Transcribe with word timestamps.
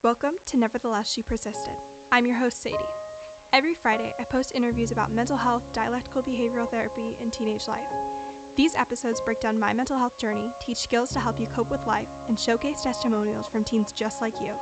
Welcome 0.00 0.36
to 0.46 0.56
Nevertheless 0.56 1.10
She 1.10 1.24
Persisted. 1.24 1.76
I'm 2.12 2.24
your 2.24 2.36
host, 2.36 2.62
Sadie. 2.62 2.78
Every 3.52 3.74
Friday, 3.74 4.14
I 4.16 4.22
post 4.22 4.54
interviews 4.54 4.92
about 4.92 5.10
mental 5.10 5.36
health, 5.36 5.72
dialectical 5.72 6.22
behavioral 6.22 6.70
therapy, 6.70 7.16
and 7.18 7.32
teenage 7.32 7.66
life. 7.66 7.90
These 8.54 8.76
episodes 8.76 9.20
break 9.20 9.40
down 9.40 9.58
my 9.58 9.72
mental 9.72 9.98
health 9.98 10.16
journey, 10.16 10.52
teach 10.60 10.78
skills 10.78 11.10
to 11.14 11.20
help 11.20 11.40
you 11.40 11.48
cope 11.48 11.68
with 11.68 11.84
life, 11.84 12.08
and 12.28 12.38
showcase 12.38 12.82
testimonials 12.82 13.48
from 13.48 13.64
teens 13.64 13.90
just 13.90 14.20
like 14.20 14.40
you. 14.40 14.52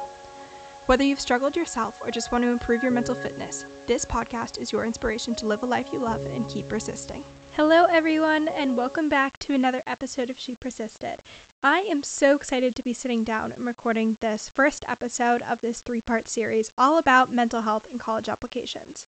Whether 0.87 1.05
you've 1.05 1.21
struggled 1.21 1.55
yourself 1.55 2.01
or 2.01 2.11
just 2.11 2.33
want 2.33 2.43
to 2.45 2.51
improve 2.51 2.83
your 2.83 2.93
mental 2.93 3.15
fitness, 3.15 3.67
this 3.87 4.07
podcast 4.07 4.57
is 4.57 4.73
your 4.73 4.87
inspiration 4.87 5.35
to 5.35 5.47
live 5.47 5.63
a 5.63 5.67
life 5.67 5.93
you 5.93 5.99
love 5.99 6.25
and 6.25 6.49
keep 6.49 6.67
persisting. 6.67 7.23
Hello, 7.57 7.87
everyone, 7.87 8.49
and 8.49 8.77
welcome 8.77 9.09
back 9.09 9.39
to 9.39 9.55
another 9.55 9.83
episode 9.87 10.29
of 10.29 10.39
She 10.39 10.57
Persisted. 10.57 11.21
I 11.63 11.81
am 11.81 12.03
so 12.03 12.37
excited 12.37 12.75
to 12.75 12.83
be 12.83 12.93
sitting 12.93 13.25
down 13.25 13.51
and 13.51 13.65
recording 13.65 14.19
this 14.21 14.51
first 14.51 14.85
episode 14.87 15.41
of 15.41 15.63
this 15.63 15.81
three 15.81 16.03
part 16.03 16.29
series 16.29 16.71
all 16.77 16.99
about 16.99 17.33
mental 17.33 17.63
health 17.63 17.91
and 17.91 17.99
college 17.99 18.29
applications. 18.29 19.07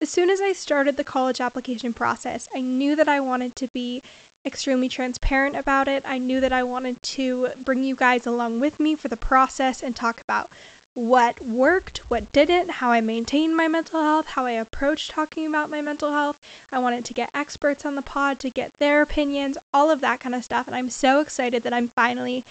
As 0.00 0.08
soon 0.08 0.30
as 0.30 0.40
I 0.40 0.54
started 0.54 0.96
the 0.96 1.04
college 1.04 1.42
application 1.42 1.92
process, 1.92 2.48
I 2.54 2.62
knew 2.62 2.96
that 2.96 3.06
I 3.06 3.20
wanted 3.20 3.54
to 3.56 3.68
be 3.74 4.02
extremely 4.46 4.88
transparent 4.88 5.54
about 5.54 5.86
it. 5.86 6.02
I 6.06 6.16
knew 6.16 6.40
that 6.40 6.54
I 6.54 6.62
wanted 6.62 7.02
to 7.02 7.50
bring 7.62 7.84
you 7.84 7.96
guys 7.96 8.26
along 8.26 8.60
with 8.60 8.80
me 8.80 8.94
for 8.94 9.08
the 9.08 9.16
process 9.18 9.82
and 9.82 9.94
talk 9.94 10.22
about 10.22 10.50
what 10.94 11.40
worked, 11.40 11.98
what 12.10 12.32
didn't, 12.32 12.70
how 12.70 12.90
I 12.90 13.00
maintained 13.00 13.56
my 13.56 13.68
mental 13.68 14.02
health, 14.02 14.26
how 14.26 14.46
I 14.46 14.52
approached 14.52 15.10
talking 15.10 15.46
about 15.46 15.70
my 15.70 15.80
mental 15.80 16.10
health. 16.10 16.38
I 16.72 16.78
wanted 16.78 17.04
to 17.04 17.14
get 17.14 17.30
experts 17.32 17.86
on 17.86 17.94
the 17.94 18.02
pod 18.02 18.40
to 18.40 18.50
get 18.50 18.72
their 18.74 19.00
opinions, 19.02 19.56
all 19.72 19.90
of 19.90 20.00
that 20.00 20.20
kind 20.20 20.34
of 20.34 20.44
stuff. 20.44 20.66
And 20.66 20.74
I'm 20.74 20.90
so 20.90 21.20
excited 21.20 21.62
that 21.62 21.72
I'm 21.72 21.88
finally 21.88 22.44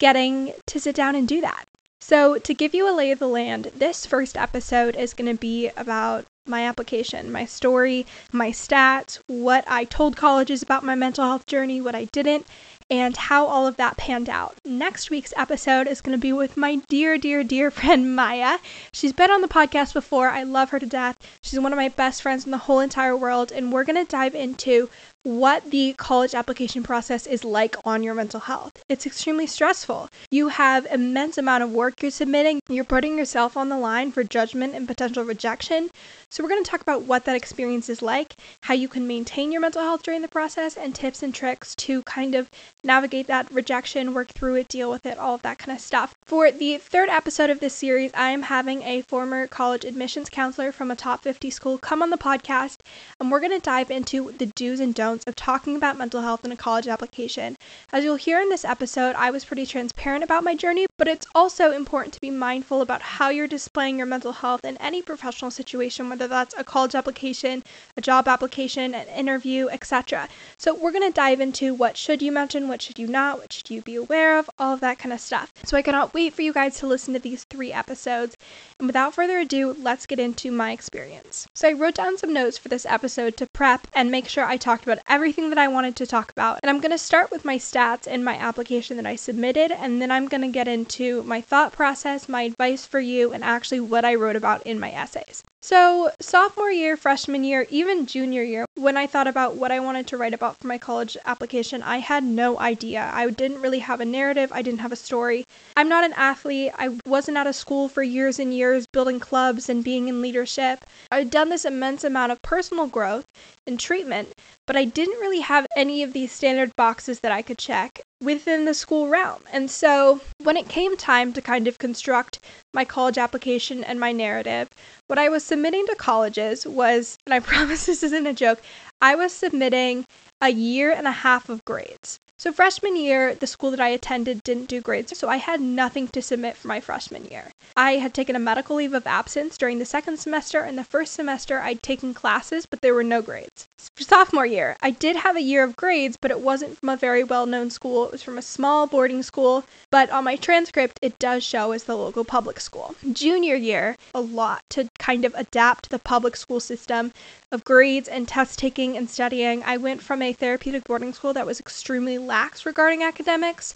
getting 0.00 0.52
to 0.66 0.80
sit 0.80 0.96
down 0.96 1.14
and 1.14 1.28
do 1.28 1.40
that. 1.40 1.66
So, 2.00 2.38
to 2.38 2.52
give 2.52 2.74
you 2.74 2.86
a 2.86 2.92
lay 2.92 3.12
of 3.12 3.18
the 3.18 3.28
land, 3.28 3.70
this 3.74 4.04
first 4.04 4.36
episode 4.36 4.94
is 4.94 5.14
going 5.14 5.32
to 5.32 5.40
be 5.40 5.70
about 5.74 6.26
my 6.46 6.66
application, 6.66 7.32
my 7.32 7.46
story, 7.46 8.04
my 8.30 8.50
stats, 8.50 9.18
what 9.28 9.64
I 9.66 9.84
told 9.84 10.14
colleges 10.14 10.62
about 10.62 10.84
my 10.84 10.94
mental 10.94 11.24
health 11.24 11.46
journey, 11.46 11.80
what 11.80 11.94
I 11.94 12.04
didn't, 12.12 12.46
and 12.90 13.16
how 13.16 13.46
all 13.46 13.66
of 13.66 13.76
that 13.76 13.96
panned 13.96 14.28
out. 14.28 14.56
Next 14.64 15.10
week's 15.10 15.32
episode 15.36 15.86
is 15.86 16.00
going 16.00 16.16
to 16.16 16.20
be 16.20 16.32
with 16.32 16.56
my 16.56 16.76
dear, 16.88 17.16
dear, 17.18 17.42
dear 17.42 17.70
friend 17.70 18.14
Maya. 18.14 18.58
She's 18.92 19.12
been 19.12 19.30
on 19.30 19.40
the 19.40 19.48
podcast 19.48 19.92
before. 19.94 20.28
I 20.28 20.42
love 20.42 20.70
her 20.70 20.78
to 20.78 20.86
death. 20.86 21.16
She's 21.44 21.60
one 21.60 21.74
of 21.74 21.76
my 21.76 21.90
best 21.90 22.22
friends 22.22 22.46
in 22.46 22.52
the 22.52 22.56
whole 22.56 22.80
entire 22.80 23.14
world, 23.14 23.52
and 23.52 23.70
we're 23.70 23.84
going 23.84 24.02
to 24.02 24.10
dive 24.10 24.34
into 24.34 24.88
what 25.24 25.70
the 25.70 25.94
college 25.96 26.34
application 26.34 26.82
process 26.82 27.26
is 27.26 27.44
like 27.44 27.76
on 27.84 28.02
your 28.02 28.14
mental 28.14 28.40
health. 28.40 28.82
It's 28.88 29.06
extremely 29.06 29.46
stressful. 29.46 30.08
You 30.30 30.48
have 30.48 30.86
immense 30.86 31.36
amount 31.36 31.62
of 31.62 31.70
work 31.70 32.00
you're 32.00 32.10
submitting. 32.10 32.60
You're 32.68 32.84
putting 32.84 33.16
yourself 33.18 33.56
on 33.56 33.68
the 33.68 33.78
line 33.78 34.10
for 34.10 34.24
judgment 34.24 34.74
and 34.74 34.86
potential 34.86 35.24
rejection. 35.24 35.90
So 36.28 36.42
we're 36.42 36.50
going 36.50 36.64
to 36.64 36.70
talk 36.70 36.80
about 36.80 37.02
what 37.02 37.24
that 37.24 37.36
experience 37.36 37.88
is 37.88 38.02
like, 38.02 38.34
how 38.62 38.74
you 38.74 38.88
can 38.88 39.06
maintain 39.06 39.52
your 39.52 39.60
mental 39.60 39.82
health 39.82 40.02
during 40.02 40.20
the 40.20 40.28
process 40.28 40.76
and 40.76 40.94
tips 40.94 41.22
and 41.22 41.34
tricks 41.34 41.74
to 41.76 42.02
kind 42.02 42.34
of 42.34 42.50
navigate 42.82 43.26
that 43.28 43.50
rejection, 43.52 44.14
work 44.14 44.28
through 44.28 44.56
it, 44.56 44.68
deal 44.68 44.90
with 44.90 45.06
it, 45.06 45.16
all 45.16 45.34
of 45.34 45.42
that 45.42 45.58
kind 45.58 45.76
of 45.76 45.82
stuff. 45.82 46.14
For 46.24 46.50
the 46.50 46.78
third 46.78 47.08
episode 47.08 47.50
of 47.50 47.60
this 47.60 47.74
series, 47.74 48.10
I 48.14 48.30
am 48.30 48.42
having 48.42 48.82
a 48.82 49.02
former 49.02 49.46
college 49.46 49.84
admissions 49.84 50.28
counselor 50.28 50.72
from 50.72 50.90
a 50.90 50.96
top 50.96 51.22
50 51.22 51.33
school 51.50 51.78
come 51.78 52.02
on 52.02 52.10
the 52.10 52.16
podcast 52.16 52.78
and 53.20 53.30
we're 53.30 53.40
going 53.40 53.50
to 53.50 53.58
dive 53.58 53.90
into 53.90 54.32
the 54.32 54.46
do's 54.46 54.80
and 54.80 54.94
don'ts 54.94 55.24
of 55.26 55.34
talking 55.36 55.76
about 55.76 55.98
mental 55.98 56.22
health 56.22 56.44
in 56.44 56.52
a 56.52 56.56
college 56.56 56.88
application. 56.88 57.56
As 57.92 58.04
you'll 58.04 58.16
hear 58.16 58.40
in 58.40 58.48
this 58.48 58.64
episode, 58.64 59.14
I 59.16 59.30
was 59.30 59.44
pretty 59.44 59.66
transparent 59.66 60.24
about 60.24 60.44
my 60.44 60.54
journey, 60.54 60.86
but 60.96 61.08
it's 61.08 61.26
also 61.34 61.72
important 61.72 62.14
to 62.14 62.20
be 62.20 62.30
mindful 62.30 62.80
about 62.80 63.02
how 63.02 63.28
you're 63.28 63.46
displaying 63.46 63.98
your 63.98 64.06
mental 64.06 64.32
health 64.32 64.64
in 64.64 64.76
any 64.78 65.02
professional 65.02 65.50
situation, 65.50 66.08
whether 66.08 66.28
that's 66.28 66.54
a 66.56 66.64
college 66.64 66.94
application, 66.94 67.62
a 67.96 68.00
job 68.00 68.28
application, 68.28 68.94
an 68.94 69.08
interview, 69.08 69.68
etc. 69.68 70.28
So 70.58 70.74
we're 70.74 70.92
going 70.92 71.10
to 71.10 71.14
dive 71.14 71.40
into 71.40 71.74
what 71.74 71.96
should 71.96 72.22
you 72.22 72.32
mention, 72.32 72.68
what 72.68 72.82
should 72.82 72.98
you 72.98 73.06
not, 73.06 73.38
what 73.38 73.52
should 73.52 73.70
you 73.70 73.82
be 73.82 73.96
aware 73.96 74.38
of, 74.38 74.50
all 74.58 74.74
of 74.74 74.80
that 74.80 74.98
kind 74.98 75.12
of 75.12 75.20
stuff. 75.20 75.52
So 75.64 75.76
I 75.76 75.82
cannot 75.82 76.14
wait 76.14 76.34
for 76.34 76.42
you 76.42 76.52
guys 76.52 76.78
to 76.78 76.86
listen 76.86 77.14
to 77.14 77.20
these 77.20 77.44
three 77.44 77.72
episodes. 77.72 78.36
And 78.78 78.86
without 78.86 79.14
further 79.14 79.38
ado, 79.38 79.74
let's 79.78 80.06
get 80.06 80.18
into 80.18 80.50
my 80.50 80.72
experience. 80.72 81.23
So 81.30 81.68
I 81.68 81.72
wrote 81.72 81.94
down 81.94 82.18
some 82.18 82.32
notes 82.32 82.58
for 82.58 82.68
this 82.68 82.84
episode 82.84 83.36
to 83.38 83.46
prep 83.46 83.86
and 83.94 84.10
make 84.10 84.28
sure 84.28 84.44
I 84.44 84.56
talked 84.56 84.84
about 84.84 84.98
everything 85.08 85.48
that 85.48 85.58
I 85.58 85.68
wanted 85.68 85.96
to 85.96 86.06
talk 86.06 86.30
about. 86.30 86.60
And 86.62 86.70
I'm 86.70 86.80
going 86.80 86.92
to 86.92 86.98
start 86.98 87.30
with 87.30 87.44
my 87.44 87.56
stats 87.56 88.06
and 88.06 88.24
my 88.24 88.36
application 88.36 88.96
that 88.98 89.06
I 89.06 89.16
submitted, 89.16 89.72
and 89.72 90.02
then 90.02 90.10
I'm 90.10 90.28
going 90.28 90.42
to 90.42 90.48
get 90.48 90.68
into 90.68 91.22
my 91.22 91.40
thought 91.40 91.72
process, 91.72 92.28
my 92.28 92.42
advice 92.42 92.84
for 92.86 93.00
you, 93.00 93.32
and 93.32 93.42
actually 93.42 93.80
what 93.80 94.04
I 94.04 94.14
wrote 94.14 94.36
about 94.36 94.66
in 94.66 94.78
my 94.78 94.92
essays. 94.92 95.42
So, 95.66 96.10
sophomore 96.20 96.70
year, 96.70 96.94
freshman 96.94 97.42
year, 97.42 97.66
even 97.70 98.04
junior 98.04 98.42
year, 98.42 98.66
when 98.74 98.98
I 98.98 99.06
thought 99.06 99.26
about 99.26 99.56
what 99.56 99.72
I 99.72 99.80
wanted 99.80 100.06
to 100.08 100.18
write 100.18 100.34
about 100.34 100.58
for 100.58 100.66
my 100.66 100.76
college 100.76 101.16
application, 101.24 101.82
I 101.82 102.00
had 102.00 102.22
no 102.22 102.58
idea. 102.58 103.10
I 103.14 103.30
didn't 103.30 103.62
really 103.62 103.78
have 103.78 103.98
a 104.02 104.04
narrative, 104.04 104.52
I 104.52 104.60
didn't 104.60 104.80
have 104.80 104.92
a 104.92 104.96
story. 104.96 105.46
I'm 105.74 105.88
not 105.88 106.04
an 106.04 106.12
athlete. 106.18 106.72
I 106.76 106.98
wasn't 107.06 107.38
out 107.38 107.46
of 107.46 107.56
school 107.56 107.88
for 107.88 108.02
years 108.02 108.38
and 108.38 108.52
years 108.52 108.86
building 108.86 109.18
clubs 109.18 109.70
and 109.70 109.82
being 109.82 110.06
in 110.06 110.20
leadership. 110.20 110.84
I'd 111.10 111.30
done 111.30 111.48
this 111.48 111.64
immense 111.64 112.04
amount 112.04 112.32
of 112.32 112.42
personal 112.42 112.86
growth 112.86 113.24
and 113.66 113.80
treatment, 113.80 114.28
but 114.66 114.76
I 114.76 114.84
didn't 114.84 115.20
really 115.20 115.40
have 115.40 115.66
any 115.76 116.02
of 116.02 116.12
these 116.12 116.32
standard 116.32 116.74
boxes 116.76 117.20
that 117.20 117.32
I 117.32 117.42
could 117.42 117.58
check 117.58 118.02
within 118.20 118.64
the 118.64 118.74
school 118.74 119.08
realm. 119.08 119.42
And 119.52 119.70
so 119.70 120.20
when 120.42 120.56
it 120.56 120.68
came 120.68 120.96
time 120.96 121.32
to 121.32 121.42
kind 121.42 121.68
of 121.68 121.78
construct 121.78 122.40
my 122.72 122.84
college 122.84 123.18
application 123.18 123.84
and 123.84 124.00
my 124.00 124.12
narrative, 124.12 124.68
what 125.06 125.18
I 125.18 125.28
was 125.28 125.44
submitting 125.44 125.86
to 125.86 125.94
colleges 125.94 126.66
was, 126.66 127.16
and 127.26 127.34
I 127.34 127.40
promise 127.52 127.86
this 127.86 128.02
isn't 128.02 128.26
a 128.26 128.32
joke, 128.32 128.60
I 129.04 129.16
was 129.16 129.34
submitting 129.34 130.06
a 130.40 130.48
year 130.48 130.90
and 130.90 131.06
a 131.06 131.12
half 131.12 131.50
of 131.50 131.62
grades. 131.66 132.18
So, 132.38 132.52
freshman 132.52 132.96
year, 132.96 133.34
the 133.34 133.46
school 133.46 133.70
that 133.70 133.80
I 133.80 133.88
attended 133.88 134.42
didn't 134.42 134.68
do 134.68 134.80
grades, 134.80 135.16
so 135.16 135.28
I 135.28 135.36
had 135.36 135.60
nothing 135.60 136.08
to 136.08 136.22
submit 136.22 136.56
for 136.56 136.68
my 136.68 136.80
freshman 136.80 137.26
year. 137.26 137.50
I 137.76 137.96
had 137.96 138.14
taken 138.14 138.34
a 138.34 138.38
medical 138.38 138.76
leave 138.76 138.94
of 138.94 139.06
absence 139.06 139.58
during 139.58 139.78
the 139.78 139.84
second 139.84 140.18
semester, 140.18 140.60
and 140.60 140.78
the 140.78 140.84
first 140.84 141.12
semester 141.12 141.60
I'd 141.60 141.82
taken 141.82 142.14
classes, 142.14 142.64
but 142.64 142.80
there 142.80 142.94
were 142.94 143.04
no 143.04 143.20
grades. 143.20 143.66
For 143.94 144.04
sophomore 144.04 144.46
year, 144.46 144.76
I 144.82 144.90
did 144.90 145.16
have 145.16 145.36
a 145.36 145.42
year 145.42 145.62
of 145.62 145.76
grades, 145.76 146.16
but 146.20 146.30
it 146.30 146.40
wasn't 146.40 146.78
from 146.78 146.88
a 146.88 146.96
very 146.96 147.22
well 147.22 147.44
known 147.44 147.70
school. 147.70 148.06
It 148.06 148.12
was 148.12 148.22
from 148.22 148.38
a 148.38 148.42
small 148.42 148.86
boarding 148.86 149.22
school, 149.22 149.64
but 149.92 150.10
on 150.10 150.24
my 150.24 150.36
transcript, 150.36 150.98
it 151.02 151.18
does 151.18 151.44
show 151.44 151.72
as 151.72 151.84
the 151.84 151.96
local 151.96 152.24
public 152.24 152.58
school. 152.58 152.94
Junior 153.12 153.54
year, 153.54 153.96
a 154.14 154.20
lot 154.20 154.62
to 154.70 154.88
kind 155.04 155.26
of 155.26 155.34
adapt 155.34 155.90
the 155.90 155.98
public 155.98 156.34
school 156.34 156.60
system 156.60 157.12
of 157.52 157.62
grades 157.62 158.08
and 158.08 158.26
test 158.26 158.58
taking 158.58 158.96
and 158.96 159.10
studying. 159.10 159.62
I 159.62 159.76
went 159.76 160.00
from 160.00 160.22
a 160.22 160.32
therapeutic 160.32 160.84
boarding 160.84 161.12
school 161.12 161.34
that 161.34 161.44
was 161.44 161.60
extremely 161.60 162.16
lax 162.16 162.64
regarding 162.64 163.02
academics. 163.02 163.74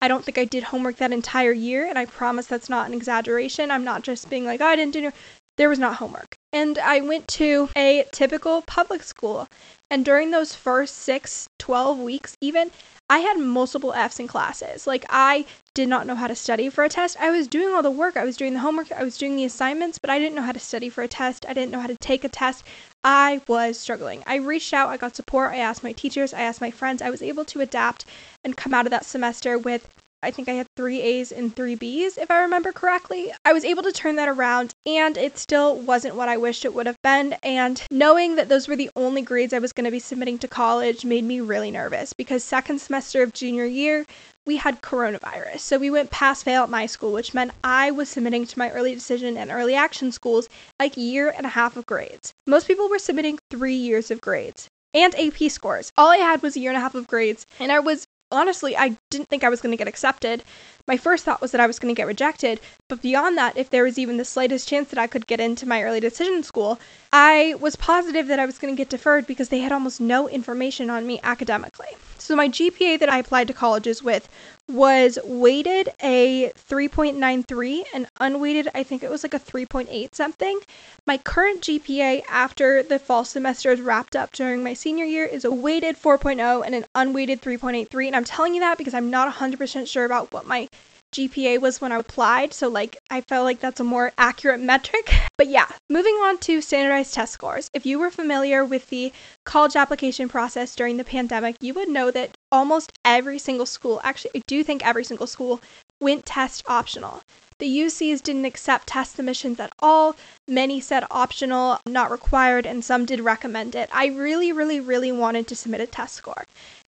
I 0.00 0.08
don't 0.08 0.24
think 0.24 0.38
I 0.38 0.46
did 0.46 0.62
homework 0.62 0.96
that 0.96 1.12
entire 1.12 1.52
year, 1.52 1.84
and 1.84 1.98
I 1.98 2.06
promise 2.06 2.46
that's 2.46 2.70
not 2.70 2.88
an 2.88 2.94
exaggeration. 2.94 3.70
I'm 3.70 3.84
not 3.84 4.02
just 4.02 4.30
being 4.30 4.46
like, 4.46 4.62
oh, 4.62 4.66
I 4.66 4.76
didn't 4.76 4.94
do. 4.94 5.12
There 5.58 5.68
was 5.68 5.78
not 5.78 5.96
homework. 5.96 6.39
And 6.52 6.78
I 6.78 7.00
went 7.00 7.28
to 7.28 7.70
a 7.76 8.04
typical 8.12 8.62
public 8.62 9.02
school. 9.02 9.48
And 9.90 10.04
during 10.04 10.30
those 10.30 10.54
first 10.54 10.96
six, 10.96 11.48
12 11.58 11.98
weeks, 11.98 12.36
even, 12.40 12.70
I 13.08 13.18
had 13.18 13.38
multiple 13.38 13.92
F's 13.92 14.20
in 14.20 14.28
classes. 14.28 14.86
Like, 14.86 15.04
I 15.10 15.44
did 15.74 15.88
not 15.88 16.06
know 16.06 16.14
how 16.14 16.28
to 16.28 16.36
study 16.36 16.70
for 16.70 16.84
a 16.84 16.88
test. 16.88 17.16
I 17.20 17.30
was 17.30 17.48
doing 17.48 17.74
all 17.74 17.82
the 17.82 17.90
work, 17.90 18.16
I 18.16 18.24
was 18.24 18.36
doing 18.36 18.54
the 18.54 18.60
homework, 18.60 18.92
I 18.92 19.02
was 19.02 19.18
doing 19.18 19.34
the 19.34 19.44
assignments, 19.44 19.98
but 19.98 20.10
I 20.10 20.18
didn't 20.20 20.36
know 20.36 20.42
how 20.42 20.52
to 20.52 20.60
study 20.60 20.88
for 20.88 21.02
a 21.02 21.08
test. 21.08 21.44
I 21.48 21.52
didn't 21.52 21.72
know 21.72 21.80
how 21.80 21.88
to 21.88 21.96
take 21.96 22.22
a 22.22 22.28
test. 22.28 22.64
I 23.02 23.40
was 23.48 23.78
struggling. 23.78 24.22
I 24.26 24.36
reached 24.36 24.72
out, 24.72 24.90
I 24.90 24.96
got 24.96 25.16
support, 25.16 25.52
I 25.52 25.56
asked 25.56 25.82
my 25.82 25.92
teachers, 25.92 26.32
I 26.32 26.42
asked 26.42 26.60
my 26.60 26.70
friends. 26.70 27.02
I 27.02 27.10
was 27.10 27.22
able 27.22 27.44
to 27.46 27.60
adapt 27.60 28.04
and 28.44 28.56
come 28.56 28.74
out 28.74 28.86
of 28.86 28.90
that 28.90 29.04
semester 29.04 29.58
with 29.58 29.88
I 30.22 30.30
think 30.30 30.48
I 30.48 30.52
had 30.52 30.66
three 30.76 31.00
A's 31.00 31.32
and 31.32 31.54
three 31.54 31.74
B's, 31.74 32.18
if 32.18 32.30
I 32.30 32.40
remember 32.40 32.72
correctly. 32.72 33.32
I 33.44 33.54
was 33.54 33.64
able 33.64 33.82
to 33.84 33.92
turn 33.92 34.16
that 34.16 34.28
around, 34.28 34.74
and 34.84 35.16
it 35.16 35.38
still 35.38 35.76
wasn't 35.76 36.14
what 36.14 36.28
I 36.28 36.36
wished 36.36 36.64
it 36.64 36.74
would 36.74 36.86
have 36.86 37.00
been. 37.02 37.34
And 37.42 37.82
knowing 37.90 38.36
that 38.36 38.48
those 38.48 38.68
were 38.68 38.76
the 38.76 38.90
only 38.96 39.22
grades 39.22 39.54
I 39.54 39.58
was 39.58 39.72
going 39.72 39.86
to 39.86 39.90
be 39.90 39.98
submitting 39.98 40.38
to 40.40 40.48
college 40.48 41.04
made 41.04 41.24
me 41.24 41.40
really 41.40 41.70
nervous 41.70 42.12
because 42.12 42.44
second 42.44 42.80
semester 42.80 43.22
of 43.22 43.32
junior 43.32 43.64
year, 43.64 44.04
we 44.44 44.56
had 44.56 44.82
coronavirus. 44.82 45.60
So 45.60 45.78
we 45.78 45.90
went 45.90 46.10
pass 46.10 46.42
fail 46.42 46.64
at 46.64 46.70
my 46.70 46.84
school, 46.84 47.12
which 47.12 47.32
meant 47.32 47.52
I 47.64 47.90
was 47.90 48.08
submitting 48.08 48.46
to 48.46 48.58
my 48.58 48.70
early 48.72 48.94
decision 48.94 49.38
and 49.38 49.50
early 49.50 49.74
action 49.74 50.12
schools 50.12 50.48
like 50.78 50.96
year 50.96 51.32
and 51.34 51.46
a 51.46 51.50
half 51.50 51.76
of 51.76 51.86
grades. 51.86 52.34
Most 52.46 52.66
people 52.66 52.88
were 52.90 52.98
submitting 52.98 53.38
three 53.50 53.74
years 53.74 54.10
of 54.10 54.20
grades 54.20 54.68
and 54.92 55.14
AP 55.18 55.50
scores. 55.50 55.92
All 55.96 56.08
I 56.08 56.18
had 56.18 56.42
was 56.42 56.56
a 56.56 56.60
year 56.60 56.70
and 56.70 56.76
a 56.76 56.80
half 56.80 56.94
of 56.94 57.06
grades, 57.06 57.46
and 57.58 57.70
I 57.70 57.78
was 57.78 58.06
honestly, 58.30 58.76
I 58.76 58.96
didn't 59.10 59.28
think 59.28 59.44
I 59.44 59.48
was 59.48 59.60
going 59.60 59.72
to 59.72 59.76
get 59.76 59.88
accepted. 59.88 60.42
My 60.90 60.96
first 60.96 61.24
thought 61.24 61.40
was 61.40 61.52
that 61.52 61.60
I 61.60 61.68
was 61.68 61.78
going 61.78 61.94
to 61.94 61.96
get 61.96 62.08
rejected. 62.08 62.58
But 62.88 63.00
beyond 63.00 63.38
that, 63.38 63.56
if 63.56 63.70
there 63.70 63.84
was 63.84 63.96
even 63.96 64.16
the 64.16 64.24
slightest 64.24 64.66
chance 64.66 64.90
that 64.90 64.98
I 64.98 65.06
could 65.06 65.28
get 65.28 65.38
into 65.38 65.64
my 65.64 65.84
early 65.84 66.00
decision 66.00 66.42
school, 66.42 66.80
I 67.12 67.54
was 67.60 67.76
positive 67.76 68.26
that 68.26 68.40
I 68.40 68.46
was 68.46 68.58
going 68.58 68.74
to 68.74 68.76
get 68.76 68.88
deferred 68.88 69.24
because 69.24 69.50
they 69.50 69.60
had 69.60 69.70
almost 69.70 70.00
no 70.00 70.28
information 70.28 70.90
on 70.90 71.06
me 71.06 71.20
academically. 71.22 71.94
So 72.18 72.36
my 72.36 72.48
GPA 72.48 72.98
that 72.98 73.08
I 73.08 73.18
applied 73.18 73.46
to 73.48 73.54
colleges 73.54 74.02
with 74.02 74.28
was 74.68 75.18
weighted 75.24 75.88
a 76.02 76.52
3.93 76.70 77.84
and 77.94 78.06
unweighted, 78.20 78.68
I 78.74 78.82
think 78.82 79.02
it 79.02 79.10
was 79.10 79.22
like 79.24 79.34
a 79.34 79.40
3.8 79.40 80.14
something. 80.14 80.60
My 81.06 81.18
current 81.18 81.62
GPA 81.62 82.22
after 82.28 82.82
the 82.82 82.98
fall 82.98 83.24
semester 83.24 83.72
is 83.72 83.80
wrapped 83.80 84.14
up 84.14 84.32
during 84.32 84.62
my 84.62 84.74
senior 84.74 85.04
year 85.04 85.24
is 85.24 85.44
a 85.44 85.50
weighted 85.50 85.96
4.0 85.96 86.64
and 86.64 86.74
an 86.74 86.84
unweighted 86.94 87.42
3.83. 87.42 88.06
And 88.06 88.14
I'm 88.14 88.24
telling 88.24 88.54
you 88.54 88.60
that 88.60 88.78
because 88.78 88.94
I'm 88.94 89.10
not 89.10 89.34
100% 89.34 89.88
sure 89.88 90.04
about 90.04 90.32
what 90.32 90.46
my 90.46 90.68
GPA 91.12 91.60
was 91.60 91.80
when 91.80 91.90
I 91.92 91.98
applied, 91.98 92.54
so 92.54 92.68
like 92.68 92.96
I 93.10 93.20
felt 93.22 93.44
like 93.44 93.60
that's 93.60 93.80
a 93.80 93.84
more 93.84 94.12
accurate 94.16 94.60
metric. 94.60 95.12
But 95.36 95.48
yeah, 95.48 95.66
moving 95.88 96.14
on 96.14 96.38
to 96.38 96.60
standardized 96.60 97.14
test 97.14 97.32
scores. 97.32 97.68
If 97.74 97.84
you 97.86 97.98
were 97.98 98.10
familiar 98.10 98.64
with 98.64 98.88
the 98.90 99.12
college 99.44 99.74
application 99.74 100.28
process 100.28 100.76
during 100.76 100.96
the 100.96 101.04
pandemic, 101.04 101.56
you 101.60 101.74
would 101.74 101.88
know 101.88 102.10
that 102.10 102.36
almost 102.52 102.92
every 103.04 103.38
single 103.38 103.66
school, 103.66 104.00
actually 104.04 104.32
I 104.36 104.42
do 104.46 104.62
think 104.62 104.86
every 104.86 105.04
single 105.04 105.26
school 105.26 105.60
went 106.00 106.26
test 106.26 106.62
optional. 106.66 107.22
The 107.58 107.68
UCs 107.68 108.22
didn't 108.22 108.46
accept 108.46 108.86
test 108.86 109.16
submissions 109.16 109.60
at 109.60 109.72
all. 109.80 110.16
Many 110.48 110.80
said 110.80 111.04
optional, 111.10 111.78
not 111.86 112.10
required, 112.10 112.64
and 112.64 112.82
some 112.82 113.04
did 113.04 113.20
recommend 113.20 113.74
it. 113.74 113.90
I 113.92 114.06
really, 114.06 114.50
really, 114.50 114.80
really 114.80 115.12
wanted 115.12 115.46
to 115.48 115.56
submit 115.56 115.82
a 115.82 115.86
test 115.86 116.14
score. 116.14 116.44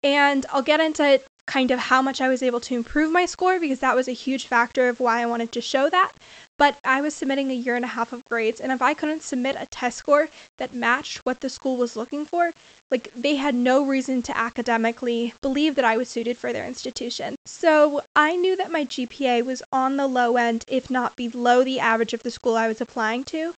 And 0.04 0.46
I'll 0.52 0.62
get 0.62 0.82
into 0.82 1.22
kind 1.48 1.72
of 1.72 1.80
how 1.80 2.02
much 2.02 2.22
I 2.22 2.28
was 2.28 2.44
able 2.44 2.60
to 2.60 2.76
improve 2.76 3.12
my 3.12 3.26
score 3.26 3.60
because 3.60 3.80
that 3.80 3.96
was 3.96 4.08
a 4.08 4.14
huge 4.14 4.46
factor 4.46 4.90
of 4.90 5.00
why 5.00 5.22
I 5.22 5.26
wanted 5.26 5.52
to 5.54 5.62
show 5.62 5.90
that. 5.90 6.12
But 6.58 6.78
I 6.84 7.02
was 7.02 7.14
submitting 7.14 7.50
a 7.50 7.56
year 7.56 7.76
and 7.76 7.86
a 7.86 7.90
half 7.90 8.12
of 8.12 8.26
grades, 8.26 8.60
and 8.60 8.72
if 8.72 8.82
I 8.82 8.94
couldn't 8.94 9.24
submit 9.24 9.56
a 9.58 9.68
test 9.68 9.98
score 9.98 10.28
that 10.58 10.74
matched 10.74 11.20
what 11.20 11.40
the 11.40 11.50
school 11.50 11.78
was 11.78 11.96
looking 11.96 12.26
for, 12.26 12.52
like 12.92 13.12
they 13.16 13.36
had 13.36 13.56
no 13.56 13.84
reason 13.84 14.22
to 14.24 14.38
academically 14.38 15.34
believe 15.42 15.76
that 15.76 15.86
I 15.86 15.98
was 15.98 16.10
suited 16.10 16.38
for 16.38 16.52
their 16.52 16.66
institution. 16.66 17.36
So 17.46 18.02
I 18.16 18.36
knew 18.36 18.56
that 18.56 18.72
my 18.72 18.86
GPA 18.86 19.46
was 19.46 19.64
on 19.72 19.98
the 19.98 20.08
low 20.08 20.36
end, 20.36 20.66
if 20.68 20.90
not 20.90 21.16
below 21.16 21.64
the 21.64 21.80
average 21.80 22.14
of 22.14 22.24
the 22.24 22.32
school 22.32 22.56
I 22.56 22.68
was 22.68 22.82
applying 22.82 23.24
to. 23.26 23.54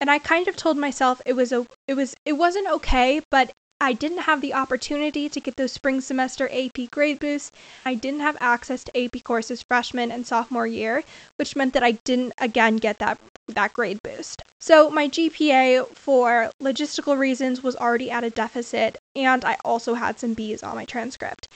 And 0.00 0.10
I 0.10 0.18
kind 0.18 0.48
of 0.48 0.56
told 0.56 0.76
myself 0.76 1.20
it 1.26 1.34
was 1.34 1.52
a 1.52 1.66
it 1.86 1.94
was 1.94 2.14
it 2.24 2.32
wasn't 2.32 2.68
okay, 2.68 3.20
but 3.30 3.52
I 3.82 3.94
didn't 3.94 4.18
have 4.18 4.42
the 4.42 4.52
opportunity 4.52 5.28
to 5.30 5.40
get 5.40 5.56
those 5.56 5.72
spring 5.72 6.02
semester 6.02 6.50
AP 6.52 6.90
grade 6.90 7.18
boosts. 7.18 7.50
I 7.84 7.94
didn't 7.94 8.20
have 8.20 8.36
access 8.38 8.84
to 8.84 9.04
AP 9.04 9.24
courses 9.24 9.62
freshman 9.62 10.12
and 10.12 10.26
sophomore 10.26 10.66
year, 10.66 11.02
which 11.36 11.56
meant 11.56 11.72
that 11.72 11.82
I 11.82 11.92
didn't 11.92 12.34
again 12.38 12.76
get 12.76 12.98
that 12.98 13.18
that 13.48 13.72
grade 13.72 14.02
boost. 14.02 14.42
So 14.60 14.90
my 14.90 15.08
GPA 15.08 15.88
for 15.96 16.50
logistical 16.62 17.18
reasons 17.18 17.62
was 17.62 17.74
already 17.74 18.10
at 18.10 18.22
a 18.22 18.30
deficit 18.30 18.98
and 19.16 19.44
I 19.44 19.56
also 19.64 19.94
had 19.94 20.20
some 20.20 20.36
Bs 20.36 20.62
on 20.62 20.76
my 20.76 20.84
transcript. 20.84 21.48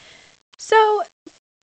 So 0.57 1.03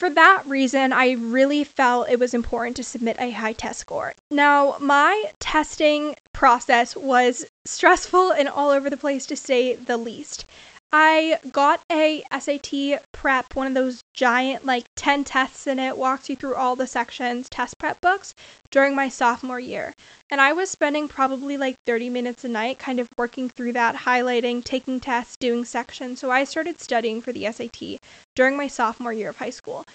for 0.02 0.10
that 0.10 0.42
reason, 0.48 0.92
I 0.92 1.12
really 1.12 1.64
felt 1.64 2.10
it 2.10 2.18
was 2.18 2.34
important 2.34 2.76
to 2.78 2.84
submit 2.84 3.18
a 3.20 3.30
high 3.30 3.54
test 3.54 3.82
score. 3.82 4.14
Now, 4.32 4.76
my 4.80 5.26
testing 5.38 6.16
process 6.34 6.96
was 6.96 7.46
stressful 7.66 8.32
and 8.32 8.50
all 8.50 8.72
over 8.72 8.90
the 8.90 8.98
place 8.98 9.28
to 9.28 9.36
say 9.36 9.76
the 9.76 9.98
least. 9.98 10.46
I 10.94 11.40
got 11.54 11.82
a 11.90 12.22
SAT 12.38 13.02
prep, 13.14 13.56
one 13.56 13.68
of 13.68 13.74
those 13.74 14.04
giant, 14.14 14.66
like 14.66 14.84
10 14.98 15.24
tests 15.24 15.66
in 15.66 15.80
it, 15.80 15.98
walks 15.98 16.30
you 16.30 16.36
through 16.36 16.56
all 16.56 16.76
the 16.76 16.86
sections, 16.86 17.48
test 17.48 17.78
prep 17.78 18.02
books 18.02 18.36
during 18.72 18.94
my 18.94 19.08
sophomore 19.08 19.60
year. 19.60 19.94
And 20.30 20.42
I 20.42 20.52
was 20.52 20.70
spending 20.70 21.08
probably 21.08 21.56
like 21.56 21.78
30 21.86 22.10
minutes 22.10 22.44
a 22.44 22.50
night 22.50 22.78
kind 22.78 23.00
of 23.00 23.08
working 23.18 23.48
through 23.48 23.72
that, 23.74 23.96
highlighting, 23.96 24.66
taking 24.66 25.00
tests, 25.00 25.38
doing 25.38 25.64
sections. 25.64 26.20
So 26.20 26.30
I 26.30 26.44
started 26.44 26.82
studying 26.82 27.22
for 27.22 27.32
the 27.32 27.50
SAT 27.50 28.00
during 28.36 28.58
my 28.58 28.68
sophomore 28.68 29.14
year 29.14 29.30
of 29.30 29.38
high 29.38 29.50
school. 29.50 29.86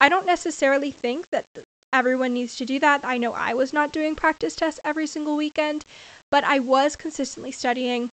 I 0.00 0.08
don't 0.08 0.26
necessarily 0.26 0.90
think 0.90 1.28
that 1.32 1.44
everyone 1.92 2.32
needs 2.32 2.56
to 2.56 2.64
do 2.64 2.78
that. 2.78 3.04
I 3.04 3.18
know 3.18 3.34
I 3.34 3.52
was 3.52 3.74
not 3.74 3.92
doing 3.92 4.14
practice 4.14 4.56
tests 4.56 4.80
every 4.84 5.06
single 5.06 5.36
weekend, 5.36 5.84
but 6.30 6.44
I 6.44 6.60
was 6.60 6.96
consistently 6.96 7.52
studying 7.52 8.10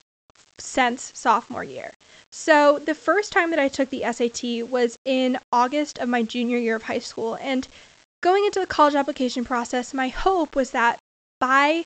since 0.63 1.13
sophomore 1.15 1.65
year. 1.65 1.93
So 2.31 2.79
the 2.79 2.95
first 2.95 3.33
time 3.33 3.51
that 3.51 3.59
I 3.59 3.69
took 3.69 3.91
the 3.91 4.05
SAT 4.11 4.71
was 4.71 4.97
in 5.05 5.39
August 5.53 5.99
of 5.99 6.09
my 6.09 6.23
junior 6.23 6.59
year 6.59 6.77
of 6.77 6.85
high 6.85 7.01
school. 7.01 7.37
And 7.41 7.67
going 8.23 8.45
into 8.45 8.61
the 8.61 8.67
college 8.67 8.95
application 8.95 9.45
process, 9.45 9.93
my 9.93 10.09
hope 10.09 10.55
was 10.55 10.71
that 10.71 10.99
by 11.41 11.85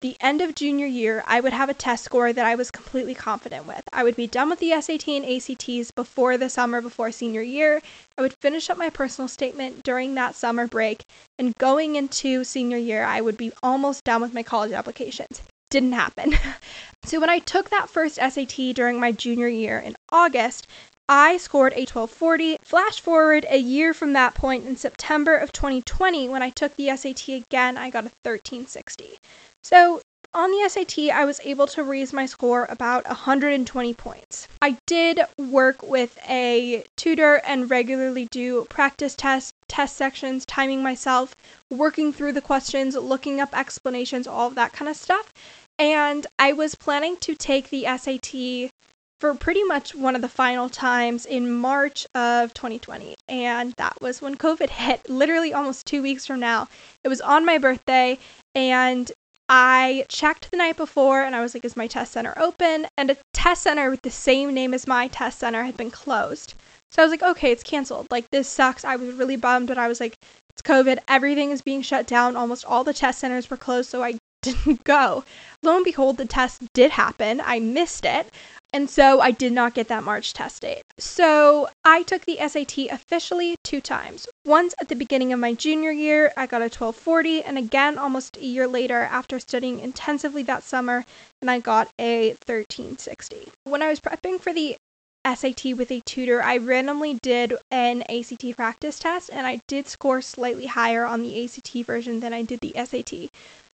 the 0.00 0.16
end 0.20 0.40
of 0.40 0.54
junior 0.54 0.86
year, 0.86 1.22
I 1.26 1.40
would 1.40 1.52
have 1.52 1.68
a 1.68 1.74
test 1.74 2.04
score 2.04 2.32
that 2.32 2.46
I 2.46 2.54
was 2.54 2.70
completely 2.70 3.14
confident 3.14 3.66
with. 3.66 3.82
I 3.92 4.04
would 4.04 4.16
be 4.16 4.26
done 4.26 4.48
with 4.48 4.58
the 4.58 4.80
SAT 4.80 5.08
and 5.08 5.24
ACTs 5.24 5.90
before 5.90 6.38
the 6.38 6.48
summer, 6.48 6.80
before 6.80 7.12
senior 7.12 7.42
year. 7.42 7.82
I 8.16 8.22
would 8.22 8.34
finish 8.40 8.70
up 8.70 8.78
my 8.78 8.90
personal 8.90 9.28
statement 9.28 9.82
during 9.82 10.14
that 10.14 10.34
summer 10.34 10.66
break, 10.66 11.02
and 11.38 11.56
going 11.58 11.96
into 11.96 12.44
senior 12.44 12.78
year, 12.78 13.04
I 13.04 13.20
would 13.20 13.36
be 13.36 13.52
almost 13.62 14.04
done 14.04 14.22
with 14.22 14.32
my 14.34 14.42
college 14.42 14.72
applications 14.72 15.42
didn't 15.72 15.92
happen. 15.92 16.34
so 17.04 17.18
when 17.18 17.30
I 17.30 17.38
took 17.38 17.70
that 17.70 17.88
first 17.88 18.16
SAT 18.16 18.74
during 18.74 19.00
my 19.00 19.10
junior 19.10 19.48
year 19.48 19.78
in 19.78 19.96
August, 20.10 20.66
I 21.08 21.38
scored 21.38 21.72
a 21.72 21.88
1240. 21.88 22.58
Flash 22.62 23.00
forward 23.00 23.46
a 23.48 23.56
year 23.56 23.92
from 23.94 24.12
that 24.12 24.34
point 24.34 24.66
in 24.66 24.76
September 24.76 25.36
of 25.36 25.50
2020 25.50 26.28
when 26.28 26.42
I 26.42 26.50
took 26.50 26.76
the 26.76 26.94
SAT 26.94 27.28
again, 27.28 27.76
I 27.76 27.90
got 27.90 28.04
a 28.04 28.12
1360. 28.22 29.18
So 29.62 30.02
on 30.34 30.50
the 30.50 30.66
SAT, 30.66 31.10
I 31.10 31.26
was 31.26 31.40
able 31.44 31.66
to 31.66 31.82
raise 31.82 32.12
my 32.12 32.24
score 32.24 32.66
about 32.70 33.06
120 33.06 33.92
points. 33.92 34.48
I 34.62 34.78
did 34.86 35.20
work 35.36 35.82
with 35.82 36.18
a 36.26 36.84
tutor 36.96 37.42
and 37.44 37.70
regularly 37.70 38.28
do 38.30 38.64
practice 38.70 39.14
tests, 39.14 39.52
test 39.68 39.94
sections, 39.94 40.46
timing 40.46 40.82
myself, 40.82 41.34
working 41.70 42.14
through 42.14 42.32
the 42.32 42.40
questions, 42.40 42.94
looking 42.94 43.40
up 43.40 43.54
explanations, 43.54 44.26
all 44.26 44.48
of 44.48 44.54
that 44.54 44.72
kind 44.72 44.88
of 44.88 44.96
stuff. 44.96 45.32
And 45.82 46.28
I 46.38 46.52
was 46.52 46.76
planning 46.76 47.16
to 47.16 47.34
take 47.34 47.68
the 47.68 47.86
SAT 47.96 48.70
for 49.18 49.34
pretty 49.34 49.64
much 49.64 49.96
one 49.96 50.14
of 50.14 50.22
the 50.22 50.28
final 50.28 50.68
times 50.68 51.26
in 51.26 51.50
March 51.50 52.06
of 52.14 52.54
2020. 52.54 53.16
And 53.26 53.72
that 53.78 54.00
was 54.00 54.22
when 54.22 54.36
COVID 54.36 54.70
hit, 54.84 55.10
literally 55.10 55.52
almost 55.52 55.84
two 55.84 56.00
weeks 56.00 56.24
from 56.24 56.38
now. 56.38 56.68
It 57.02 57.08
was 57.08 57.20
on 57.20 57.44
my 57.44 57.58
birthday, 57.58 58.16
and 58.54 59.10
I 59.48 60.06
checked 60.08 60.52
the 60.52 60.56
night 60.56 60.76
before 60.76 61.24
and 61.24 61.34
I 61.34 61.40
was 61.40 61.52
like, 61.52 61.64
is 61.64 61.76
my 61.76 61.88
test 61.88 62.12
center 62.12 62.32
open? 62.36 62.86
And 62.96 63.10
a 63.10 63.16
test 63.34 63.62
center 63.62 63.90
with 63.90 64.02
the 64.02 64.10
same 64.12 64.54
name 64.54 64.74
as 64.74 64.86
my 64.86 65.08
test 65.08 65.40
center 65.40 65.64
had 65.64 65.76
been 65.76 65.90
closed. 65.90 66.54
So 66.92 67.02
I 67.02 67.04
was 67.04 67.10
like, 67.10 67.24
okay, 67.24 67.50
it's 67.50 67.64
canceled. 67.64 68.06
Like, 68.12 68.30
this 68.30 68.46
sucks. 68.48 68.84
I 68.84 68.94
was 68.94 69.16
really 69.16 69.36
bummed, 69.36 69.66
but 69.66 69.78
I 69.78 69.88
was 69.88 69.98
like, 69.98 70.14
it's 70.50 70.62
COVID. 70.62 70.98
Everything 71.08 71.50
is 71.50 71.60
being 71.60 71.82
shut 71.82 72.06
down. 72.06 72.36
Almost 72.36 72.66
all 72.66 72.84
the 72.84 72.94
test 72.94 73.18
centers 73.18 73.50
were 73.50 73.56
closed, 73.56 73.90
so 73.90 74.04
I 74.04 74.18
didn't 74.42 74.84
go. 74.84 75.24
Lo 75.62 75.76
and 75.76 75.84
behold, 75.84 76.16
the 76.18 76.26
test 76.26 76.62
did 76.74 76.90
happen. 76.90 77.40
I 77.40 77.60
missed 77.60 78.04
it. 78.04 78.26
And 78.74 78.88
so 78.88 79.20
I 79.20 79.32
did 79.32 79.52
not 79.52 79.74
get 79.74 79.88
that 79.88 80.02
March 80.02 80.32
test 80.32 80.62
date. 80.62 80.82
So 80.98 81.68
I 81.84 82.02
took 82.04 82.24
the 82.24 82.38
SAT 82.38 82.90
officially 82.90 83.56
two 83.62 83.82
times. 83.82 84.26
Once 84.46 84.74
at 84.80 84.88
the 84.88 84.96
beginning 84.96 85.30
of 85.32 85.40
my 85.40 85.52
junior 85.52 85.90
year, 85.90 86.32
I 86.38 86.46
got 86.46 86.62
a 86.62 86.72
1240, 86.72 87.42
and 87.42 87.58
again 87.58 87.98
almost 87.98 88.38
a 88.38 88.44
year 88.44 88.66
later 88.66 89.00
after 89.00 89.38
studying 89.38 89.78
intensively 89.78 90.42
that 90.44 90.62
summer, 90.62 91.04
and 91.42 91.50
I 91.50 91.60
got 91.60 91.90
a 91.98 92.30
1360. 92.46 93.52
When 93.64 93.82
I 93.82 93.88
was 93.88 94.00
prepping 94.00 94.40
for 94.40 94.54
the 94.54 94.76
SAT 95.24 95.76
with 95.76 95.92
a 95.92 96.00
tutor, 96.00 96.42
I 96.42 96.56
randomly 96.56 97.18
did 97.22 97.54
an 97.70 98.02
ACT 98.08 98.56
practice 98.56 98.98
test 98.98 99.30
and 99.32 99.46
I 99.46 99.60
did 99.68 99.86
score 99.86 100.20
slightly 100.20 100.66
higher 100.66 101.04
on 101.04 101.22
the 101.22 101.44
ACT 101.44 101.86
version 101.86 102.18
than 102.20 102.32
I 102.32 102.42
did 102.42 102.58
the 102.60 102.72
SAT. 102.74 103.30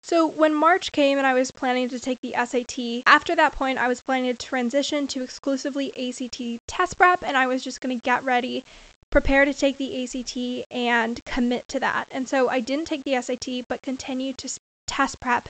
So 0.03 0.27
when 0.27 0.53
March 0.53 0.91
came 0.91 1.17
and 1.17 1.25
I 1.25 1.33
was 1.33 1.51
planning 1.51 1.87
to 1.87 1.97
take 1.97 2.19
the 2.19 2.33
SAT, 2.33 3.03
after 3.07 3.35
that 3.35 3.53
point 3.53 3.79
I 3.79 3.87
was 3.87 4.01
planning 4.01 4.35
to 4.35 4.45
transition 4.45 5.07
to 5.07 5.23
exclusively 5.23 5.93
ACT 5.95 6.59
test 6.67 6.97
prep 6.97 7.23
and 7.23 7.37
I 7.37 7.47
was 7.47 7.63
just 7.63 7.79
going 7.79 7.97
to 7.97 8.03
get 8.03 8.21
ready, 8.25 8.65
prepare 9.09 9.45
to 9.45 9.53
take 9.53 9.77
the 9.77 10.03
ACT 10.03 10.67
and 10.69 11.23
commit 11.23 11.69
to 11.69 11.79
that. 11.79 12.09
And 12.11 12.27
so 12.27 12.49
I 12.49 12.59
didn't 12.59 12.85
take 12.85 13.05
the 13.05 13.21
SAT 13.21 13.65
but 13.69 13.81
continued 13.81 14.37
to 14.39 14.49
test 14.87 15.21
prep 15.21 15.47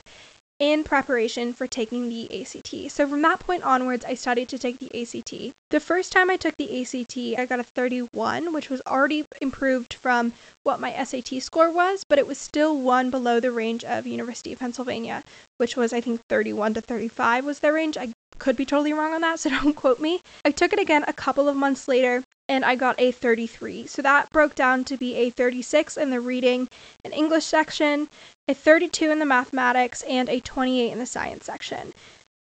in 0.58 0.84
preparation 0.84 1.52
for 1.52 1.66
taking 1.66 2.08
the 2.08 2.40
ACT. 2.40 2.90
So 2.90 3.08
from 3.08 3.22
that 3.22 3.40
point 3.40 3.64
onwards, 3.64 4.04
I 4.04 4.14
studied 4.14 4.48
to 4.50 4.58
take 4.58 4.78
the 4.78 5.02
ACT. 5.02 5.52
The 5.70 5.80
first 5.80 6.12
time 6.12 6.30
I 6.30 6.36
took 6.36 6.56
the 6.56 6.80
ACT, 6.82 7.38
I 7.38 7.46
got 7.46 7.58
a 7.58 7.64
31, 7.64 8.52
which 8.52 8.70
was 8.70 8.80
already 8.86 9.24
improved 9.40 9.94
from 9.94 10.32
what 10.62 10.80
my 10.80 10.92
SAT 11.02 11.42
score 11.42 11.70
was, 11.70 12.04
but 12.08 12.18
it 12.18 12.26
was 12.26 12.38
still 12.38 12.78
one 12.78 13.10
below 13.10 13.40
the 13.40 13.50
range 13.50 13.84
of 13.84 14.06
University 14.06 14.52
of 14.52 14.60
Pennsylvania, 14.60 15.24
which 15.58 15.76
was 15.76 15.92
I 15.92 16.00
think 16.00 16.20
31 16.28 16.74
to 16.74 16.80
35 16.80 17.44
was 17.44 17.58
their 17.58 17.72
range. 17.72 17.96
I 17.96 18.12
could 18.38 18.56
be 18.56 18.64
totally 18.64 18.92
wrong 18.92 19.14
on 19.14 19.22
that, 19.22 19.40
so 19.40 19.50
don't 19.62 19.74
quote 19.74 20.00
me. 20.00 20.20
I 20.44 20.52
took 20.52 20.72
it 20.72 20.78
again 20.78 21.04
a 21.08 21.12
couple 21.12 21.48
of 21.48 21.56
months 21.56 21.88
later 21.88 22.22
and 22.48 22.64
I 22.64 22.74
got 22.76 23.00
a 23.00 23.10
33. 23.12 23.86
So 23.86 24.02
that 24.02 24.30
broke 24.30 24.54
down 24.54 24.84
to 24.84 24.96
be 24.96 25.14
a 25.16 25.30
36 25.30 25.96
in 25.96 26.10
the 26.10 26.20
reading 26.20 26.68
and 27.04 27.14
English 27.14 27.44
section, 27.44 28.08
a 28.48 28.54
32 28.54 29.10
in 29.10 29.18
the 29.18 29.26
mathematics, 29.26 30.02
and 30.02 30.28
a 30.28 30.40
28 30.40 30.92
in 30.92 30.98
the 30.98 31.06
science 31.06 31.44
section 31.46 31.92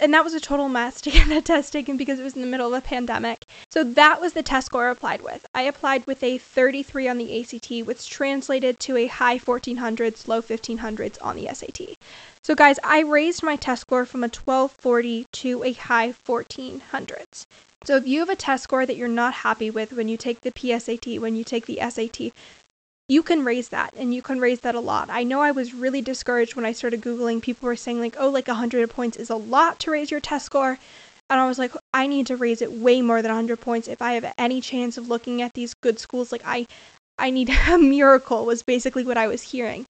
and 0.01 0.15
that 0.15 0.25
was 0.25 0.35
a 0.35 0.41
total 0.41 0.69
mess 0.69 1.01
to 1.01 1.11
get 1.11 1.29
that 1.29 1.45
test 1.45 1.73
taken 1.73 1.97
because 1.97 2.21
it 2.21 2.25
was 2.25 2.35
in 2.35 2.41
the 2.41 2.47
middle 2.47 2.73
of 2.73 2.79
a 2.79 2.87
pandemic. 2.87 3.45
So 3.71 3.85
that 3.85 4.21
was 4.21 4.33
the 4.33 4.43
test 4.43 4.67
score 4.67 4.89
I 4.89 4.93
applied 4.93 5.23
with. 5.23 5.47
I 5.55 5.63
applied 5.63 6.07
with 6.07 6.23
a 6.23 6.39
33 6.39 7.09
on 7.09 7.19
the 7.19 7.41
ACT, 7.41 7.87
which 7.87 8.09
translated 8.09 8.79
to 8.81 8.97
a 8.97 9.07
high 9.07 9.39
1400s, 9.39 10.29
low 10.29 10.41
1500s 10.41 11.19
on 11.21 11.37
the 11.37 11.53
SAT. 11.53 11.97
So 12.49 12.55
guys, 12.55 12.79
I 12.83 13.01
raised 13.01 13.43
my 13.43 13.57
test 13.57 13.83
score 13.83 14.07
from 14.07 14.25
a 14.25 14.33
1240 14.33 15.27
to 15.33 15.65
a 15.65 15.75
high 15.75 16.15
1400s. 16.27 17.45
So 17.85 17.97
if 17.97 18.07
you 18.07 18.21
have 18.21 18.31
a 18.31 18.37
test 18.37 18.65
score 18.65 18.87
that 18.87 18.97
you're 18.97 19.07
not 19.07 19.45
happy 19.45 19.69
with 19.69 19.93
when 19.93 20.09
you 20.09 20.17
take 20.17 20.41
the 20.41 20.51
PSAT, 20.51 21.21
when 21.21 21.37
you 21.37 21.45
take 21.45 21.67
the 21.67 21.79
SAT, 21.91 22.33
you 23.07 23.23
can 23.23 23.45
raise 23.45 23.69
that 23.69 23.93
and 23.99 24.15
you 24.15 24.23
can 24.23 24.41
raise 24.41 24.61
that 24.61 24.75
a 24.75 24.81
lot. 24.81 25.11
I 25.11 25.25
know 25.25 25.43
I 25.43 25.51
was 25.51 25.75
really 25.75 26.01
discouraged 26.01 26.57
when 26.57 26.65
I 26.65 26.73
started 26.73 27.03
Googling. 27.03 27.43
People 27.43 27.67
were 27.67 27.77
saying, 27.77 28.01
like, 28.01 28.17
oh, 28.19 28.31
like 28.31 28.49
100 28.49 28.89
points 28.89 29.19
is 29.19 29.29
a 29.29 29.37
lot 29.37 29.79
to 29.81 29.91
raise 29.91 30.11
your 30.11 30.21
test 30.21 30.47
score. 30.47 30.79
And 31.29 31.39
I 31.39 31.47
was 31.47 31.59
like, 31.59 31.75
I 31.93 32.07
need 32.07 32.29
to 32.29 32.37
raise 32.39 32.63
it 32.63 32.73
way 32.73 33.03
more 33.03 33.21
than 33.21 33.31
100 33.31 33.61
points 33.61 33.89
if 33.89 34.01
I 34.01 34.15
have 34.15 34.33
any 34.39 34.63
chance 34.63 34.97
of 34.97 35.11
looking 35.11 35.43
at 35.43 35.53
these 35.53 35.75
good 35.75 35.99
schools. 35.99 36.33
Like, 36.33 36.47
I, 36.47 36.67
I 37.19 37.29
need 37.29 37.51
a 37.69 37.77
miracle, 37.77 38.47
was 38.47 38.63
basically 38.63 39.05
what 39.05 39.19
I 39.19 39.27
was 39.27 39.43
hearing 39.43 39.85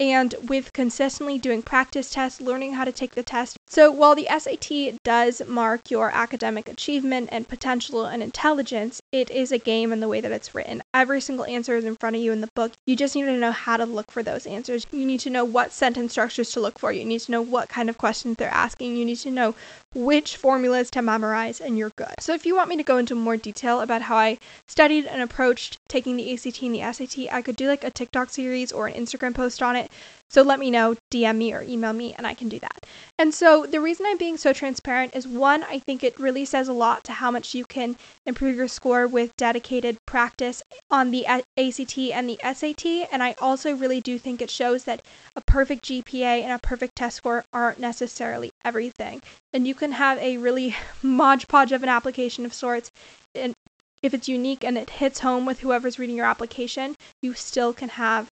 and 0.00 0.34
with 0.48 0.72
consistently 0.72 1.38
doing 1.38 1.62
practice 1.62 2.10
tests, 2.10 2.40
learning 2.40 2.72
how 2.72 2.84
to 2.84 2.92
take 2.92 3.14
the 3.14 3.22
test. 3.22 3.56
So, 3.66 3.90
while 3.90 4.14
the 4.14 4.26
SAT 4.26 5.02
does 5.04 5.40
mark 5.46 5.90
your 5.90 6.10
academic 6.10 6.68
achievement 6.68 7.28
and 7.30 7.48
potential 7.48 8.04
and 8.04 8.22
intelligence, 8.22 9.00
it 9.12 9.30
is 9.30 9.52
a 9.52 9.58
game 9.58 9.92
in 9.92 10.00
the 10.00 10.08
way 10.08 10.20
that 10.20 10.32
it's 10.32 10.54
written. 10.54 10.82
Every 10.92 11.20
single 11.20 11.44
answer 11.44 11.76
is 11.76 11.84
in 11.84 11.96
front 11.96 12.16
of 12.16 12.22
you 12.22 12.32
in 12.32 12.40
the 12.40 12.50
book. 12.54 12.72
You 12.86 12.96
just 12.96 13.14
need 13.14 13.26
to 13.26 13.36
know 13.36 13.52
how 13.52 13.76
to 13.76 13.86
look 13.86 14.10
for 14.10 14.22
those 14.22 14.46
answers. 14.46 14.86
You 14.90 15.06
need 15.06 15.20
to 15.20 15.30
know 15.30 15.44
what 15.44 15.72
sentence 15.72 16.12
structures 16.12 16.50
to 16.52 16.60
look 16.60 16.78
for. 16.78 16.92
You 16.92 17.04
need 17.04 17.20
to 17.20 17.32
know 17.32 17.42
what 17.42 17.68
kind 17.68 17.88
of 17.88 17.98
questions 17.98 18.36
they're 18.36 18.48
asking. 18.48 18.96
You 18.96 19.04
need 19.04 19.18
to 19.18 19.30
know 19.30 19.54
which 19.94 20.36
formulas 20.36 20.90
to 20.90 21.02
memorize, 21.02 21.60
and 21.60 21.78
you're 21.78 21.92
good. 21.96 22.14
So, 22.18 22.34
if 22.34 22.44
you 22.44 22.56
want 22.56 22.68
me 22.68 22.76
to 22.76 22.82
go 22.82 22.98
into 22.98 23.14
more 23.14 23.36
detail 23.36 23.80
about 23.80 24.02
how 24.02 24.16
I 24.16 24.38
studied 24.66 25.06
and 25.06 25.22
approached 25.22 25.78
taking 25.88 26.16
the 26.16 26.32
ACT 26.32 26.62
and 26.62 26.74
the 26.74 26.92
SAT, 26.92 27.32
I 27.32 27.42
could 27.42 27.56
do 27.56 27.68
like 27.68 27.84
a 27.84 27.90
TikTok 27.90 28.30
series 28.30 28.72
or 28.72 28.88
an 28.88 28.94
Instagram 28.94 29.34
post 29.34 29.62
on 29.62 29.76
it. 29.76 29.83
So 30.30 30.42
let 30.42 30.58
me 30.58 30.70
know, 30.70 30.96
DM 31.12 31.36
me 31.36 31.52
or 31.52 31.62
email 31.62 31.92
me, 31.92 32.12
and 32.14 32.26
I 32.26 32.34
can 32.34 32.48
do 32.48 32.58
that. 32.58 32.86
And 33.18 33.32
so 33.32 33.66
the 33.66 33.80
reason 33.80 34.04
I'm 34.06 34.18
being 34.18 34.36
so 34.36 34.52
transparent 34.52 35.14
is 35.14 35.28
one, 35.28 35.62
I 35.62 35.78
think 35.78 36.02
it 36.02 36.18
really 36.18 36.44
says 36.44 36.66
a 36.66 36.72
lot 36.72 37.04
to 37.04 37.12
how 37.12 37.30
much 37.30 37.54
you 37.54 37.64
can 37.64 37.96
improve 38.26 38.56
your 38.56 38.66
score 38.66 39.06
with 39.06 39.36
dedicated 39.36 39.96
practice 40.06 40.62
on 40.90 41.12
the 41.12 41.24
ACT 41.26 41.98
and 41.98 42.28
the 42.28 42.38
SAT. 42.42 42.86
And 43.12 43.22
I 43.22 43.36
also 43.40 43.76
really 43.76 44.00
do 44.00 44.18
think 44.18 44.42
it 44.42 44.50
shows 44.50 44.84
that 44.84 45.02
a 45.36 45.40
perfect 45.40 45.84
GPA 45.84 46.42
and 46.42 46.52
a 46.52 46.58
perfect 46.58 46.96
test 46.96 47.18
score 47.18 47.44
aren't 47.52 47.78
necessarily 47.78 48.50
everything. 48.64 49.22
And 49.52 49.68
you 49.68 49.74
can 49.76 49.92
have 49.92 50.18
a 50.18 50.38
really 50.38 50.74
modge 51.02 51.46
podge 51.46 51.70
of 51.70 51.82
an 51.84 51.88
application 51.88 52.44
of 52.44 52.52
sorts. 52.52 52.90
And 53.36 53.54
if 54.02 54.12
it's 54.12 54.28
unique 54.28 54.64
and 54.64 54.76
it 54.76 54.90
hits 54.90 55.20
home 55.20 55.46
with 55.46 55.60
whoever's 55.60 55.98
reading 55.98 56.16
your 56.16 56.26
application, 56.26 56.96
you 57.22 57.34
still 57.34 57.72
can 57.72 57.88
have 57.90 58.30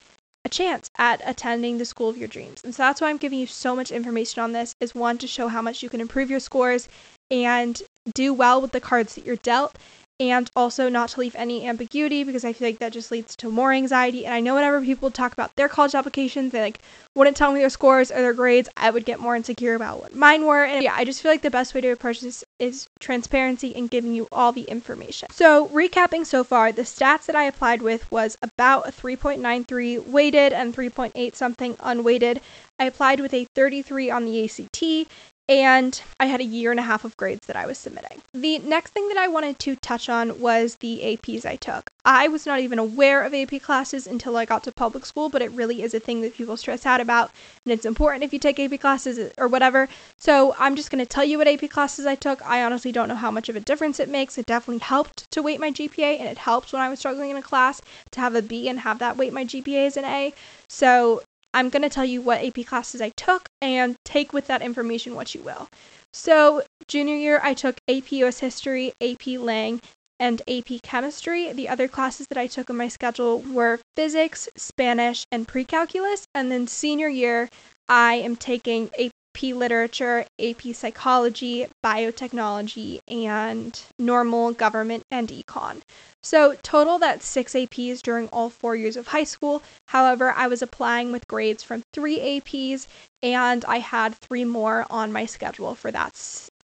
chance 0.50 0.90
at 0.98 1.20
attending 1.24 1.78
the 1.78 1.84
school 1.84 2.08
of 2.08 2.16
your 2.16 2.28
dreams. 2.28 2.60
And 2.64 2.74
so 2.74 2.82
that's 2.82 3.00
why 3.00 3.08
I'm 3.08 3.16
giving 3.16 3.38
you 3.38 3.46
so 3.46 3.74
much 3.74 3.90
information 3.90 4.42
on 4.42 4.52
this 4.52 4.74
is 4.80 4.94
one 4.94 5.18
to 5.18 5.26
show 5.26 5.48
how 5.48 5.62
much 5.62 5.82
you 5.82 5.88
can 5.88 6.00
improve 6.00 6.30
your 6.30 6.40
scores 6.40 6.88
and 7.30 7.82
do 8.14 8.34
well 8.34 8.60
with 8.60 8.72
the 8.72 8.80
cards 8.80 9.14
that 9.14 9.24
you're 9.24 9.36
dealt 9.36 9.76
and 10.20 10.50
also 10.54 10.90
not 10.90 11.08
to 11.08 11.20
leave 11.20 11.34
any 11.34 11.66
ambiguity 11.66 12.24
because 12.24 12.44
I 12.44 12.52
feel 12.52 12.68
like 12.68 12.78
that 12.78 12.92
just 12.92 13.10
leads 13.10 13.34
to 13.36 13.50
more 13.50 13.72
anxiety. 13.72 14.26
And 14.26 14.34
I 14.34 14.40
know 14.40 14.54
whenever 14.54 14.82
people 14.82 15.10
talk 15.10 15.32
about 15.32 15.56
their 15.56 15.68
college 15.68 15.94
applications, 15.94 16.52
they 16.52 16.60
like 16.60 16.80
wouldn't 17.16 17.38
tell 17.38 17.52
me 17.52 17.60
their 17.60 17.70
scores 17.70 18.10
or 18.10 18.20
their 18.20 18.34
grades. 18.34 18.68
I 18.76 18.90
would 18.90 19.06
get 19.06 19.18
more 19.18 19.34
insecure 19.34 19.74
about 19.74 20.02
what 20.02 20.14
mine 20.14 20.44
were. 20.44 20.62
And 20.62 20.84
yeah, 20.84 20.94
I 20.94 21.06
just 21.06 21.22
feel 21.22 21.32
like 21.32 21.40
the 21.40 21.50
best 21.50 21.74
way 21.74 21.80
to 21.80 21.88
approach 21.88 22.20
this 22.20 22.44
is 22.58 22.86
transparency 23.00 23.74
and 23.74 23.90
giving 23.90 24.14
you 24.14 24.28
all 24.30 24.52
the 24.52 24.64
information. 24.64 25.28
So, 25.32 25.68
recapping 25.68 26.26
so 26.26 26.44
far, 26.44 26.70
the 26.70 26.82
stats 26.82 27.24
that 27.24 27.34
I 27.34 27.44
applied 27.44 27.80
with 27.80 28.10
was 28.12 28.36
about 28.42 28.86
a 28.86 28.92
3.93 28.92 30.06
weighted 30.06 30.52
and 30.52 30.76
3.8 30.76 31.34
something 31.34 31.76
unweighted. 31.80 32.42
I 32.78 32.84
applied 32.84 33.20
with 33.20 33.32
a 33.32 33.46
33 33.54 34.10
on 34.10 34.26
the 34.26 34.44
ACT 34.44 35.10
and 35.50 36.00
I 36.20 36.26
had 36.26 36.40
a 36.40 36.44
year 36.44 36.70
and 36.70 36.78
a 36.78 36.84
half 36.84 37.04
of 37.04 37.16
grades 37.16 37.48
that 37.48 37.56
I 37.56 37.66
was 37.66 37.76
submitting. 37.76 38.22
The 38.32 38.60
next 38.60 38.92
thing 38.92 39.08
that 39.08 39.16
I 39.16 39.26
wanted 39.26 39.58
to 39.58 39.74
touch 39.74 40.08
on 40.08 40.38
was 40.38 40.76
the 40.76 41.00
APs 41.02 41.44
I 41.44 41.56
took. 41.56 41.90
I 42.04 42.28
was 42.28 42.46
not 42.46 42.60
even 42.60 42.78
aware 42.78 43.24
of 43.24 43.34
AP 43.34 43.60
classes 43.60 44.06
until 44.06 44.36
I 44.36 44.44
got 44.44 44.62
to 44.64 44.72
public 44.72 45.04
school, 45.04 45.28
but 45.28 45.42
it 45.42 45.50
really 45.50 45.82
is 45.82 45.92
a 45.92 45.98
thing 45.98 46.20
that 46.20 46.36
people 46.36 46.56
stress 46.56 46.86
out 46.86 47.00
about, 47.00 47.32
and 47.64 47.72
it's 47.72 47.84
important 47.84 48.22
if 48.22 48.32
you 48.32 48.38
take 48.38 48.60
AP 48.60 48.78
classes 48.80 49.32
or 49.38 49.48
whatever. 49.48 49.88
So 50.18 50.54
I'm 50.56 50.76
just 50.76 50.88
going 50.88 51.04
to 51.04 51.08
tell 51.08 51.24
you 51.24 51.38
what 51.38 51.48
AP 51.48 51.68
classes 51.68 52.06
I 52.06 52.14
took. 52.14 52.46
I 52.46 52.62
honestly 52.62 52.92
don't 52.92 53.08
know 53.08 53.16
how 53.16 53.32
much 53.32 53.48
of 53.48 53.56
a 53.56 53.60
difference 53.60 53.98
it 53.98 54.08
makes. 54.08 54.38
It 54.38 54.46
definitely 54.46 54.78
helped 54.78 55.28
to 55.32 55.42
weight 55.42 55.58
my 55.58 55.72
GPA, 55.72 56.20
and 56.20 56.28
it 56.28 56.38
helped 56.38 56.72
when 56.72 56.80
I 56.80 56.88
was 56.88 57.00
struggling 57.00 57.30
in 57.30 57.36
a 57.36 57.42
class 57.42 57.82
to 58.12 58.20
have 58.20 58.36
a 58.36 58.42
B 58.42 58.68
and 58.68 58.78
have 58.78 59.00
that 59.00 59.16
weight 59.16 59.32
my 59.32 59.44
GPA 59.44 59.88
as 59.88 59.96
an 59.96 60.04
A. 60.04 60.32
So 60.68 61.22
I'm 61.52 61.68
going 61.68 61.82
to 61.82 61.88
tell 61.88 62.04
you 62.04 62.22
what 62.22 62.44
AP 62.44 62.66
classes 62.66 63.00
I 63.00 63.10
took 63.10 63.48
and 63.60 63.96
take 64.04 64.32
with 64.32 64.46
that 64.46 64.62
information 64.62 65.14
what 65.14 65.34
you 65.34 65.42
will. 65.42 65.68
So, 66.12 66.62
junior 66.88 67.16
year, 67.16 67.40
I 67.42 67.54
took 67.54 67.76
AP 67.88 68.12
US 68.12 68.38
History, 68.40 68.92
AP 69.00 69.26
Lang, 69.26 69.80
and 70.18 70.42
AP 70.46 70.82
Chemistry. 70.82 71.52
The 71.52 71.68
other 71.68 71.88
classes 71.88 72.26
that 72.28 72.38
I 72.38 72.46
took 72.46 72.70
on 72.70 72.76
my 72.76 72.88
schedule 72.88 73.40
were 73.40 73.80
Physics, 73.96 74.48
Spanish, 74.56 75.24
and 75.32 75.48
Pre 75.48 75.64
Calculus. 75.64 76.24
And 76.34 76.52
then 76.52 76.66
senior 76.68 77.08
year, 77.08 77.48
I 77.88 78.14
am 78.14 78.36
taking 78.36 78.90
AP 78.98 79.10
Literature, 79.42 80.26
AP 80.38 80.74
Psychology, 80.74 81.66
Biotechnology, 81.84 83.00
and 83.08 83.80
Normal 83.98 84.52
Government 84.52 85.02
and 85.10 85.28
Econ. 85.28 85.82
So, 86.22 86.54
total 86.62 86.98
that's 86.98 87.26
six 87.26 87.54
APs 87.54 88.02
during 88.02 88.28
all 88.28 88.50
four 88.50 88.76
years 88.76 88.96
of 88.96 89.08
high 89.08 89.24
school. 89.24 89.62
However, 89.88 90.32
I 90.32 90.46
was 90.46 90.62
applying 90.62 91.12
with 91.12 91.26
grades 91.28 91.62
from 91.62 91.82
three 91.92 92.18
APs, 92.18 92.86
and 93.22 93.64
I 93.64 93.78
had 93.78 94.14
three 94.14 94.44
more 94.44 94.86
on 94.90 95.12
my 95.12 95.26
schedule 95.26 95.74
for 95.74 95.90
that 95.90 96.14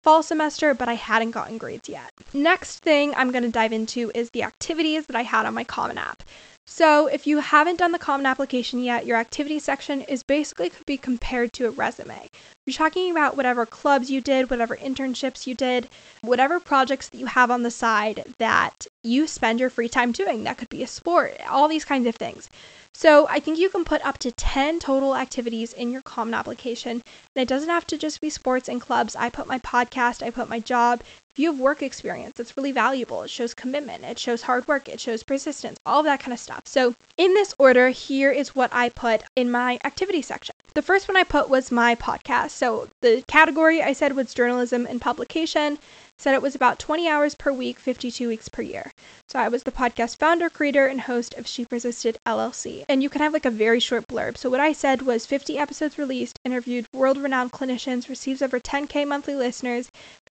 fall 0.02 0.22
semester, 0.22 0.74
but 0.74 0.88
I 0.88 0.94
hadn't 0.94 1.30
gotten 1.30 1.56
grades 1.56 1.88
yet. 1.88 2.12
Next 2.34 2.80
thing 2.80 3.14
I'm 3.14 3.30
going 3.30 3.42
to 3.42 3.48
dive 3.48 3.72
into 3.72 4.12
is 4.14 4.28
the 4.30 4.42
activities 4.42 5.06
that 5.06 5.16
I 5.16 5.22
had 5.22 5.46
on 5.46 5.54
my 5.54 5.64
Common 5.64 5.96
App. 5.96 6.22
So, 6.66 7.06
if 7.06 7.26
you 7.26 7.40
haven't 7.40 7.78
done 7.78 7.92
the 7.92 7.98
Common 7.98 8.24
Application 8.24 8.82
yet, 8.82 9.04
your 9.04 9.18
activity 9.18 9.58
section 9.58 10.00
is 10.02 10.22
basically 10.22 10.70
could 10.70 10.86
be 10.86 10.96
compared 10.96 11.52
to 11.54 11.66
a 11.66 11.70
resume. 11.70 12.26
You're 12.66 12.74
talking 12.74 13.10
about 13.10 13.36
whatever 13.36 13.66
clubs 13.66 14.10
you 14.10 14.22
did, 14.22 14.48
whatever 14.48 14.76
internships 14.76 15.46
you 15.46 15.54
did, 15.54 15.88
whatever 16.22 16.58
projects 16.58 17.10
that 17.10 17.18
you 17.18 17.26
have 17.26 17.50
on 17.50 17.62
the 17.62 17.70
side 17.70 18.34
that 18.38 18.86
you 19.04 19.26
spend 19.26 19.60
your 19.60 19.70
free 19.70 19.88
time 19.88 20.12
doing. 20.12 20.44
That 20.44 20.58
could 20.58 20.68
be 20.68 20.82
a 20.82 20.86
sport, 20.86 21.36
all 21.48 21.68
these 21.68 21.84
kinds 21.84 22.06
of 22.06 22.16
things. 22.16 22.48
So 22.96 23.26
I 23.28 23.40
think 23.40 23.58
you 23.58 23.70
can 23.70 23.84
put 23.84 24.06
up 24.06 24.18
to 24.18 24.30
10 24.30 24.78
total 24.78 25.16
activities 25.16 25.72
in 25.72 25.90
your 25.90 26.02
Common 26.02 26.32
application. 26.32 27.02
And 27.34 27.42
it 27.42 27.48
doesn't 27.48 27.68
have 27.68 27.86
to 27.88 27.98
just 27.98 28.20
be 28.20 28.30
sports 28.30 28.68
and 28.68 28.80
clubs. 28.80 29.16
I 29.16 29.30
put 29.30 29.48
my 29.48 29.58
podcast, 29.58 30.22
I 30.22 30.30
put 30.30 30.48
my 30.48 30.60
job. 30.60 31.02
If 31.30 31.40
you 31.40 31.50
have 31.50 31.58
work 31.58 31.82
experience, 31.82 32.38
it's 32.38 32.56
really 32.56 32.70
valuable. 32.70 33.24
It 33.24 33.30
shows 33.30 33.54
commitment, 33.54 34.04
it 34.04 34.20
shows 34.20 34.42
hard 34.42 34.68
work, 34.68 34.88
it 34.88 35.00
shows 35.00 35.24
persistence, 35.24 35.80
all 35.84 35.98
of 35.98 36.04
that 36.04 36.20
kind 36.20 36.32
of 36.32 36.38
stuff. 36.38 36.62
So 36.66 36.94
in 37.16 37.34
this 37.34 37.52
order, 37.58 37.88
here 37.88 38.30
is 38.30 38.54
what 38.54 38.72
I 38.72 38.88
put 38.88 39.24
in 39.34 39.50
my 39.50 39.80
activity 39.82 40.22
section. 40.22 40.54
The 40.74 40.82
first 40.82 41.08
one 41.08 41.16
I 41.16 41.24
put 41.24 41.48
was 41.48 41.72
my 41.72 41.96
podcast. 41.96 42.50
So 42.50 42.88
the 43.00 43.24
category 43.26 43.82
I 43.82 43.92
said 43.92 44.14
was 44.14 44.32
journalism 44.32 44.86
and 44.86 45.00
publication 45.00 45.80
said 46.18 46.34
it 46.34 46.42
was 46.42 46.54
about 46.54 46.78
20 46.78 47.08
hours 47.08 47.34
per 47.34 47.52
week, 47.52 47.78
52 47.78 48.28
weeks 48.28 48.48
per 48.48 48.62
year. 48.62 48.92
So 49.28 49.38
I 49.38 49.48
was 49.48 49.64
the 49.64 49.72
podcast 49.72 50.18
founder, 50.18 50.48
creator, 50.48 50.86
and 50.86 51.00
host 51.00 51.34
of 51.34 51.46
She 51.46 51.64
Persisted 51.64 52.18
LLC. 52.26 52.84
And 52.88 53.02
you 53.02 53.08
can 53.08 53.20
have 53.20 53.32
like 53.32 53.44
a 53.44 53.50
very 53.50 53.80
short 53.80 54.06
blurb. 54.06 54.36
So 54.36 54.48
what 54.48 54.60
I 54.60 54.72
said 54.72 55.02
was 55.02 55.26
50 55.26 55.58
episodes 55.58 55.98
released, 55.98 56.38
interviewed 56.44 56.86
world 56.92 57.18
renowned 57.18 57.52
clinicians, 57.52 58.08
receives 58.08 58.42
over 58.42 58.60
10K 58.60 59.06
monthly 59.06 59.34
listeners, 59.34 59.90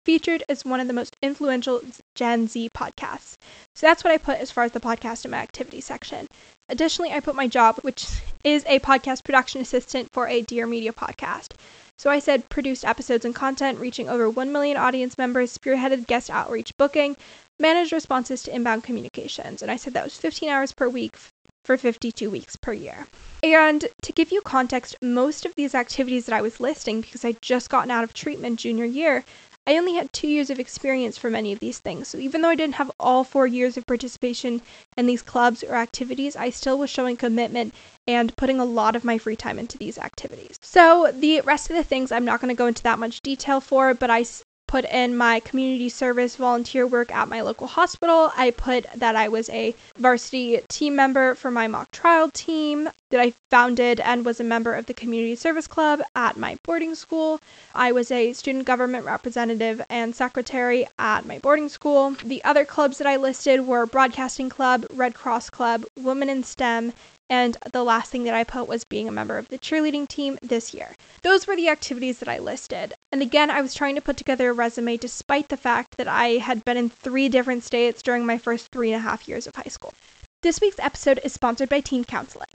featured 0.07 0.41
as 0.47 0.63
one 0.63 0.79
of 0.79 0.87
the 0.87 0.93
most 0.93 1.17
influential 1.21 1.81
Gen 2.15 2.47
Z 2.47 2.69
podcasts. 2.69 3.35
So 3.75 3.85
that's 3.85 4.05
what 4.05 4.13
I 4.13 4.17
put 4.17 4.39
as 4.39 4.49
far 4.49 4.63
as 4.63 4.71
the 4.71 4.79
podcast 4.79 5.25
in 5.25 5.31
my 5.31 5.39
activity 5.39 5.81
section. 5.81 6.29
Additionally, 6.69 7.11
I 7.11 7.19
put 7.19 7.35
my 7.35 7.45
job, 7.45 7.79
which 7.81 8.07
is 8.41 8.63
a 8.67 8.79
podcast 8.79 9.25
production 9.25 9.59
assistant 9.59 10.07
for 10.13 10.29
a 10.29 10.43
Dear 10.43 10.65
Media 10.65 10.93
podcast. 10.93 11.55
So 11.99 12.09
I 12.09 12.19
said 12.19 12.47
produced 12.47 12.85
episodes 12.85 13.25
and 13.25 13.35
content 13.35 13.79
reaching 13.79 14.07
over 14.07 14.29
1 14.29 14.49
million 14.49 14.77
audience 14.77 15.17
members, 15.17 15.57
spearheaded 15.57 16.07
guest 16.07 16.29
outreach 16.29 16.71
booking, 16.77 17.17
managed 17.59 17.91
responses 17.91 18.43
to 18.43 18.55
inbound 18.55 18.85
communications. 18.85 19.61
And 19.61 19.69
I 19.69 19.75
said 19.75 19.93
that 19.93 20.05
was 20.05 20.15
15 20.15 20.47
hours 20.47 20.71
per 20.71 20.87
week 20.87 21.17
for 21.65 21.75
52 21.75 22.29
weeks 22.29 22.55
per 22.55 22.71
year. 22.71 23.07
And 23.43 23.85
to 24.03 24.13
give 24.13 24.31
you 24.31 24.39
context, 24.39 24.95
most 25.01 25.45
of 25.45 25.53
these 25.55 25.75
activities 25.75 26.27
that 26.27 26.35
I 26.35 26.41
was 26.41 26.61
listing, 26.61 27.01
because 27.01 27.25
I'd 27.25 27.41
just 27.41 27.69
gotten 27.69 27.91
out 27.91 28.05
of 28.05 28.13
treatment 28.13 28.57
junior 28.57 28.85
year, 28.85 29.25
I 29.67 29.75
only 29.75 29.95
had 29.95 30.13
two 30.13 30.29
years 30.29 30.49
of 30.49 30.61
experience 30.61 31.17
for 31.17 31.29
many 31.29 31.51
of 31.51 31.59
these 31.59 31.79
things. 31.79 32.07
So 32.07 32.17
even 32.17 32.41
though 32.41 32.47
I 32.47 32.55
didn't 32.55 32.75
have 32.75 32.89
all 32.97 33.25
four 33.25 33.45
years 33.45 33.75
of 33.75 33.85
participation 33.85 34.61
in 34.95 35.07
these 35.07 35.21
clubs 35.21 35.61
or 35.61 35.75
activities, 35.75 36.37
I 36.37 36.51
still 36.51 36.77
was 36.77 36.89
showing 36.89 37.17
commitment 37.17 37.73
and 38.07 38.33
putting 38.37 38.61
a 38.61 38.65
lot 38.65 38.95
of 38.95 39.03
my 39.03 39.17
free 39.17 39.35
time 39.35 39.59
into 39.59 39.77
these 39.77 39.97
activities. 39.97 40.57
So 40.61 41.11
the 41.13 41.41
rest 41.41 41.69
of 41.69 41.75
the 41.75 41.83
things 41.83 42.13
I'm 42.13 42.23
not 42.23 42.39
going 42.39 42.55
to 42.55 42.57
go 42.57 42.67
into 42.67 42.83
that 42.83 42.97
much 42.97 43.19
detail 43.19 43.59
for, 43.59 43.93
but 43.93 44.09
I 44.09 44.23
put 44.67 44.85
in 44.85 45.15
my 45.15 45.39
community 45.39 45.89
service 45.89 46.35
volunteer 46.35 46.85
work 46.85 47.11
at 47.11 47.29
my 47.29 47.41
local 47.41 47.67
hospital. 47.67 48.31
I 48.35 48.51
put 48.51 48.85
that 48.95 49.15
I 49.15 49.29
was 49.29 49.49
a 49.49 49.73
varsity 49.97 50.59
team 50.67 50.95
member 50.95 51.35
for 51.35 51.49
my 51.49 51.67
mock 51.67 51.91
trial 51.91 52.29
team, 52.29 52.89
that 53.09 53.21
I 53.21 53.33
founded 53.49 54.01
and 54.01 54.25
was 54.25 54.39
a 54.39 54.43
member 54.43 54.73
of 54.73 54.85
the 54.85 54.93
community 54.93 55.35
service 55.35 55.67
club 55.67 56.01
at 56.15 56.35
my 56.35 56.57
boarding 56.63 56.93
school. 56.93 57.39
I 57.73 57.93
was 57.93 58.11
a 58.11 58.33
student 58.33 58.65
government 58.65 59.05
representative 59.05 59.81
and 59.89 60.13
secretary 60.13 60.87
at 60.99 61.25
my 61.25 61.39
boarding 61.39 61.69
school. 61.69 62.11
The 62.23 62.43
other 62.43 62.65
clubs 62.65 62.97
that 62.97 63.07
I 63.07 63.15
listed 63.15 63.65
were 63.65 63.85
Broadcasting 63.85 64.49
Club, 64.49 64.85
Red 64.93 65.13
Cross 65.13 65.51
Club, 65.51 65.85
Women 65.95 66.27
in 66.29 66.43
STEM, 66.43 66.91
and 67.29 67.57
the 67.71 67.83
last 67.83 68.11
thing 68.11 68.23
that 68.23 68.33
I 68.33 68.43
put 68.43 68.67
was 68.67 68.83
being 68.83 69.07
a 69.07 69.11
member 69.11 69.37
of 69.37 69.47
the 69.49 69.57
cheerleading 69.57 70.07
team 70.07 70.37
this 70.41 70.73
year. 70.73 70.95
Those 71.23 71.45
were 71.45 71.55
the 71.55 71.69
activities 71.69 72.19
that 72.19 72.29
I 72.29 72.39
listed. 72.39 72.93
And 73.11 73.21
again, 73.21 73.51
I 73.51 73.61
was 73.61 73.73
trying 73.73 73.95
to 73.95 74.01
put 74.01 74.17
together 74.17 74.49
a 74.49 74.53
resume 74.53 74.97
despite 74.97 75.49
the 75.49 75.57
fact 75.57 75.97
that 75.97 76.07
I 76.07 76.37
had 76.37 76.63
been 76.63 76.77
in 76.77 76.89
three 76.89 77.29
different 77.29 77.63
states 77.63 78.01
during 78.01 78.25
my 78.25 78.37
first 78.37 78.71
three 78.71 78.93
and 78.93 78.99
a 78.99 79.07
half 79.07 79.27
years 79.27 79.47
of 79.47 79.55
high 79.55 79.63
school. 79.69 79.93
This 80.41 80.61
week's 80.61 80.79
episode 80.79 81.19
is 81.23 81.33
sponsored 81.33 81.69
by 81.69 81.81
Teen 81.81 82.05
Counseling. 82.05 82.47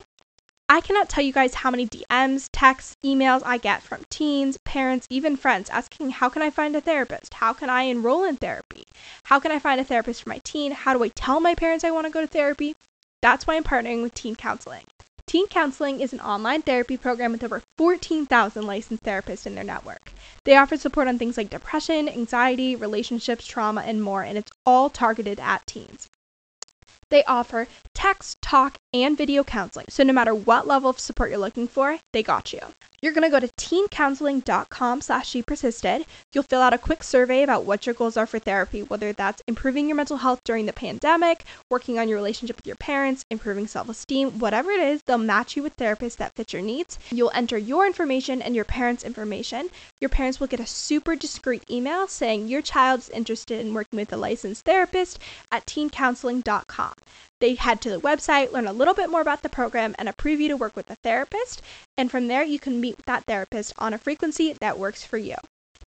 I 0.68 0.80
cannot 0.80 1.10
tell 1.10 1.22
you 1.22 1.34
guys 1.34 1.52
how 1.52 1.70
many 1.70 1.86
DMs, 1.86 2.48
texts, 2.50 2.96
emails 3.04 3.42
I 3.44 3.58
get 3.58 3.82
from 3.82 4.04
teens, 4.08 4.56
parents, 4.64 5.06
even 5.10 5.36
friends 5.36 5.68
asking 5.68 6.10
how 6.10 6.30
can 6.30 6.40
I 6.40 6.48
find 6.48 6.74
a 6.74 6.80
therapist? 6.80 7.34
How 7.34 7.52
can 7.52 7.68
I 7.68 7.82
enroll 7.82 8.24
in 8.24 8.36
therapy? 8.36 8.84
How 9.24 9.38
can 9.38 9.52
I 9.52 9.58
find 9.58 9.80
a 9.80 9.84
therapist 9.84 10.22
for 10.22 10.30
my 10.30 10.40
teen? 10.44 10.72
How 10.72 10.94
do 10.94 11.04
I 11.04 11.08
tell 11.08 11.40
my 11.40 11.54
parents 11.54 11.84
I 11.84 11.90
want 11.90 12.06
to 12.06 12.12
go 12.12 12.22
to 12.22 12.26
therapy? 12.26 12.74
That's 13.22 13.46
why 13.46 13.54
I'm 13.54 13.64
partnering 13.64 14.02
with 14.02 14.14
Teen 14.14 14.34
Counseling. 14.34 14.84
Teen 15.26 15.46
Counseling 15.46 16.00
is 16.00 16.12
an 16.12 16.20
online 16.20 16.62
therapy 16.62 16.96
program 16.96 17.30
with 17.30 17.44
over 17.44 17.62
14,000 17.78 18.66
licensed 18.66 19.04
therapists 19.04 19.46
in 19.46 19.54
their 19.54 19.62
network. 19.62 20.12
They 20.44 20.56
offer 20.56 20.76
support 20.76 21.06
on 21.06 21.18
things 21.18 21.36
like 21.36 21.48
depression, 21.48 22.08
anxiety, 22.08 22.74
relationships, 22.74 23.46
trauma, 23.46 23.82
and 23.82 24.02
more, 24.02 24.24
and 24.24 24.36
it's 24.36 24.50
all 24.66 24.90
targeted 24.90 25.38
at 25.38 25.64
teens. 25.66 26.10
They 27.10 27.22
offer 27.24 27.68
text, 27.94 28.42
talk, 28.42 28.78
and 28.94 29.16
video 29.16 29.42
counseling. 29.44 29.86
So 29.88 30.02
no 30.02 30.12
matter 30.12 30.34
what 30.34 30.66
level 30.66 30.90
of 30.90 30.98
support 30.98 31.30
you're 31.30 31.38
looking 31.38 31.68
for, 31.68 31.98
they 32.12 32.22
got 32.22 32.52
you. 32.52 32.60
You're 33.02 33.12
going 33.12 33.28
to 33.28 33.40
go 33.40 33.44
to 33.44 33.52
teencounseling.com 33.54 35.00
slash 35.00 35.28
she 35.28 35.42
persisted. 35.42 36.06
You'll 36.32 36.44
fill 36.44 36.60
out 36.60 36.72
a 36.72 36.78
quick 36.78 37.02
survey 37.02 37.42
about 37.42 37.64
what 37.64 37.84
your 37.84 37.96
goals 37.96 38.16
are 38.16 38.26
for 38.26 38.38
therapy, 38.38 38.84
whether 38.84 39.12
that's 39.12 39.42
improving 39.48 39.88
your 39.88 39.96
mental 39.96 40.18
health 40.18 40.40
during 40.44 40.66
the 40.66 40.72
pandemic, 40.72 41.44
working 41.68 41.98
on 41.98 42.08
your 42.08 42.16
relationship 42.16 42.54
with 42.54 42.66
your 42.68 42.76
parents, 42.76 43.24
improving 43.28 43.66
self-esteem, 43.66 44.38
whatever 44.38 44.70
it 44.70 44.78
is, 44.78 45.02
they'll 45.02 45.18
match 45.18 45.56
you 45.56 45.64
with 45.64 45.76
therapists 45.76 46.16
that 46.18 46.36
fit 46.36 46.52
your 46.52 46.62
needs. 46.62 46.96
You'll 47.10 47.32
enter 47.34 47.58
your 47.58 47.88
information 47.88 48.40
and 48.40 48.54
your 48.54 48.64
parents' 48.64 49.02
information. 49.02 49.70
Your 50.00 50.08
parents 50.08 50.38
will 50.38 50.46
get 50.46 50.60
a 50.60 50.66
super 50.66 51.16
discreet 51.16 51.68
email 51.68 52.06
saying 52.06 52.46
your 52.46 52.62
child 52.62 53.00
is 53.00 53.08
interested 53.08 53.58
in 53.58 53.74
working 53.74 53.96
with 53.96 54.12
a 54.12 54.16
licensed 54.16 54.64
therapist 54.64 55.18
at 55.50 55.66
teencounseling.com. 55.66 56.92
They 57.40 57.56
head 57.56 57.80
to 57.80 57.90
the 57.90 58.00
website, 58.00 58.52
learn 58.52 58.68
a 58.68 58.72
little 58.82 58.94
bit 58.94 59.10
more 59.10 59.20
about 59.20 59.42
the 59.42 59.48
program, 59.48 59.94
and 59.96 60.08
a 60.08 60.12
preview 60.12 60.48
to 60.48 60.56
work 60.56 60.74
with 60.74 60.90
a 60.90 60.96
therapist. 61.04 61.62
And 61.96 62.10
from 62.10 62.26
there, 62.26 62.42
you 62.42 62.58
can 62.58 62.80
meet 62.80 62.98
that 63.06 63.24
therapist 63.26 63.72
on 63.78 63.94
a 63.94 63.98
frequency 63.98 64.56
that 64.60 64.76
works 64.76 65.04
for 65.04 65.18
you. 65.18 65.36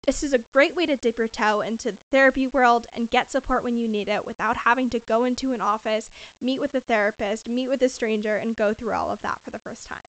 This 0.06 0.22
is 0.22 0.32
a 0.32 0.44
great 0.54 0.74
way 0.74 0.86
to 0.86 0.96
dip 0.96 1.18
your 1.18 1.28
toe 1.28 1.60
into 1.60 1.92
the 1.92 1.98
therapy 2.10 2.46
world 2.46 2.86
and 2.94 3.10
get 3.10 3.30
support 3.30 3.62
when 3.62 3.76
you 3.76 3.86
need 3.86 4.08
it 4.08 4.24
without 4.24 4.56
having 4.56 4.88
to 4.90 5.00
go 5.00 5.24
into 5.24 5.52
an 5.52 5.60
office, 5.60 6.10
meet 6.40 6.58
with 6.58 6.74
a 6.74 6.80
therapist, 6.80 7.48
meet 7.48 7.68
with 7.68 7.82
a 7.82 7.90
stranger, 7.90 8.36
and 8.36 8.56
go 8.56 8.72
through 8.72 8.92
all 8.92 9.10
of 9.10 9.20
that 9.20 9.40
for 9.42 9.50
the 9.50 9.58
first 9.58 9.86
time. 9.86 10.00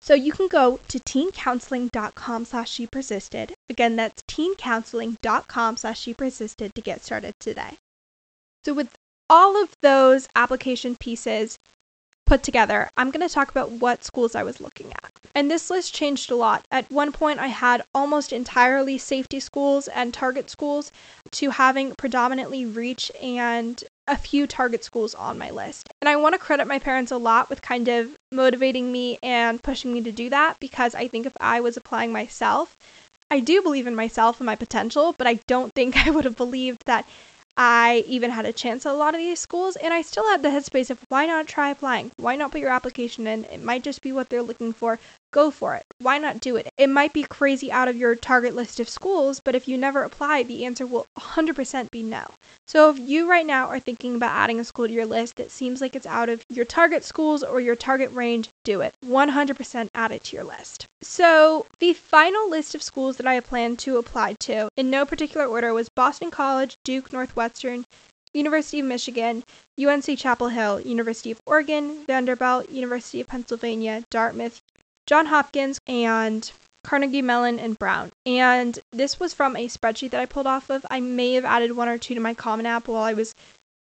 So 0.00 0.14
you 0.14 0.32
can 0.32 0.48
go 0.48 0.80
to 0.88 0.98
teencounseling.com 0.98 2.44
slash 2.46 2.70
she 2.72 2.88
persisted. 2.88 3.54
Again, 3.68 3.94
that's 3.94 4.22
teencounseling.com 4.22 5.76
slash 5.76 6.00
she 6.00 6.12
persisted 6.12 6.74
to 6.74 6.80
get 6.80 7.04
started 7.04 7.34
today. 7.38 7.78
So 8.64 8.74
with 8.74 8.96
all 9.30 9.62
of 9.62 9.70
those 9.80 10.28
application 10.34 10.96
pieces 10.96 11.56
put 12.32 12.42
together, 12.42 12.88
I'm 12.96 13.10
going 13.10 13.28
to 13.28 13.34
talk 13.34 13.50
about 13.50 13.72
what 13.72 14.04
schools 14.04 14.34
I 14.34 14.42
was 14.42 14.58
looking 14.58 14.90
at. 14.90 15.12
And 15.34 15.50
this 15.50 15.68
list 15.68 15.92
changed 15.92 16.30
a 16.30 16.34
lot. 16.34 16.64
At 16.70 16.90
one 16.90 17.12
point, 17.12 17.38
I 17.38 17.48
had 17.48 17.82
almost 17.94 18.32
entirely 18.32 18.96
safety 18.96 19.38
schools 19.38 19.86
and 19.86 20.14
target 20.14 20.48
schools 20.48 20.92
to 21.32 21.50
having 21.50 21.94
predominantly 21.94 22.64
reach 22.64 23.12
and 23.20 23.84
a 24.08 24.16
few 24.16 24.46
target 24.46 24.82
schools 24.82 25.14
on 25.14 25.36
my 25.36 25.50
list. 25.50 25.90
And 26.00 26.08
I 26.08 26.16
want 26.16 26.34
to 26.34 26.38
credit 26.38 26.66
my 26.66 26.78
parents 26.78 27.12
a 27.12 27.18
lot 27.18 27.50
with 27.50 27.60
kind 27.60 27.86
of 27.88 28.16
motivating 28.32 28.90
me 28.90 29.18
and 29.22 29.62
pushing 29.62 29.92
me 29.92 30.00
to 30.00 30.10
do 30.10 30.30
that 30.30 30.58
because 30.58 30.94
I 30.94 31.08
think 31.08 31.26
if 31.26 31.36
I 31.38 31.60
was 31.60 31.76
applying 31.76 32.12
myself, 32.12 32.78
I 33.30 33.40
do 33.40 33.60
believe 33.60 33.86
in 33.86 33.94
myself 33.94 34.40
and 34.40 34.46
my 34.46 34.56
potential, 34.56 35.14
but 35.18 35.26
I 35.26 35.40
don't 35.46 35.74
think 35.74 35.96
I 36.06 36.08
would 36.08 36.24
have 36.24 36.36
believed 36.36 36.86
that 36.86 37.06
I 37.56 38.04
even 38.06 38.30
had 38.30 38.46
a 38.46 38.52
chance 38.52 38.86
at 38.86 38.92
a 38.92 38.94
lot 38.94 39.14
of 39.14 39.20
these 39.20 39.40
schools, 39.40 39.76
and 39.76 39.92
I 39.92 40.02
still 40.02 40.26
had 40.28 40.42
the 40.42 40.48
headspace 40.48 40.90
of 40.90 41.00
why 41.08 41.26
not 41.26 41.46
try 41.46 41.70
applying? 41.70 42.10
Why 42.16 42.36
not 42.36 42.52
put 42.52 42.60
your 42.60 42.70
application 42.70 43.26
in? 43.26 43.44
It 43.44 43.62
might 43.62 43.82
just 43.82 44.02
be 44.02 44.12
what 44.12 44.28
they're 44.28 44.42
looking 44.42 44.72
for. 44.72 44.98
Go 45.32 45.50
for 45.50 45.74
it. 45.74 45.84
Why 45.98 46.18
not 46.18 46.40
do 46.40 46.56
it? 46.56 46.68
It 46.76 46.88
might 46.88 47.14
be 47.14 47.22
crazy 47.22 47.72
out 47.72 47.88
of 47.88 47.96
your 47.96 48.14
target 48.14 48.54
list 48.54 48.78
of 48.80 48.88
schools, 48.88 49.40
but 49.42 49.54
if 49.54 49.66
you 49.66 49.78
never 49.78 50.02
apply, 50.02 50.42
the 50.42 50.66
answer 50.66 50.86
will 50.86 51.06
100% 51.18 51.90
be 51.90 52.02
no. 52.02 52.26
So 52.68 52.90
if 52.90 52.98
you 52.98 53.28
right 53.28 53.46
now 53.46 53.68
are 53.68 53.80
thinking 53.80 54.14
about 54.14 54.36
adding 54.36 54.60
a 54.60 54.64
school 54.64 54.86
to 54.86 54.92
your 54.92 55.06
list 55.06 55.36
that 55.36 55.50
seems 55.50 55.80
like 55.80 55.96
it's 55.96 56.06
out 56.06 56.28
of 56.28 56.44
your 56.50 56.66
target 56.66 57.02
schools 57.02 57.42
or 57.42 57.60
your 57.60 57.76
target 57.76 58.12
range, 58.12 58.50
do 58.62 58.82
it. 58.82 58.94
100% 59.04 59.88
add 59.94 60.12
it 60.12 60.24
to 60.24 60.36
your 60.36 60.44
list. 60.44 60.86
So 61.00 61.64
the 61.78 61.94
final 61.94 62.50
list 62.50 62.74
of 62.74 62.82
schools 62.82 63.16
that 63.16 63.26
I 63.26 63.40
planned 63.40 63.78
to 63.80 63.96
apply 63.96 64.34
to, 64.40 64.68
in 64.76 64.90
no 64.90 65.06
particular 65.06 65.46
order, 65.46 65.72
was 65.72 65.88
Boston 65.88 66.30
College, 66.30 66.76
Duke, 66.84 67.10
Northwestern, 67.10 67.86
University 68.34 68.80
of 68.80 68.86
Michigan, 68.86 69.44
UNC 69.78 70.18
Chapel 70.18 70.48
Hill, 70.48 70.80
University 70.80 71.30
of 71.30 71.40
Oregon, 71.46 72.04
Vanderbilt, 72.06 72.70
University 72.70 73.20
of 73.20 73.26
Pennsylvania, 73.26 74.04
Dartmouth, 74.10 74.62
John 75.06 75.26
Hopkins, 75.26 75.78
and 75.86 76.50
Carnegie 76.84 77.22
Mellon 77.22 77.58
and 77.58 77.78
Brown. 77.78 78.10
And 78.26 78.78
this 78.90 79.20
was 79.20 79.34
from 79.34 79.56
a 79.56 79.68
spreadsheet 79.68 80.10
that 80.10 80.20
I 80.20 80.26
pulled 80.26 80.46
off 80.46 80.70
of. 80.70 80.84
I 80.90 81.00
may 81.00 81.34
have 81.34 81.44
added 81.44 81.72
one 81.72 81.88
or 81.88 81.98
two 81.98 82.14
to 82.14 82.20
my 82.20 82.34
Common 82.34 82.66
App 82.66 82.88
while 82.88 83.02
I 83.02 83.12
was 83.12 83.34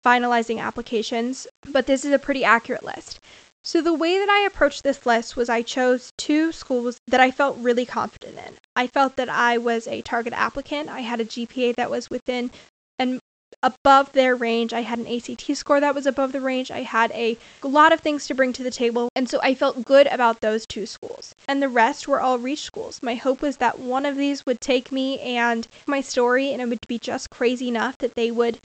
finalizing 0.06 0.60
applications, 0.60 1.48
but 1.70 1.86
this 1.86 2.06
is 2.06 2.12
a 2.12 2.20
pretty 2.20 2.44
accurate 2.44 2.84
list. 2.84 3.20
So 3.64 3.82
the 3.82 3.94
way 3.94 4.18
that 4.18 4.30
I 4.30 4.46
approached 4.46 4.84
this 4.84 5.06
list 5.06 5.36
was 5.36 5.50
I 5.50 5.62
chose 5.62 6.14
two 6.18 6.52
schools 6.52 7.00
that 7.08 7.20
I 7.20 7.32
felt 7.32 7.58
really 7.58 7.86
confident 7.86 8.38
in. 8.38 8.54
I 8.76 8.88
felt 8.88 9.18
that 9.18 9.30
I 9.30 9.58
was 9.58 9.88
a 9.88 10.02
target 10.02 10.34
applicant. 10.34 10.90
I 10.90 11.02
had 11.02 11.20
a 11.20 11.26
GPA 11.26 11.76
that 11.76 11.92
was 11.92 12.10
within 12.10 12.50
and 12.98 13.20
above 13.64 14.12
their 14.12 14.36
range. 14.36 14.72
I 14.72 14.82
had 14.82 15.00
an 15.00 15.08
ACT 15.08 15.56
score 15.58 15.80
that 15.80 15.96
was 15.96 16.06
above 16.06 16.32
the 16.32 16.42
range. 16.42 16.70
I 16.70 16.82
had 16.84 17.12
a 17.12 17.38
lot 17.64 17.92
of 17.92 18.00
things 18.00 18.28
to 18.28 18.36
bring 18.36 18.54
to 18.54 18.64
the 18.64 18.72
table. 18.72 19.10
And 19.16 19.30
so 19.30 19.40
I 19.42 19.56
felt 19.56 19.86
good 19.86 20.08
about 20.08 20.42
those 20.42 20.66
two 20.66 20.86
schools. 20.86 21.34
And 21.48 21.62
the 21.62 21.70
rest 21.70 22.08
were 22.08 22.22
all 22.22 22.38
reach 22.38 22.62
schools. 22.62 23.02
My 23.02 23.16
hope 23.16 23.42
was 23.42 23.58
that 23.58 23.80
one 23.80 24.06
of 24.06 24.16
these 24.16 24.46
would 24.46 24.62
take 24.62 24.92
me 24.92 25.20
and 25.20 25.68
my 25.86 26.02
story 26.02 26.52
and 26.52 26.62
it 26.62 26.70
would 26.70 26.88
be 26.88 27.00
just 27.00 27.30
crazy 27.30 27.68
enough 27.68 27.98
that 27.98 28.16
they 28.16 28.32
would 28.32 28.60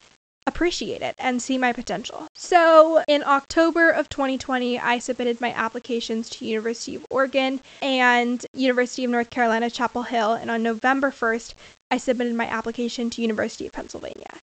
appreciate 0.45 1.01
it 1.01 1.15
and 1.17 1.41
see 1.41 1.57
my 1.57 1.71
potential. 1.71 2.27
So, 2.35 3.01
in 3.07 3.23
October 3.23 3.89
of 3.89 4.09
2020, 4.09 4.77
I 4.77 4.99
submitted 4.99 5.39
my 5.39 5.53
applications 5.53 6.29
to 6.31 6.45
University 6.45 6.95
of 6.95 7.05
Oregon 7.09 7.61
and 7.81 8.45
University 8.53 9.05
of 9.05 9.11
North 9.11 9.29
Carolina 9.29 9.69
Chapel 9.69 10.03
Hill, 10.03 10.33
and 10.33 10.51
on 10.51 10.61
November 10.61 11.11
1st, 11.11 11.53
I 11.89 11.97
submitted 11.97 12.35
my 12.35 12.45
application 12.45 13.09
to 13.11 13.21
University 13.21 13.65
of 13.67 13.71
Pennsylvania. 13.71 14.39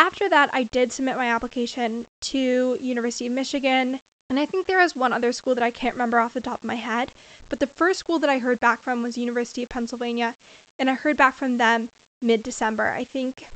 After 0.00 0.30
that, 0.30 0.48
I 0.54 0.62
did 0.62 0.92
submit 0.92 1.18
my 1.18 1.26
application 1.26 2.06
to 2.22 2.78
University 2.80 3.26
of 3.26 3.34
Michigan, 3.34 4.00
and 4.30 4.40
I 4.40 4.46
think 4.46 4.66
there 4.66 4.78
was 4.78 4.96
one 4.96 5.12
other 5.12 5.30
school 5.30 5.54
that 5.54 5.62
I 5.62 5.70
can't 5.70 5.94
remember 5.94 6.18
off 6.18 6.32
the 6.32 6.40
top 6.40 6.60
of 6.60 6.64
my 6.64 6.76
head. 6.76 7.12
But 7.50 7.60
the 7.60 7.66
first 7.66 8.00
school 8.00 8.18
that 8.20 8.30
I 8.30 8.38
heard 8.38 8.60
back 8.60 8.80
from 8.80 9.02
was 9.02 9.18
University 9.18 9.62
of 9.62 9.68
Pennsylvania, 9.68 10.36
and 10.78 10.88
I 10.88 10.94
heard 10.94 11.18
back 11.18 11.34
from 11.34 11.58
them 11.58 11.90
mid 12.22 12.42
December, 12.42 12.88
I 12.88 13.04
think. 13.04 13.46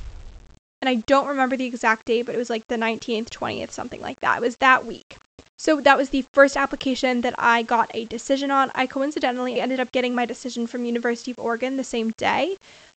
And 0.83 0.87
I 0.87 1.01
don't 1.07 1.27
remember 1.27 1.57
the 1.57 1.65
exact 1.65 2.05
date, 2.05 2.27
but 2.27 2.35
it 2.35 2.37
was 2.37 2.51
like 2.51 2.67
the 2.67 2.75
19th, 2.75 3.29
20th, 3.29 3.71
something 3.71 4.01
like 4.01 4.19
that. 4.19 4.37
It 4.37 4.41
was 4.41 4.57
that 4.57 4.85
week. 4.85 5.17
So 5.57 5.81
that 5.81 5.97
was 5.97 6.09
the 6.09 6.25
first 6.31 6.55
application 6.55 7.21
that 7.21 7.33
I 7.39 7.63
got 7.63 7.89
a 7.95 8.05
decision 8.05 8.51
on. 8.51 8.71
I 8.75 8.85
coincidentally 8.85 9.59
ended 9.59 9.79
up 9.79 9.91
getting 9.91 10.13
my 10.13 10.27
decision 10.27 10.67
from 10.67 10.85
University 10.85 11.31
of 11.31 11.39
Oregon 11.39 11.77
the 11.77 11.83
same 11.83 12.11
day. 12.17 12.55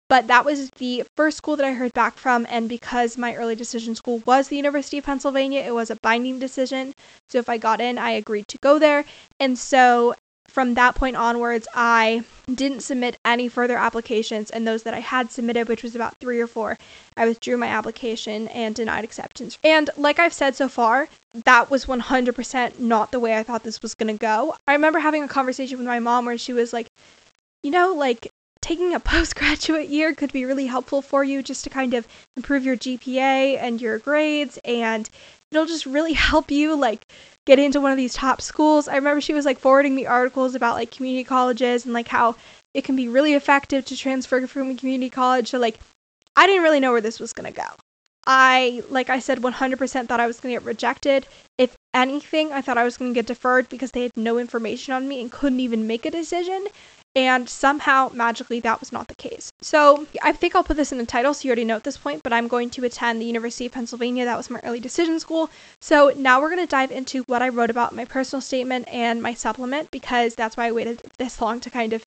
But 0.09 0.29
that 0.29 0.45
was 0.45 0.71
the 0.79 1.05
first 1.17 1.37
school 1.37 1.57
that 1.57 1.67
I 1.67 1.73
heard 1.73 1.93
back 1.93 2.17
from, 2.17 2.47
and 2.49 2.69
because 2.69 3.19
my 3.19 3.35
early 3.35 3.57
decision 3.57 3.95
school 3.95 4.23
was 4.25 4.49
the 4.49 4.57
University 4.57 4.99
of 4.99 5.05
Pennsylvania, 5.05 5.63
it 5.63 5.75
was 5.75 5.91
a 5.91 5.97
binding 6.03 6.39
decision. 6.39 6.93
So 7.29 7.39
if 7.39 7.49
I 7.49 7.59
got 7.59 7.81
in, 7.81 7.99
I 7.99 8.11
agreed 8.11 8.47
to 8.49 8.59
go 8.59 8.79
there. 8.79 9.05
And 9.41 9.59
so 9.59 10.15
from 10.49 10.75
that 10.75 10.95
point 10.95 11.17
onwards, 11.17 11.67
I 11.75 12.23
didn't 12.53 12.81
submit 12.81 13.19
any 13.25 13.49
further 13.49 13.77
applications, 13.77 14.51
and 14.51 14.67
those 14.67 14.85
that 14.85 14.95
I 14.95 15.01
had 15.01 15.31
submitted, 15.31 15.69
which 15.69 15.83
was 15.83 15.95
about 15.95 16.17
three 16.19 16.41
or 16.41 16.47
four, 16.47 16.79
I 17.17 17.27
withdrew 17.27 17.57
my 17.57 17.67
application 17.67 18.49
and 18.49 18.75
denied 18.75 19.05
acceptance. 19.05 19.59
And 19.65 19.91
like 19.97 20.19
I've 20.19 20.33
said 20.33 20.55
so 20.55 20.69
far, 20.69 21.09
that 21.45 21.71
was 21.71 21.87
100% 21.87 22.79
not 22.79 23.13
the 23.13 23.21
way 23.21 23.37
I 23.37 23.43
thought 23.43 23.65
this 23.65 23.83
was 23.83 23.95
going 23.95 24.17
to 24.17 24.19
go. 24.19 24.57
I 24.67 24.73
remember 24.73 25.01
having 25.01 25.25
a 25.25 25.29
conversation 25.29 25.79
with 25.79 25.87
my 25.87 25.99
mom 25.99 26.25
where 26.25 26.39
she 26.39 26.53
was 26.53 26.73
like, 26.73 26.87
you 27.63 27.71
know, 27.71 27.93
like 27.93 28.29
taking 28.67 28.95
a 28.95 29.01
postgraduate 29.15 29.89
year 29.89 30.13
could 30.13 30.33
be 30.33 30.45
really 30.45 30.67
helpful 30.67 31.01
for 31.01 31.23
you 31.23 31.43
just 31.43 31.63
to 31.65 31.71
kind 31.71 31.95
of 31.95 32.07
improve 32.37 32.65
your 32.65 32.77
GPA 32.77 33.59
and 33.59 33.81
your 33.81 33.99
grades 33.99 34.59
and 34.65 35.09
it'll 35.53 35.67
just 35.67 35.87
really 35.87 36.13
help 36.31 36.51
you 36.51 36.75
like 36.75 37.07
get 37.47 37.61
into 37.61 37.81
one 37.81 37.93
of 37.93 37.97
these 37.97 38.15
top 38.15 38.43
schools. 38.43 38.89
I 38.89 38.97
remember 38.97 39.21
she 39.21 39.35
was 39.35 39.45
like 39.45 39.61
forwarding 39.61 39.95
me 39.95 40.05
articles 40.05 40.57
about 40.57 40.75
like 40.75 40.91
community 40.91 41.23
colleges 41.23 41.85
and 41.85 41.95
like 41.95 42.09
how 42.09 42.35
it 42.75 42.83
can 42.83 42.97
be 42.97 43.07
really 43.07 43.35
effective 43.35 43.85
to 43.87 43.97
transfer 43.97 44.45
from 44.49 44.71
a 44.71 44.75
community 44.75 45.11
college. 45.11 45.51
So 45.51 45.59
like 45.59 45.79
I 46.35 46.47
didn't 46.47 46.65
really 46.65 46.81
know 46.81 46.91
where 46.91 47.01
this 47.01 47.21
was 47.21 47.33
going 47.33 47.51
to 47.51 47.57
go. 47.57 47.69
I, 48.27 48.83
like 48.91 49.09
I 49.09 49.21
said, 49.21 49.39
100% 49.39 50.09
thought 50.09 50.19
I 50.19 50.27
was 50.27 50.41
going 50.41 50.53
to 50.53 50.61
get 50.61 50.67
rejected. 50.67 51.29
If 51.57 51.77
anything, 51.95 52.53
I 52.53 52.61
thought 52.61 52.77
I 52.77 52.83
was 52.83 52.97
going 52.97 53.13
to 53.13 53.15
get 53.15 53.27
deferred 53.27 53.69
because 53.69 53.93
they 53.93 54.03
had 54.03 54.17
no 54.17 54.39
information 54.39 54.93
on 54.95 55.07
me 55.07 55.21
and 55.21 55.31
couldn't 55.31 55.61
even 55.61 55.87
make 55.87 56.05
a 56.05 56.11
decision. 56.11 56.67
And 57.17 57.49
somehow, 57.49 58.11
magically, 58.13 58.61
that 58.61 58.79
was 58.79 58.93
not 58.93 59.09
the 59.09 59.15
case. 59.15 59.51
So 59.63 60.07
I 60.23 60.33
think 60.33 60.55
I'll 60.55 60.63
put 60.63 60.77
this 60.77 60.93
in 60.93 60.99
the 60.99 61.07
title 61.07 61.33
so 61.33 61.45
you 61.45 61.51
already 61.51 61.65
know 61.65 61.77
at 61.77 61.85
this 61.85 61.97
point, 61.97 62.23
but 62.23 62.33
I'm 62.33 62.47
going 62.47 62.69
to 62.71 62.85
attend 62.85 63.23
the 63.23 63.25
University 63.25 63.65
of 63.65 63.73
Pennsylvania. 63.73 64.27
That 64.27 64.37
was 64.37 64.51
my 64.51 64.61
early 64.63 64.81
decision 64.81 65.19
school. 65.19 65.49
So 65.81 66.13
now 66.15 66.43
we're 66.43 66.51
going 66.51 66.67
to 66.67 66.71
dive 66.71 66.93
into 66.93 67.23
what 67.23 67.41
I 67.41 67.49
wrote 67.49 67.71
about 67.71 67.95
my 67.95 68.05
personal 68.05 68.43
statement 68.43 68.87
and 68.93 69.23
my 69.23 69.33
supplement 69.33 69.91
because 69.91 70.35
that's 70.35 70.59
why 70.59 70.67
I 70.67 70.73
waited 70.73 71.01
this 71.19 71.41
long 71.41 71.59
to 71.61 71.71
kind 71.71 71.95
of 71.95 72.05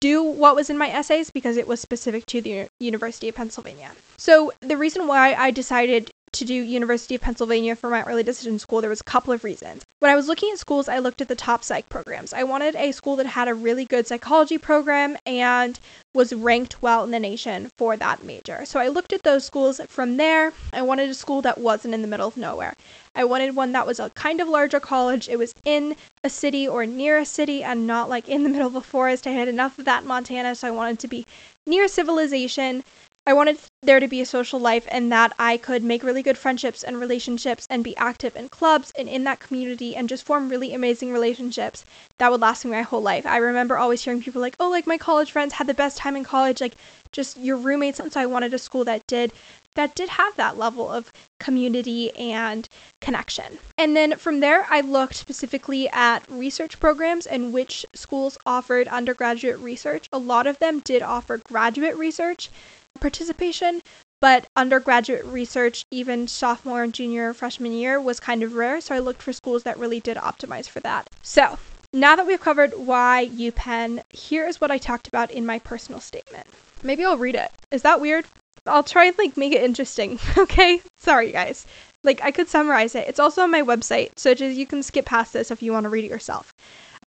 do 0.00 0.22
what 0.22 0.54
was 0.54 0.70
in 0.70 0.78
my 0.78 0.90
essays 0.90 1.30
because 1.30 1.56
it 1.56 1.66
was 1.66 1.80
specific 1.80 2.24
to 2.26 2.40
the 2.40 2.68
University 2.78 3.28
of 3.28 3.34
Pennsylvania. 3.34 3.90
So 4.16 4.52
the 4.60 4.76
reason 4.76 5.08
why 5.08 5.34
I 5.34 5.50
decided 5.50 6.12
to 6.38 6.44
do 6.44 6.54
University 6.54 7.14
of 7.14 7.20
Pennsylvania 7.20 7.74
for 7.76 7.90
my 7.90 8.02
early 8.04 8.22
decision 8.22 8.58
school, 8.58 8.80
there 8.80 8.90
was 8.90 9.00
a 9.00 9.04
couple 9.04 9.32
of 9.32 9.44
reasons. 9.44 9.84
When 9.98 10.10
I 10.10 10.16
was 10.16 10.28
looking 10.28 10.50
at 10.52 10.58
schools, 10.58 10.88
I 10.88 10.98
looked 10.98 11.20
at 11.20 11.28
the 11.28 11.34
top 11.34 11.64
psych 11.64 11.88
programs. 11.88 12.32
I 12.32 12.44
wanted 12.44 12.76
a 12.76 12.92
school 12.92 13.16
that 13.16 13.26
had 13.26 13.48
a 13.48 13.54
really 13.54 13.84
good 13.84 14.06
psychology 14.06 14.58
program 14.58 15.16
and 15.24 15.80
was 16.14 16.32
ranked 16.32 16.82
well 16.82 17.04
in 17.04 17.10
the 17.10 17.18
nation 17.18 17.70
for 17.78 17.96
that 17.96 18.22
major. 18.22 18.64
So 18.64 18.80
I 18.80 18.88
looked 18.88 19.12
at 19.12 19.22
those 19.22 19.44
schools 19.44 19.80
from 19.88 20.16
there. 20.16 20.52
I 20.72 20.82
wanted 20.82 21.08
a 21.08 21.14
school 21.14 21.42
that 21.42 21.58
wasn't 21.58 21.94
in 21.94 22.02
the 22.02 22.08
middle 22.08 22.28
of 22.28 22.36
nowhere. 22.36 22.74
I 23.14 23.24
wanted 23.24 23.56
one 23.56 23.72
that 23.72 23.86
was 23.86 23.98
a 23.98 24.10
kind 24.10 24.40
of 24.40 24.48
larger 24.48 24.80
college. 24.80 25.28
It 25.28 25.38
was 25.38 25.54
in 25.64 25.96
a 26.22 26.28
city 26.28 26.68
or 26.68 26.84
near 26.84 27.18
a 27.18 27.24
city 27.24 27.62
and 27.62 27.86
not 27.86 28.08
like 28.08 28.28
in 28.28 28.42
the 28.42 28.50
middle 28.50 28.66
of 28.66 28.76
a 28.76 28.80
forest. 28.80 29.26
I 29.26 29.30
had 29.30 29.48
enough 29.48 29.78
of 29.78 29.86
that 29.86 30.02
in 30.02 30.08
Montana, 30.08 30.54
so 30.54 30.68
I 30.68 30.72
wanted 30.72 30.98
to 30.98 31.08
be 31.08 31.24
near 31.66 31.88
civilization 31.88 32.84
I 33.28 33.32
wanted 33.32 33.58
there 33.82 33.98
to 33.98 34.06
be 34.06 34.20
a 34.20 34.26
social 34.26 34.60
life 34.60 34.86
and 34.88 35.10
that 35.10 35.34
I 35.36 35.56
could 35.56 35.82
make 35.82 36.04
really 36.04 36.22
good 36.22 36.38
friendships 36.38 36.84
and 36.84 37.00
relationships 37.00 37.66
and 37.68 37.82
be 37.82 37.96
active 37.96 38.36
in 38.36 38.48
clubs 38.48 38.92
and 38.96 39.08
in 39.08 39.24
that 39.24 39.40
community 39.40 39.96
and 39.96 40.08
just 40.08 40.24
form 40.24 40.48
really 40.48 40.72
amazing 40.72 41.12
relationships 41.12 41.84
that 42.18 42.30
would 42.30 42.40
last 42.40 42.64
me 42.64 42.70
my 42.70 42.82
whole 42.82 43.02
life. 43.02 43.26
I 43.26 43.38
remember 43.38 43.76
always 43.76 44.04
hearing 44.04 44.22
people 44.22 44.40
like, 44.40 44.54
oh, 44.60 44.70
like 44.70 44.86
my 44.86 44.96
college 44.96 45.32
friends 45.32 45.54
had 45.54 45.66
the 45.66 45.74
best 45.74 45.98
time 45.98 46.14
in 46.14 46.22
college, 46.22 46.60
like 46.60 46.76
just 47.10 47.36
your 47.36 47.56
roommates. 47.56 47.98
And 47.98 48.12
so 48.12 48.20
I 48.20 48.26
wanted 48.26 48.54
a 48.54 48.58
school 48.58 48.84
that 48.84 49.06
did 49.08 49.32
that 49.74 49.94
did 49.94 50.08
have 50.08 50.34
that 50.36 50.56
level 50.56 50.90
of 50.90 51.12
community 51.38 52.10
and 52.16 52.66
connection. 53.02 53.58
And 53.76 53.94
then 53.94 54.16
from 54.16 54.40
there, 54.40 54.66
I 54.70 54.80
looked 54.80 55.16
specifically 55.16 55.88
at 55.90 56.20
research 56.30 56.80
programs 56.80 57.26
and 57.26 57.52
which 57.52 57.84
schools 57.92 58.38
offered 58.46 58.88
undergraduate 58.88 59.58
research. 59.58 60.08
A 60.12 60.18
lot 60.18 60.46
of 60.46 60.58
them 60.60 60.80
did 60.80 61.02
offer 61.02 61.36
graduate 61.38 61.96
research 61.96 62.50
participation, 62.96 63.82
but 64.20 64.46
undergraduate 64.56 65.24
research, 65.24 65.84
even 65.90 66.26
sophomore 66.26 66.82
and 66.82 66.94
junior 66.94 67.34
freshman 67.34 67.72
year, 67.72 68.00
was 68.00 68.18
kind 68.18 68.42
of 68.42 68.54
rare. 68.54 68.80
So 68.80 68.94
I 68.94 68.98
looked 68.98 69.22
for 69.22 69.32
schools 69.32 69.62
that 69.64 69.78
really 69.78 70.00
did 70.00 70.16
optimize 70.16 70.68
for 70.68 70.80
that. 70.80 71.08
So 71.22 71.58
now 71.92 72.16
that 72.16 72.26
we've 72.26 72.40
covered 72.40 72.74
why 72.74 73.30
UPenn, 73.32 74.02
here 74.10 74.46
is 74.46 74.60
what 74.60 74.70
I 74.70 74.78
talked 74.78 75.08
about 75.08 75.30
in 75.30 75.46
my 75.46 75.58
personal 75.58 76.00
statement. 76.00 76.46
Maybe 76.82 77.04
I'll 77.04 77.16
read 77.16 77.34
it. 77.34 77.50
Is 77.70 77.82
that 77.82 78.00
weird? 78.00 78.24
I'll 78.66 78.82
try 78.82 79.06
and 79.06 79.18
like 79.18 79.36
make 79.36 79.52
it 79.52 79.62
interesting. 79.62 80.18
okay? 80.38 80.80
Sorry 80.98 81.32
guys. 81.32 81.66
Like 82.02 82.22
I 82.22 82.30
could 82.30 82.48
summarize 82.48 82.94
it. 82.94 83.08
It's 83.08 83.20
also 83.20 83.42
on 83.42 83.50
my 83.50 83.62
website, 83.62 84.10
so 84.16 84.34
just 84.34 84.56
you 84.56 84.66
can 84.66 84.82
skip 84.82 85.06
past 85.06 85.32
this 85.32 85.50
if 85.50 85.62
you 85.62 85.72
want 85.72 85.84
to 85.84 85.90
read 85.90 86.04
it 86.04 86.10
yourself. 86.10 86.52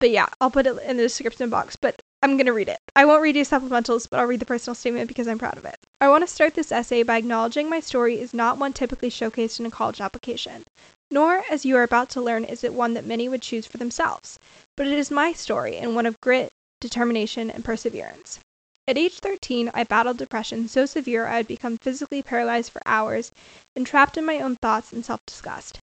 But 0.00 0.10
yeah, 0.10 0.26
I'll 0.40 0.50
put 0.50 0.66
it 0.66 0.76
in 0.82 0.96
the 0.96 1.02
description 1.02 1.50
box. 1.50 1.76
But 1.76 2.00
I'm 2.20 2.36
going 2.36 2.46
to 2.46 2.52
read 2.52 2.68
it. 2.68 2.80
I 2.96 3.04
won't 3.04 3.22
read 3.22 3.36
you 3.36 3.44
supplementals, 3.44 4.08
but 4.10 4.18
I'll 4.18 4.26
read 4.26 4.40
the 4.40 4.44
personal 4.44 4.74
statement 4.74 5.06
because 5.06 5.28
I'm 5.28 5.38
proud 5.38 5.56
of 5.56 5.64
it. 5.64 5.76
I 6.00 6.08
want 6.08 6.22
to 6.22 6.26
start 6.26 6.54
this 6.54 6.72
essay 6.72 7.04
by 7.04 7.16
acknowledging 7.16 7.70
my 7.70 7.78
story 7.78 8.18
is 8.20 8.34
not 8.34 8.58
one 8.58 8.72
typically 8.72 9.08
showcased 9.08 9.60
in 9.60 9.66
a 9.66 9.70
college 9.70 10.00
application. 10.00 10.64
Nor, 11.12 11.44
as 11.48 11.64
you 11.64 11.76
are 11.76 11.84
about 11.84 12.10
to 12.10 12.20
learn, 12.20 12.44
is 12.44 12.64
it 12.64 12.74
one 12.74 12.94
that 12.94 13.06
many 13.06 13.28
would 13.28 13.40
choose 13.40 13.66
for 13.66 13.78
themselves. 13.78 14.40
But 14.76 14.88
it 14.88 14.98
is 14.98 15.12
my 15.12 15.32
story 15.32 15.76
and 15.76 15.94
one 15.94 16.06
of 16.06 16.20
grit, 16.20 16.50
determination, 16.80 17.52
and 17.52 17.64
perseverance. 17.64 18.40
At 18.88 18.98
age 18.98 19.20
13, 19.20 19.70
I 19.72 19.84
battled 19.84 20.16
depression 20.16 20.66
so 20.66 20.86
severe 20.86 21.26
I 21.26 21.36
had 21.36 21.46
become 21.46 21.78
physically 21.78 22.22
paralyzed 22.22 22.72
for 22.72 22.82
hours 22.84 23.30
and 23.76 23.86
trapped 23.86 24.16
in 24.16 24.24
my 24.24 24.40
own 24.40 24.56
thoughts 24.56 24.92
and 24.92 25.04
self 25.04 25.20
disgust. 25.24 25.78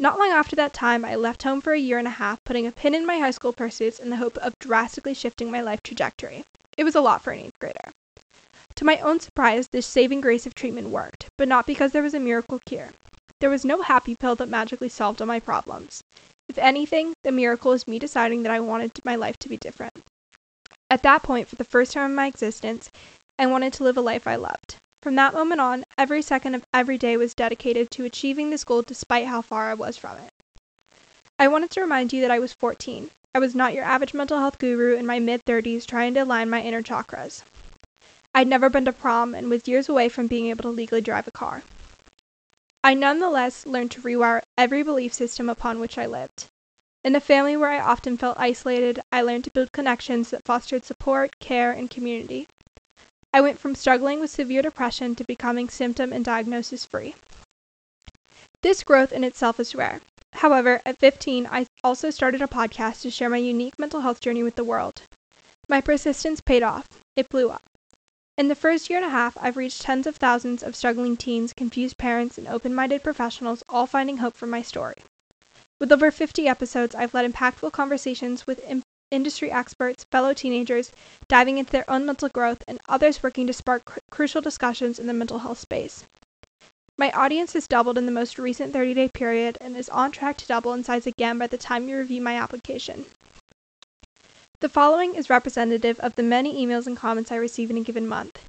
Not 0.00 0.16
long 0.16 0.30
after 0.30 0.54
that 0.54 0.72
time, 0.72 1.04
I 1.04 1.16
left 1.16 1.42
home 1.42 1.60
for 1.60 1.72
a 1.72 1.78
year 1.78 1.98
and 1.98 2.06
a 2.06 2.12
half, 2.22 2.44
putting 2.44 2.68
a 2.68 2.72
pin 2.72 2.94
in 2.94 3.04
my 3.04 3.18
high 3.18 3.32
school 3.32 3.52
pursuits 3.52 3.98
in 3.98 4.10
the 4.10 4.16
hope 4.16 4.36
of 4.38 4.56
drastically 4.60 5.12
shifting 5.12 5.50
my 5.50 5.60
life 5.60 5.82
trajectory. 5.82 6.44
It 6.76 6.84
was 6.84 6.94
a 6.94 7.00
lot 7.00 7.20
for 7.20 7.32
an 7.32 7.40
eighth 7.40 7.58
grader. 7.58 7.90
To 8.76 8.84
my 8.84 8.98
own 8.98 9.18
surprise, 9.18 9.66
this 9.72 9.86
saving 9.86 10.20
grace 10.20 10.46
of 10.46 10.54
treatment 10.54 10.90
worked, 10.90 11.26
but 11.36 11.48
not 11.48 11.66
because 11.66 11.90
there 11.90 12.04
was 12.04 12.14
a 12.14 12.20
miracle 12.20 12.60
cure. 12.64 12.90
There 13.40 13.50
was 13.50 13.64
no 13.64 13.82
happy 13.82 14.14
pill 14.14 14.36
that 14.36 14.48
magically 14.48 14.88
solved 14.88 15.20
all 15.20 15.26
my 15.26 15.40
problems. 15.40 16.00
If 16.48 16.58
anything, 16.58 17.14
the 17.24 17.32
miracle 17.32 17.72
is 17.72 17.88
me 17.88 17.98
deciding 17.98 18.44
that 18.44 18.52
I 18.52 18.60
wanted 18.60 19.04
my 19.04 19.16
life 19.16 19.36
to 19.40 19.48
be 19.48 19.56
different. 19.56 20.04
At 20.88 21.02
that 21.02 21.24
point, 21.24 21.48
for 21.48 21.56
the 21.56 21.64
first 21.64 21.92
time 21.92 22.10
in 22.10 22.14
my 22.14 22.28
existence, 22.28 22.88
I 23.36 23.46
wanted 23.46 23.72
to 23.72 23.82
live 23.82 23.96
a 23.96 24.00
life 24.00 24.28
I 24.28 24.36
loved. 24.36 24.76
From 25.00 25.14
that 25.14 25.32
moment 25.32 25.60
on, 25.60 25.84
every 25.96 26.22
second 26.22 26.56
of 26.56 26.66
every 26.74 26.98
day 26.98 27.16
was 27.16 27.32
dedicated 27.32 27.88
to 27.92 28.04
achieving 28.04 28.50
this 28.50 28.64
goal 28.64 28.82
despite 28.82 29.26
how 29.26 29.42
far 29.42 29.70
I 29.70 29.74
was 29.74 29.96
from 29.96 30.16
it. 30.18 30.32
I 31.38 31.46
wanted 31.46 31.70
to 31.70 31.80
remind 31.80 32.12
you 32.12 32.20
that 32.22 32.32
I 32.32 32.40
was 32.40 32.52
14. 32.52 33.10
I 33.32 33.38
was 33.38 33.54
not 33.54 33.74
your 33.74 33.84
average 33.84 34.12
mental 34.12 34.40
health 34.40 34.58
guru 34.58 34.96
in 34.96 35.06
my 35.06 35.20
mid 35.20 35.44
30s 35.44 35.86
trying 35.86 36.14
to 36.14 36.24
align 36.24 36.50
my 36.50 36.60
inner 36.60 36.82
chakras. 36.82 37.42
I'd 38.34 38.48
never 38.48 38.68
been 38.68 38.84
to 38.86 38.92
prom 38.92 39.36
and 39.36 39.48
was 39.48 39.68
years 39.68 39.88
away 39.88 40.08
from 40.08 40.26
being 40.26 40.46
able 40.46 40.62
to 40.62 40.68
legally 40.68 41.00
drive 41.00 41.28
a 41.28 41.30
car. 41.30 41.62
I 42.82 42.94
nonetheless 42.94 43.66
learned 43.66 43.92
to 43.92 44.02
rewire 44.02 44.42
every 44.56 44.82
belief 44.82 45.14
system 45.14 45.48
upon 45.48 45.78
which 45.78 45.96
I 45.96 46.06
lived. 46.06 46.46
In 47.04 47.14
a 47.14 47.20
family 47.20 47.56
where 47.56 47.70
I 47.70 47.78
often 47.78 48.16
felt 48.16 48.36
isolated, 48.40 49.00
I 49.12 49.22
learned 49.22 49.44
to 49.44 49.52
build 49.52 49.70
connections 49.70 50.30
that 50.30 50.44
fostered 50.44 50.84
support, 50.84 51.38
care, 51.38 51.70
and 51.70 51.88
community. 51.88 52.48
I 53.32 53.40
went 53.40 53.58
from 53.58 53.74
struggling 53.74 54.20
with 54.20 54.30
severe 54.30 54.62
depression 54.62 55.14
to 55.14 55.24
becoming 55.24 55.68
symptom 55.68 56.12
and 56.12 56.24
diagnosis 56.24 56.84
free. 56.84 57.14
This 58.62 58.82
growth 58.82 59.12
in 59.12 59.22
itself 59.22 59.60
is 59.60 59.74
rare. 59.74 60.00
However, 60.32 60.80
at 60.84 60.98
15, 60.98 61.46
I 61.46 61.66
also 61.84 62.10
started 62.10 62.42
a 62.42 62.46
podcast 62.46 63.02
to 63.02 63.10
share 63.10 63.30
my 63.30 63.36
unique 63.36 63.78
mental 63.78 64.00
health 64.00 64.20
journey 64.20 64.42
with 64.42 64.56
the 64.56 64.64
world. 64.64 65.02
My 65.68 65.80
persistence 65.80 66.40
paid 66.40 66.62
off. 66.62 66.88
It 67.16 67.28
blew 67.28 67.50
up. 67.50 67.62
In 68.36 68.48
the 68.48 68.54
first 68.54 68.88
year 68.88 68.98
and 68.98 69.06
a 69.06 69.10
half, 69.10 69.36
I've 69.40 69.56
reached 69.56 69.82
tens 69.82 70.06
of 70.06 70.16
thousands 70.16 70.62
of 70.62 70.76
struggling 70.76 71.16
teens, 71.16 71.52
confused 71.52 71.98
parents, 71.98 72.38
and 72.38 72.48
open 72.48 72.74
minded 72.74 73.02
professionals, 73.02 73.62
all 73.68 73.86
finding 73.86 74.18
hope 74.18 74.36
from 74.36 74.50
my 74.50 74.62
story. 74.62 74.94
With 75.80 75.92
over 75.92 76.10
50 76.10 76.48
episodes, 76.48 76.94
I've 76.94 77.14
led 77.14 77.30
impactful 77.30 77.72
conversations 77.72 78.46
with 78.46 78.64
industry 79.10 79.50
experts, 79.50 80.04
fellow 80.04 80.34
teenagers 80.34 80.92
diving 81.28 81.58
into 81.58 81.72
their 81.72 81.88
own 81.90 82.06
mental 82.06 82.28
growth, 82.28 82.62
and 82.68 82.80
others 82.88 83.22
working 83.22 83.46
to 83.46 83.52
spark 83.52 83.84
cr- 83.84 83.98
crucial 84.10 84.40
discussions 84.40 84.98
in 84.98 85.06
the 85.06 85.12
mental 85.12 85.38
health 85.38 85.58
space. 85.58 86.04
My 86.96 87.10
audience 87.12 87.52
has 87.52 87.68
doubled 87.68 87.96
in 87.96 88.06
the 88.06 88.12
most 88.12 88.38
recent 88.38 88.72
30 88.72 88.94
day 88.94 89.08
period 89.08 89.56
and 89.60 89.76
is 89.76 89.88
on 89.88 90.10
track 90.10 90.36
to 90.38 90.46
double 90.46 90.72
in 90.72 90.82
size 90.82 91.06
again 91.06 91.38
by 91.38 91.46
the 91.46 91.56
time 91.56 91.88
you 91.88 91.96
review 91.96 92.20
my 92.20 92.34
application. 92.34 93.06
The 94.60 94.68
following 94.68 95.14
is 95.14 95.30
representative 95.30 96.00
of 96.00 96.16
the 96.16 96.24
many 96.24 96.66
emails 96.66 96.88
and 96.88 96.96
comments 96.96 97.30
I 97.30 97.36
receive 97.36 97.70
in 97.70 97.76
a 97.76 97.84
given 97.84 98.08
month. 98.08 98.40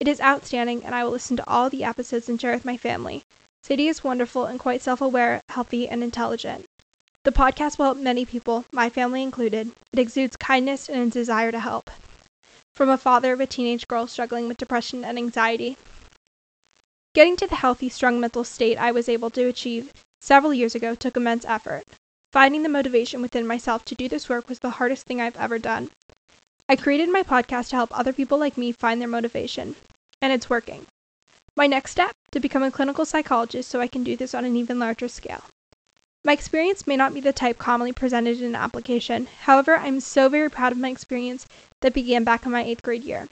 It 0.00 0.08
is 0.08 0.20
outstanding, 0.20 0.84
and 0.84 0.94
I 0.94 1.04
will 1.04 1.12
listen 1.12 1.36
to 1.36 1.48
all 1.48 1.70
the 1.70 1.84
episodes 1.84 2.28
and 2.28 2.40
share 2.40 2.52
with 2.52 2.64
my 2.64 2.76
family. 2.76 3.22
Sadie 3.62 3.86
is 3.86 4.02
wonderful 4.02 4.46
and 4.46 4.58
quite 4.58 4.82
self 4.82 5.00
aware, 5.00 5.40
healthy, 5.48 5.88
and 5.88 6.02
intelligent. 6.02 6.66
The 7.28 7.34
podcast 7.34 7.76
will 7.76 7.84
help 7.84 7.98
many 7.98 8.24
people, 8.24 8.64
my 8.72 8.88
family 8.88 9.22
included. 9.22 9.72
It 9.92 9.98
exudes 9.98 10.34
kindness 10.38 10.88
and 10.88 11.02
a 11.02 11.10
desire 11.10 11.52
to 11.52 11.60
help. 11.60 11.90
From 12.74 12.88
a 12.88 12.96
father 12.96 13.34
of 13.34 13.40
a 13.40 13.46
teenage 13.46 13.86
girl 13.86 14.06
struggling 14.06 14.48
with 14.48 14.56
depression 14.56 15.04
and 15.04 15.18
anxiety. 15.18 15.76
Getting 17.12 17.36
to 17.36 17.46
the 17.46 17.56
healthy, 17.56 17.90
strong 17.90 18.18
mental 18.18 18.44
state 18.44 18.78
I 18.78 18.92
was 18.92 19.10
able 19.10 19.28
to 19.28 19.46
achieve 19.46 19.92
several 20.22 20.54
years 20.54 20.74
ago 20.74 20.94
took 20.94 21.18
immense 21.18 21.44
effort. 21.44 21.84
finding 22.32 22.62
the 22.62 22.70
motivation 22.70 23.20
within 23.20 23.46
myself 23.46 23.84
to 23.84 23.94
do 23.94 24.08
this 24.08 24.30
work 24.30 24.48
was 24.48 24.60
the 24.60 24.80
hardest 24.80 25.04
thing 25.04 25.20
I've 25.20 25.36
ever 25.36 25.58
done. 25.58 25.90
I 26.66 26.76
created 26.76 27.10
my 27.10 27.22
podcast 27.22 27.68
to 27.68 27.76
help 27.76 27.90
other 27.92 28.14
people 28.14 28.38
like 28.38 28.56
me 28.56 28.72
find 28.72 29.02
their 29.02 29.06
motivation, 29.06 29.76
and 30.22 30.32
it's 30.32 30.48
working. 30.48 30.86
My 31.54 31.66
next 31.66 31.90
step 31.90 32.14
to 32.30 32.40
become 32.40 32.62
a 32.62 32.70
clinical 32.70 33.04
psychologist 33.04 33.68
so 33.68 33.82
I 33.82 33.86
can 33.86 34.02
do 34.02 34.16
this 34.16 34.32
on 34.32 34.46
an 34.46 34.56
even 34.56 34.78
larger 34.78 35.08
scale. 35.08 35.44
My 36.24 36.32
experience 36.32 36.86
may 36.86 36.96
not 36.96 37.14
be 37.14 37.20
the 37.20 37.32
type 37.32 37.58
commonly 37.58 37.92
presented 37.92 38.40
in 38.40 38.46
an 38.46 38.54
application. 38.54 39.28
However, 39.42 39.76
I'm 39.76 40.00
so 40.00 40.28
very 40.28 40.50
proud 40.50 40.72
of 40.72 40.78
my 40.78 40.90
experience 40.90 41.46
that 41.80 41.94
began 41.94 42.24
back 42.24 42.44
in 42.44 42.52
my 42.52 42.64
eighth 42.64 42.82
grade 42.82 43.04
year. 43.04 43.28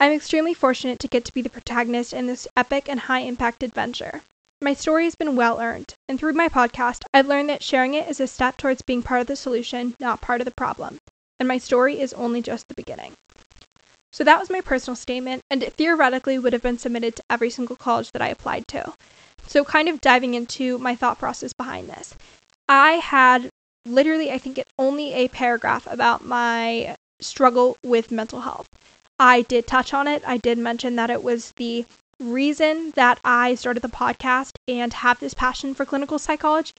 I'm 0.00 0.12
extremely 0.12 0.54
fortunate 0.54 0.98
to 0.98 1.08
get 1.08 1.24
to 1.24 1.32
be 1.32 1.40
the 1.40 1.48
protagonist 1.48 2.12
in 2.12 2.26
this 2.26 2.48
epic 2.56 2.88
and 2.88 3.00
high 3.00 3.20
impact 3.20 3.62
adventure. 3.62 4.22
My 4.60 4.74
story 4.74 5.04
has 5.04 5.14
been 5.14 5.36
well 5.36 5.60
earned, 5.60 5.94
and 6.08 6.18
through 6.18 6.32
my 6.32 6.48
podcast, 6.48 7.04
I've 7.12 7.28
learned 7.28 7.48
that 7.50 7.62
sharing 7.62 7.94
it 7.94 8.08
is 8.08 8.18
a 8.18 8.26
step 8.26 8.56
towards 8.56 8.82
being 8.82 9.02
part 9.02 9.20
of 9.20 9.26
the 9.26 9.36
solution, 9.36 9.94
not 10.00 10.20
part 10.20 10.40
of 10.40 10.44
the 10.46 10.50
problem. 10.50 10.98
And 11.38 11.46
my 11.46 11.58
story 11.58 12.00
is 12.00 12.12
only 12.14 12.42
just 12.42 12.68
the 12.68 12.74
beginning. 12.74 13.14
So 14.12 14.24
that 14.24 14.40
was 14.40 14.50
my 14.50 14.60
personal 14.60 14.96
statement, 14.96 15.42
and 15.50 15.62
it 15.62 15.74
theoretically 15.74 16.38
would 16.38 16.52
have 16.52 16.62
been 16.62 16.78
submitted 16.78 17.16
to 17.16 17.24
every 17.28 17.50
single 17.50 17.76
college 17.76 18.10
that 18.12 18.22
I 18.22 18.28
applied 18.28 18.66
to. 18.68 18.94
So, 19.46 19.64
kind 19.64 19.88
of 19.88 20.00
diving 20.00 20.34
into 20.34 20.78
my 20.78 20.94
thought 20.94 21.18
process 21.18 21.52
behind 21.52 21.88
this, 21.88 22.14
I 22.68 22.92
had 22.92 23.50
literally, 23.86 24.32
I 24.32 24.38
think, 24.38 24.58
it 24.58 24.68
only 24.78 25.12
a 25.12 25.28
paragraph 25.28 25.86
about 25.86 26.24
my 26.24 26.96
struggle 27.20 27.76
with 27.82 28.10
mental 28.10 28.40
health. 28.40 28.68
I 29.18 29.42
did 29.42 29.66
touch 29.66 29.94
on 29.94 30.08
it. 30.08 30.22
I 30.26 30.38
did 30.38 30.58
mention 30.58 30.96
that 30.96 31.10
it 31.10 31.22
was 31.22 31.52
the 31.56 31.84
reason 32.20 32.92
that 32.92 33.20
I 33.24 33.54
started 33.54 33.82
the 33.82 33.88
podcast 33.88 34.52
and 34.66 34.92
have 34.92 35.20
this 35.20 35.34
passion 35.34 35.74
for 35.74 35.84
clinical 35.84 36.18
psychology. 36.18 36.72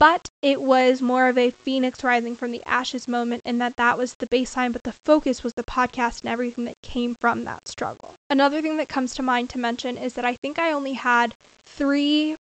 But 0.00 0.30
it 0.40 0.62
was 0.62 1.02
more 1.02 1.28
of 1.28 1.36
a 1.36 1.50
phoenix 1.50 2.02
rising 2.02 2.34
from 2.34 2.52
the 2.52 2.62
ashes 2.66 3.06
moment, 3.06 3.42
and 3.44 3.60
that 3.60 3.76
that 3.76 3.98
was 3.98 4.14
the 4.14 4.26
baseline, 4.28 4.72
but 4.72 4.82
the 4.82 4.94
focus 5.04 5.44
was 5.44 5.52
the 5.52 5.62
podcast 5.62 6.22
and 6.22 6.30
everything 6.30 6.64
that 6.64 6.80
came 6.82 7.14
from 7.20 7.44
that 7.44 7.68
struggle. 7.68 8.14
Another 8.30 8.62
thing 8.62 8.78
that 8.78 8.88
comes 8.88 9.14
to 9.14 9.22
mind 9.22 9.50
to 9.50 9.58
mention 9.58 9.98
is 9.98 10.14
that 10.14 10.24
I 10.24 10.36
think 10.36 10.58
I 10.58 10.72
only 10.72 10.94
had 10.94 11.34
three 11.62 12.34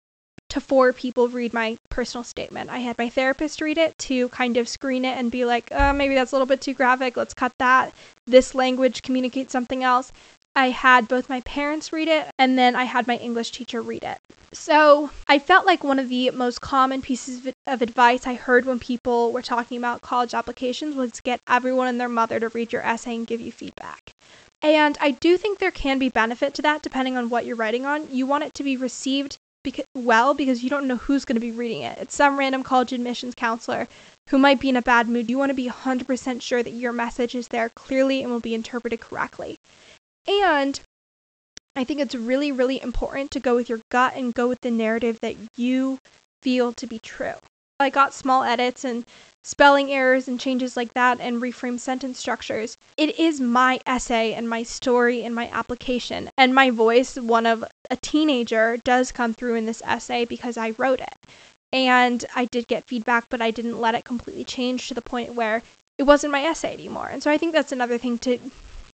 to 0.51 0.61
four 0.61 0.93
people 0.93 1.29
read 1.29 1.55
my 1.55 1.79
personal 1.89 2.25
statement. 2.25 2.69
I 2.69 2.81
had 2.81 2.99
my 2.99 3.09
therapist 3.09 3.63
read 3.63 3.79
it 3.79 3.97
to 4.01 4.29
kind 4.29 4.59
of 4.59 4.69
screen 4.69 5.07
it 5.07 5.17
and 5.17 5.31
be 5.31 5.47
like, 5.47 5.69
oh, 5.73 5.95
maybe 5.95 6.15
that's 6.15 6.33
a 6.33 6.35
little 6.35 6.47
bit 6.47 6.61
too 6.61 6.75
graphic. 6.75 7.17
Let's 7.17 7.35
cut 7.35 7.53
that. 7.59 7.95
This 8.27 8.55
language 8.55 9.01
communicates 9.01 9.53
something 9.53 9.83
else. 9.83 10.13
I 10.57 10.71
had 10.71 11.07
both 11.07 11.29
my 11.29 11.43
parents 11.43 11.93
read 11.93 12.09
it 12.09 12.29
and 12.39 12.59
then 12.59 12.75
I 12.75 12.85
had 12.85 13.07
my 13.07 13.19
English 13.19 13.51
teacher 13.51 13.83
read 13.83 14.03
it. 14.03 14.19
So 14.55 15.11
I 15.29 15.39
felt 15.39 15.67
like 15.67 15.85
one 15.85 15.99
of 15.99 16.09
the 16.09 16.31
most 16.31 16.63
common 16.63 17.03
pieces 17.03 17.53
of 17.67 17.83
advice 17.83 18.27
I 18.27 18.35
heard 18.35 18.65
when 18.65 18.79
people 18.79 19.33
were 19.33 19.43
talking 19.43 19.77
about 19.77 20.01
college 20.01 20.33
applications 20.33 20.95
was 20.95 21.21
get 21.21 21.41
everyone 21.47 21.89
and 21.89 22.01
their 22.01 22.09
mother 22.09 22.41
to 22.41 22.49
read 22.49 22.73
your 22.73 22.81
essay 22.81 23.15
and 23.15 23.27
give 23.27 23.41
you 23.41 23.53
feedback. 23.53 24.13
And 24.63 24.97
I 24.99 25.11
do 25.11 25.37
think 25.37 25.59
there 25.59 25.71
can 25.71 25.99
be 25.99 26.09
benefit 26.09 26.55
to 26.55 26.63
that 26.63 26.81
depending 26.81 27.19
on 27.19 27.29
what 27.29 27.45
you're 27.45 27.55
writing 27.55 27.85
on. 27.85 28.09
You 28.11 28.27
want 28.27 28.45
it 28.45 28.55
to 28.55 28.65
be 28.65 28.79
received 28.79 29.37
beca- 29.63 29.85
well 29.95 30.33
because 30.33 30.63
you 30.63 30.71
don't 30.71 30.89
know 30.89 30.97
who's 30.97 31.27
going 31.27 31.37
to 31.37 31.41
be 31.41 31.51
reading 31.51 31.83
it. 31.83 31.99
It's 31.99 32.15
some 32.15 32.39
random 32.39 32.63
college 32.63 32.93
admissions 32.93 33.35
counselor 33.37 33.89
who 34.31 34.39
might 34.39 34.61
be 34.61 34.71
in 34.71 34.77
a 34.77 34.83
bad 34.83 35.09
mood. 35.09 35.29
You 35.29 35.37
want 35.37 35.51
to 35.51 35.55
be 35.55 35.69
100% 35.69 36.41
sure 36.41 36.63
that 36.63 36.71
your 36.71 36.93
message 36.93 37.35
is 37.35 37.49
there 37.49 37.69
clearly 37.69 38.23
and 38.23 38.33
will 38.33 38.41
be 38.41 38.55
interpreted 38.55 39.01
correctly. 39.01 39.56
And 40.29 40.81
I 41.75 41.85
think 41.85 42.01
it's 42.01 42.15
really, 42.15 42.51
really 42.51 42.81
important 42.81 43.31
to 43.33 43.41
go 43.41 43.55
with 43.55 43.69
your 43.69 43.81
gut 43.91 44.15
and 44.17 44.35
go 44.35 44.49
with 44.49 44.61
the 44.63 44.71
narrative 44.71 45.19
that 45.21 45.37
you 45.57 45.99
feel 46.43 46.73
to 46.73 46.87
be 46.87 46.99
true. 46.99 47.35
I 47.79 47.91
got 47.91 48.15
small 48.15 48.43
edits 48.43 48.85
and 48.85 49.05
spelling 49.45 49.93
errors 49.93 50.27
and 50.27 50.41
changes 50.41 50.77
like 50.77 50.95
that 50.95 51.21
and 51.21 51.43
reframe 51.43 51.79
sentence 51.79 52.19
structures. 52.19 52.79
It 52.97 53.19
is 53.19 53.41
my 53.41 53.79
essay 53.85 54.33
and 54.33 54.49
my 54.49 54.63
story 54.63 55.23
and 55.23 55.35
my 55.35 55.49
application. 55.51 56.31
And 56.39 56.55
my 56.55 56.71
voice, 56.71 57.17
one 57.17 57.45
of 57.45 57.63
a 57.91 57.97
teenager, 57.97 58.79
does 58.79 59.13
come 59.13 59.35
through 59.35 59.57
in 59.57 59.67
this 59.67 59.83
essay 59.85 60.25
because 60.25 60.57
I 60.57 60.71
wrote 60.79 61.01
it. 61.01 61.15
And 61.71 62.25
I 62.35 62.47
did 62.47 62.67
get 62.67 62.89
feedback, 62.89 63.29
but 63.29 63.43
I 63.43 63.51
didn't 63.51 63.81
let 63.81 63.95
it 63.95 64.05
completely 64.05 64.45
change 64.45 64.89
to 64.89 64.95
the 64.95 65.03
point 65.03 65.35
where 65.35 65.63
it 65.99 66.05
wasn't 66.05 66.33
my 66.33 66.43
essay 66.43 66.73
anymore. 66.73 67.09
And 67.09 67.23
so 67.23 67.31
I 67.31 67.37
think 67.37 67.53
that's 67.53 67.73
another 67.73 67.99
thing 67.99 68.19
to 68.21 68.39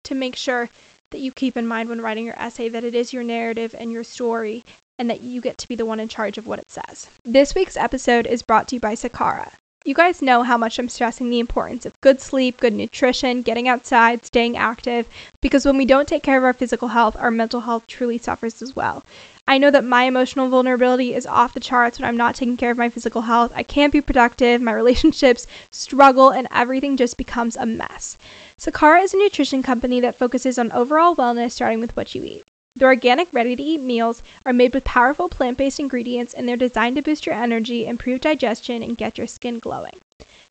to 0.03 0.15
make 0.15 0.35
sure 0.35 0.69
that 1.11 1.19
you 1.19 1.31
keep 1.31 1.55
in 1.55 1.67
mind 1.67 1.89
when 1.89 2.01
writing 2.01 2.25
your 2.25 2.39
essay 2.39 2.69
that 2.69 2.83
it 2.83 2.95
is 2.95 3.13
your 3.13 3.23
narrative 3.23 3.75
and 3.77 3.91
your 3.91 4.03
story 4.03 4.63
and 4.99 5.09
that 5.09 5.21
you 5.21 5.41
get 5.41 5.57
to 5.57 5.67
be 5.67 5.75
the 5.75 5.85
one 5.85 5.99
in 5.99 6.07
charge 6.07 6.37
of 6.37 6.47
what 6.47 6.59
it 6.59 6.69
says. 6.69 7.07
This 7.23 7.55
week's 7.55 7.77
episode 7.77 8.25
is 8.25 8.41
brought 8.41 8.67
to 8.69 8.75
you 8.75 8.79
by 8.79 8.93
Sakara. 8.93 9.51
You 9.85 9.93
guys 9.93 10.21
know 10.21 10.43
how 10.43 10.57
much 10.57 10.79
I'm 10.79 10.89
stressing 10.89 11.29
the 11.29 11.39
importance 11.39 11.85
of 11.85 11.93
good 12.01 12.19
sleep, 12.19 12.59
good 12.59 12.73
nutrition, 12.73 13.41
getting 13.41 13.69
outside, 13.69 14.25
staying 14.25 14.57
active, 14.57 15.07
because 15.41 15.65
when 15.65 15.77
we 15.77 15.85
don't 15.85 16.09
take 16.09 16.23
care 16.23 16.37
of 16.37 16.43
our 16.43 16.51
physical 16.53 16.89
health, 16.89 17.15
our 17.15 17.31
mental 17.31 17.61
health 17.61 17.87
truly 17.87 18.17
suffers 18.17 18.61
as 18.61 18.75
well. 18.75 19.03
I 19.49 19.57
know 19.57 19.71
that 19.71 19.85
my 19.85 20.03
emotional 20.03 20.49
vulnerability 20.49 21.13
is 21.13 21.25
off 21.25 21.53
the 21.53 21.61
charts 21.61 21.97
when 21.97 22.07
I'm 22.07 22.17
not 22.17 22.35
taking 22.35 22.57
care 22.57 22.71
of 22.71 22.77
my 22.77 22.89
physical 22.89 23.21
health. 23.21 23.53
I 23.55 23.63
can't 23.63 23.93
be 23.93 24.01
productive, 24.01 24.61
my 24.61 24.73
relationships 24.83 25.47
struggle, 25.71 26.31
and 26.31 26.49
everything 26.51 26.97
just 26.97 27.15
becomes 27.15 27.55
a 27.55 27.65
mess. 27.65 28.17
Sakara 28.59 29.01
is 29.01 29.13
a 29.13 29.17
nutrition 29.17 29.63
company 29.63 30.01
that 30.01 30.17
focuses 30.17 30.59
on 30.59 30.71
overall 30.73 31.15
wellness, 31.15 31.53
starting 31.53 31.79
with 31.79 31.95
what 31.95 32.13
you 32.13 32.25
eat. 32.25 32.43
Their 32.75 32.89
organic, 32.89 33.29
ready 33.31 33.55
to 33.55 33.63
eat 33.63 33.79
meals 33.79 34.21
are 34.45 34.51
made 34.51 34.73
with 34.73 34.83
powerful 34.83 35.29
plant 35.29 35.57
based 35.57 35.79
ingredients 35.79 36.33
and 36.33 36.47
they're 36.47 36.57
designed 36.57 36.97
to 36.97 37.01
boost 37.01 37.25
your 37.25 37.33
energy, 37.33 37.87
improve 37.87 38.21
digestion, 38.21 38.83
and 38.83 38.97
get 38.97 39.17
your 39.17 39.27
skin 39.27 39.59
glowing. 39.59 39.97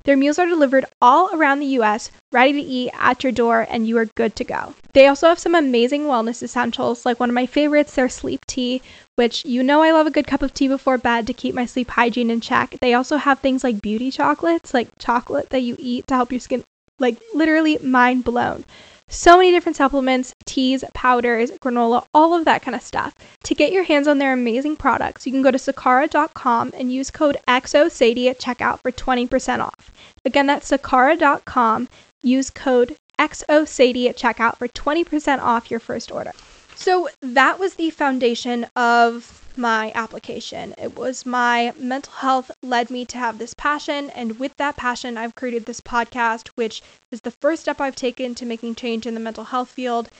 Their 0.05 0.17
meals 0.17 0.39
are 0.39 0.47
delivered 0.47 0.85
all 1.03 1.29
around 1.35 1.59
the 1.59 1.75
US, 1.81 2.13
ready 2.31 2.53
to 2.53 2.61
eat 2.61 2.93
at 2.95 3.25
your 3.25 3.33
door, 3.33 3.67
and 3.69 3.89
you 3.89 3.99
are 3.99 4.07
good 4.15 4.37
to 4.37 4.45
go. 4.45 4.75
They 4.93 5.09
also 5.09 5.29
have 5.29 5.41
some 5.41 5.57
amazing 5.57 6.05
wellness 6.05 6.41
essentials, 6.41 7.05
like 7.05 7.19
one 7.19 7.31
of 7.31 7.35
my 7.35 7.47
favorites, 7.47 7.95
their 7.97 8.09
sleep 8.09 8.47
tea, 8.47 8.81
which 9.17 9.45
you 9.45 9.65
know 9.65 9.83
I 9.83 9.91
love 9.91 10.07
a 10.07 10.13
good 10.13 10.29
cup 10.29 10.43
of 10.43 10.55
tea 10.55 10.69
before 10.69 10.99
bed 10.99 11.27
to 11.27 11.33
keep 11.33 11.53
my 11.53 11.67
sleep 11.67 11.91
hygiene 11.91 12.31
in 12.31 12.41
check. 12.41 12.77
They 12.81 12.95
also 12.95 13.17
have 13.17 13.41
things 13.41 13.65
like 13.65 13.83
beauty 13.83 14.13
chocolates, 14.13 14.73
like 14.73 14.87
chocolate 15.01 15.51
that 15.51 15.63
you 15.63 15.75
eat 15.81 16.07
to 16.07 16.15
help 16.15 16.31
your 16.31 16.39
skin 16.39 16.63
like 17.01 17.19
literally 17.35 17.77
mind 17.79 18.23
blown. 18.23 18.65
So 19.09 19.37
many 19.37 19.53
different 19.53 19.77
supplements, 19.77 20.35
teas, 20.47 20.85
powders, 20.93 21.53
granola, 21.53 22.05
all 22.13 22.35
of 22.35 22.45
that 22.45 22.63
kind 22.63 22.75
of 22.75 22.83
stuff. 22.83 23.15
To 23.45 23.55
get 23.55 23.73
your 23.73 23.85
hands 23.85 24.09
on 24.09 24.19
their 24.19 24.33
amazing 24.33 24.77
products, 24.77 25.25
you 25.27 25.33
can 25.33 25.43
go 25.43 25.53
to 25.53 25.59
sakara.com 25.59 26.73
and 26.77 26.93
use 26.93 27.13
code 27.13 27.37
XOSADIE 27.47 28.29
at 28.29 28.41
checkout 28.41 28.81
for 28.81 28.91
20% 28.91 29.61
off. 29.61 29.93
Again, 30.25 30.47
that's 30.47 30.71
sakara.com. 30.71 31.89
Use 32.23 32.51
code 32.51 32.97
XOSADIE 33.19 34.09
at 34.09 34.19
checkout 34.19 34.57
for 34.57 34.67
20% 34.67 35.39
off 35.39 35.71
your 35.71 35.81
first 35.81 36.11
order. 36.11 36.33
So 36.79 37.09
that 37.23 37.59
was 37.59 37.75
the 37.75 37.89
foundation 37.89 38.65
of 38.77 39.43
my 39.57 39.91
application. 39.95 40.75
It 40.77 40.95
was 40.95 41.25
my 41.25 41.73
mental 41.79 42.13
health 42.13 42.51
led 42.63 42.91
me 42.91 43.07
to 43.07 43.19
have 43.19 43.39
this 43.39 43.55
passion, 43.55 44.11
and 44.11 44.39
with 44.39 44.55
that 44.59 44.77
passion, 44.77 45.17
I've 45.17 45.35
created 45.35 45.65
this 45.65 45.81
podcast, 45.81 46.49
which 46.49 46.83
is 47.11 47.23
the 47.23 47.31
first 47.31 47.63
step 47.63 47.81
I've 47.81 47.97
taken 47.97 48.35
to 48.35 48.45
making 48.45 48.75
change 48.75 49.07
in 49.07 49.15
the 49.15 49.21
mental 49.21 49.45
health 49.45 49.71
field. 49.71 50.11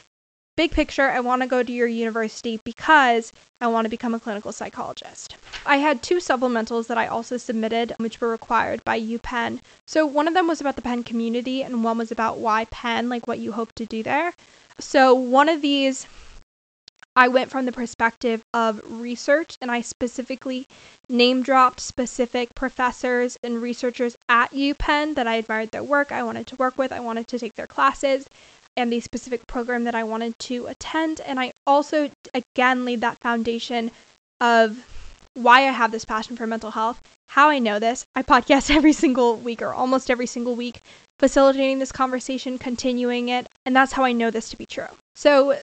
Big 0.57 0.71
picture, 0.71 1.11
I 1.11 1.21
want 1.21 1.43
to 1.43 1.47
go 1.47 1.63
to 1.63 1.73
your 1.73 1.87
university 1.87 2.59
because 2.65 3.35
I 3.61 3.67
want 3.67 3.85
to 3.85 3.91
become 3.91 4.15
a 4.15 4.19
clinical 4.19 4.53
psychologist. 4.53 5.37
I 5.67 5.77
had 5.77 6.03
two 6.03 6.17
supplementals 6.17 6.87
that 6.87 6.97
I 6.97 7.07
also 7.07 7.37
submitted, 7.37 7.93
which 7.99 8.19
were 8.23 8.31
required 8.31 8.83
by 8.83 8.99
UPenn. 8.99 9.61
So 9.87 10.07
one 10.07 10.27
of 10.27 10.33
them 10.33 10.49
was 10.49 10.63
about 10.63 10.77
the 10.77 10.83
Penn 10.83 11.03
community, 11.03 11.63
and 11.63 11.85
one 11.85 11.99
was 11.99 12.11
about 12.11 12.39
why 12.39 12.65
Penn, 12.71 13.11
like 13.11 13.29
what 13.29 13.41
you 13.41 13.53
hope 13.53 13.75
to 13.75 13.85
do 13.85 14.03
there. 14.03 14.33
So 14.81 15.13
one 15.13 15.51
of 15.51 15.61
these 15.61 16.07
I 17.17 17.29
went 17.29 17.51
from 17.51 17.65
the 17.65 17.73
perspective 17.73 18.43
of 18.53 18.83
research 18.85 19.57
and 19.63 19.71
I 19.71 19.81
specifically 19.81 20.67
name 21.09 21.43
dropped 21.43 21.81
specific 21.81 22.55
professors 22.55 23.39
and 23.43 23.63
researchers 23.63 24.17
at 24.29 24.51
UPenn 24.51 25.15
that 25.15 25.27
I 25.27 25.37
admired 25.37 25.71
their 25.71 25.83
work, 25.83 26.13
I 26.13 26.23
wanted 26.23 26.47
to 26.49 26.57
work 26.57 26.77
with, 26.77 26.93
I 26.93 27.01
wanted 27.01 27.27
to 27.29 27.39
take 27.39 27.55
their 27.55 27.67
classes, 27.67 28.29
and 28.77 28.93
the 28.93 29.01
specific 29.01 29.47
program 29.47 29.85
that 29.85 29.95
I 29.95 30.05
wanted 30.05 30.39
to 30.41 30.67
attend. 30.67 31.23
And 31.23 31.41
I 31.41 31.53
also, 31.67 32.11
again, 32.35 32.85
laid 32.85 33.01
that 33.01 33.19
foundation 33.23 33.91
of 34.41 34.85
why 35.33 35.61
I 35.61 35.73
have 35.73 35.93
this 35.93 36.05
passion 36.05 36.37
for 36.37 36.47
mental 36.47 36.73
health, 36.73 37.01
how 37.29 37.49
I 37.49 37.59
know 37.59 37.79
this. 37.79 38.05
I 38.15 38.23
podcast 38.23 38.71
every 38.75 38.93
single 38.93 39.37
week 39.37 39.63
or 39.63 39.73
almost 39.73 40.11
every 40.11 40.27
single 40.27 40.55
week, 40.55 40.81
facilitating 41.19 41.79
this 41.79 41.93
conversation, 41.93 42.59
continuing 42.59 43.31
it, 43.31 43.47
and 43.65 43.75
that's 43.75 43.93
how 43.93 44.05
I 44.05 44.13
know 44.13 44.31
this 44.31 44.51
to 44.51 44.59
be 44.59 44.67
true. 44.67 44.89
So, 45.15 45.59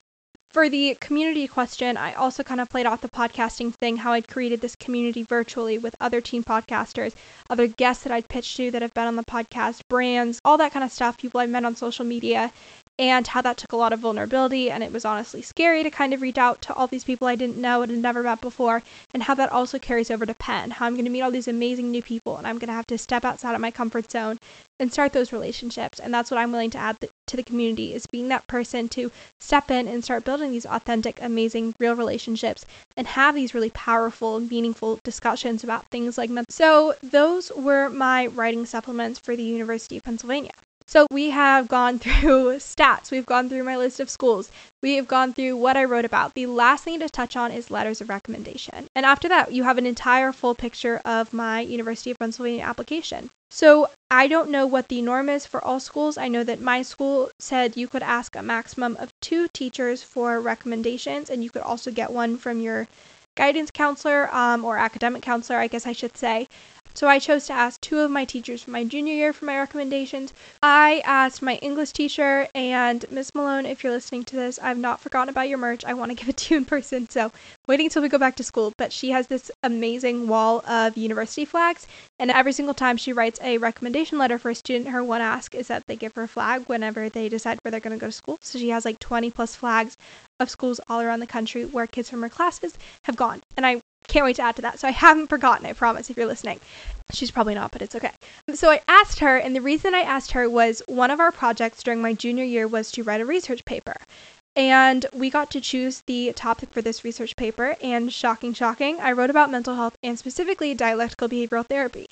for 0.53 0.69
the 0.69 0.95
community 1.01 1.47
question, 1.47 1.97
I 1.97 2.13
also 2.13 2.43
kind 2.43 2.61
of 2.61 2.69
played 2.69 2.85
off 2.85 3.01
the 3.01 3.09
podcasting 3.09 3.73
thing, 3.73 3.97
how 3.97 4.13
I'd 4.13 4.27
created 4.27 4.61
this 4.61 4.75
community 4.75 5.23
virtually 5.23 5.79
with 5.79 5.95
other 5.99 6.21
teen 6.21 6.43
podcasters, 6.43 7.15
other 7.49 7.65
guests 7.65 8.03
that 8.03 8.13
I'd 8.13 8.29
pitched 8.29 8.55
to 8.57 8.69
that 8.69 8.83
have 8.83 8.93
been 8.93 9.07
on 9.07 9.15
the 9.15 9.23
podcast, 9.23 9.81
brands, 9.89 10.39
all 10.45 10.59
that 10.59 10.71
kind 10.71 10.85
of 10.85 10.91
stuff, 10.91 11.17
people 11.17 11.39
I've 11.39 11.49
met 11.49 11.65
on 11.65 11.75
social 11.75 12.05
media. 12.05 12.53
And 12.99 13.25
how 13.27 13.41
that 13.41 13.57
took 13.57 13.71
a 13.71 13.77
lot 13.77 13.91
of 13.91 13.99
vulnerability 13.99 14.69
and 14.69 14.83
it 14.83 14.91
was 14.91 15.03
honestly 15.03 15.41
scary 15.41 15.81
to 15.81 15.89
kind 15.89 16.13
of 16.13 16.21
reach 16.21 16.37
out 16.37 16.61
to 16.61 16.73
all 16.73 16.85
these 16.85 17.03
people 17.03 17.27
I 17.27 17.35
didn't 17.35 17.57
know 17.57 17.81
and 17.81 17.91
had 17.91 18.01
never 18.01 18.21
met 18.21 18.39
before 18.39 18.83
and 19.13 19.23
how 19.23 19.33
that 19.33 19.51
also 19.51 19.79
carries 19.79 20.11
over 20.11 20.25
to 20.25 20.33
Penn. 20.35 20.69
How 20.71 20.85
I'm 20.85 20.93
going 20.93 21.05
to 21.05 21.11
meet 21.11 21.21
all 21.21 21.31
these 21.31 21.47
amazing 21.47 21.89
new 21.89 22.03
people 22.03 22.37
and 22.37 22.45
I'm 22.45 22.59
going 22.59 22.67
to 22.67 22.73
have 22.73 22.85
to 22.87 22.97
step 22.97 23.25
outside 23.25 23.55
of 23.55 23.61
my 23.61 23.71
comfort 23.71 24.11
zone 24.11 24.37
and 24.79 24.93
start 24.93 25.13
those 25.13 25.33
relationships. 25.33 25.99
And 25.99 26.13
that's 26.13 26.29
what 26.29 26.37
I'm 26.37 26.51
willing 26.51 26.69
to 26.71 26.77
add 26.77 26.99
th- 26.99 27.11
to 27.27 27.37
the 27.37 27.43
community 27.43 27.93
is 27.95 28.05
being 28.05 28.27
that 28.27 28.45
person 28.47 28.87
to 28.89 29.11
step 29.39 29.71
in 29.71 29.87
and 29.87 30.03
start 30.03 30.23
building 30.23 30.51
these 30.51 30.65
authentic, 30.65 31.19
amazing, 31.21 31.73
real 31.79 31.95
relationships 31.95 32.65
and 32.95 33.07
have 33.07 33.33
these 33.33 33.55
really 33.55 33.71
powerful, 33.71 34.39
meaningful 34.39 34.99
discussions 35.03 35.63
about 35.63 35.87
things 35.89 36.17
like. 36.17 36.29
So 36.49 36.93
those 37.01 37.51
were 37.53 37.89
my 37.89 38.27
writing 38.27 38.67
supplements 38.67 39.19
for 39.19 39.35
the 39.35 39.43
University 39.43 39.97
of 39.97 40.03
Pennsylvania. 40.03 40.51
So 40.85 41.07
we 41.11 41.29
have 41.29 41.67
gone 41.67 41.99
through 42.03 42.57
stats, 42.57 43.11
we've 43.11 43.25
gone 43.25 43.49
through 43.49 43.63
my 43.63 43.77
list 43.77 43.99
of 43.99 44.09
schools, 44.09 44.51
we 44.81 44.95
have 44.95 45.07
gone 45.07 45.33
through 45.33 45.55
what 45.57 45.77
I 45.77 45.83
wrote 45.85 46.05
about. 46.05 46.33
The 46.33 46.45
last 46.45 46.83
thing 46.83 46.99
to 46.99 47.09
touch 47.09 47.35
on 47.35 47.51
is 47.51 47.71
letters 47.71 48.01
of 48.01 48.09
recommendation. 48.09 48.87
And 48.95 49.05
after 49.05 49.29
that, 49.29 49.51
you 49.51 49.63
have 49.63 49.77
an 49.77 49.85
entire 49.85 50.31
full 50.31 50.55
picture 50.55 51.01
of 51.05 51.33
my 51.33 51.61
University 51.61 52.11
of 52.11 52.19
Pennsylvania 52.19 52.63
application. 52.63 53.29
So 53.49 53.89
I 54.09 54.27
don't 54.27 54.49
know 54.49 54.65
what 54.65 54.87
the 54.87 55.01
norm 55.01 55.29
is 55.29 55.45
for 55.45 55.63
all 55.63 55.79
schools. 55.79 56.17
I 56.17 56.27
know 56.27 56.43
that 56.43 56.59
my 56.59 56.81
school 56.81 57.29
said 57.39 57.77
you 57.77 57.87
could 57.87 58.01
ask 58.03 58.35
a 58.35 58.41
maximum 58.41 58.97
of 58.97 59.13
two 59.21 59.47
teachers 59.53 60.01
for 60.01 60.39
recommendations, 60.39 61.29
and 61.29 61.43
you 61.43 61.51
could 61.51 61.61
also 61.61 61.91
get 61.91 62.11
one 62.11 62.37
from 62.37 62.59
your 62.59 62.87
guidance 63.35 63.71
counselor 63.71 64.33
um, 64.33 64.65
or 64.65 64.77
academic 64.77 65.21
counselor, 65.21 65.59
I 65.59 65.67
guess 65.67 65.85
I 65.85 65.93
should 65.93 66.17
say. 66.17 66.47
So 66.95 67.07
I 67.07 67.17
chose 67.17 67.47
to 67.47 67.53
ask 67.53 67.81
two 67.81 67.99
of 67.99 68.11
my 68.11 68.23
teachers 68.23 68.61
from 68.61 68.73
my 68.73 68.83
junior 68.83 69.13
year 69.13 69.33
for 69.33 69.45
my 69.45 69.57
recommendations. 69.57 70.31
I 70.61 71.01
asked 71.05 71.41
my 71.41 71.55
English 71.55 71.91
teacher 71.91 72.47
and 72.53 73.03
Miss 73.09 73.33
Malone, 73.33 73.65
if 73.65 73.83
you're 73.83 73.91
listening 73.91 74.23
to 74.25 74.35
this, 74.35 74.59
I've 74.59 74.77
not 74.77 75.01
forgotten 75.01 75.29
about 75.29 75.49
your 75.49 75.57
merch. 75.57 75.83
I 75.83 75.95
want 75.95 76.11
to 76.11 76.15
give 76.19 76.29
it 76.29 76.37
to 76.37 76.53
you 76.53 76.57
in 76.59 76.65
person. 76.65 77.09
So 77.09 77.31
waiting 77.67 77.87
until 77.87 78.01
we 78.01 78.09
go 78.09 78.17
back 78.17 78.35
to 78.35 78.43
school. 78.43 78.73
But 78.77 78.91
she 78.91 79.11
has 79.11 79.27
this 79.27 79.51
amazing 79.63 80.27
wall 80.27 80.65
of 80.67 80.97
university 80.97 81.45
flags. 81.45 81.87
And 82.19 82.31
every 82.31 82.53
single 82.53 82.73
time 82.73 82.97
she 82.97 83.13
writes 83.13 83.39
a 83.41 83.57
recommendation 83.57 84.17
letter 84.17 84.37
for 84.37 84.51
a 84.51 84.55
student, 84.55 84.89
her 84.89 85.03
one 85.03 85.21
ask 85.21 85.55
is 85.55 85.67
that 85.67 85.87
they 85.87 85.95
give 85.95 86.13
her 86.15 86.23
a 86.23 86.27
flag 86.27 86.63
whenever 86.67 87.09
they 87.09 87.29
decide 87.29 87.59
where 87.61 87.71
they're 87.71 87.79
going 87.79 87.97
to 87.97 88.01
go 88.01 88.07
to 88.07 88.11
school. 88.11 88.37
So 88.41 88.59
she 88.59 88.69
has 88.69 88.85
like 88.85 88.99
20 88.99 89.31
plus 89.31 89.55
flags 89.55 89.97
of 90.39 90.49
schools 90.49 90.79
all 90.89 91.01
around 91.01 91.19
the 91.19 91.27
country 91.27 91.65
where 91.65 91.87
kids 91.87 92.09
from 92.09 92.21
her 92.21 92.29
classes 92.29 92.77
have 93.05 93.15
gone. 93.15 93.41
And 93.57 93.65
I 93.65 93.81
can't 94.07 94.25
wait 94.25 94.35
to 94.35 94.41
add 94.41 94.55
to 94.57 94.61
that. 94.63 94.79
So 94.79 94.87
I 94.87 94.91
haven't 94.91 95.27
forgotten, 95.27 95.65
I 95.65 95.73
promise, 95.73 96.09
if 96.09 96.17
you're 96.17 96.25
listening. 96.25 96.59
She's 97.11 97.31
probably 97.31 97.55
not, 97.55 97.71
but 97.71 97.81
it's 97.81 97.95
okay. 97.95 98.11
So 98.53 98.69
I 98.69 98.81
asked 98.87 99.19
her, 99.19 99.37
and 99.37 99.55
the 99.55 99.61
reason 99.61 99.93
I 99.93 100.01
asked 100.01 100.31
her 100.31 100.49
was 100.49 100.81
one 100.87 101.11
of 101.11 101.19
our 101.19 101.31
projects 101.31 101.83
during 101.83 102.01
my 102.01 102.13
junior 102.13 102.43
year 102.43 102.67
was 102.67 102.91
to 102.91 103.03
write 103.03 103.21
a 103.21 103.25
research 103.25 103.63
paper. 103.65 103.95
And 104.55 105.05
we 105.13 105.29
got 105.29 105.49
to 105.51 105.61
choose 105.61 106.01
the 106.05 106.31
topic 106.33 106.69
for 106.71 106.81
this 106.81 107.03
research 107.03 107.35
paper, 107.35 107.75
and 107.81 108.13
shocking, 108.13 108.53
shocking, 108.53 108.99
I 108.99 109.11
wrote 109.11 109.31
about 109.31 109.49
mental 109.49 109.75
health 109.75 109.97
and 110.03 110.19
specifically 110.19 110.75
dialectical 110.75 111.27
behavioral 111.27 111.65
therapy. 111.65 112.05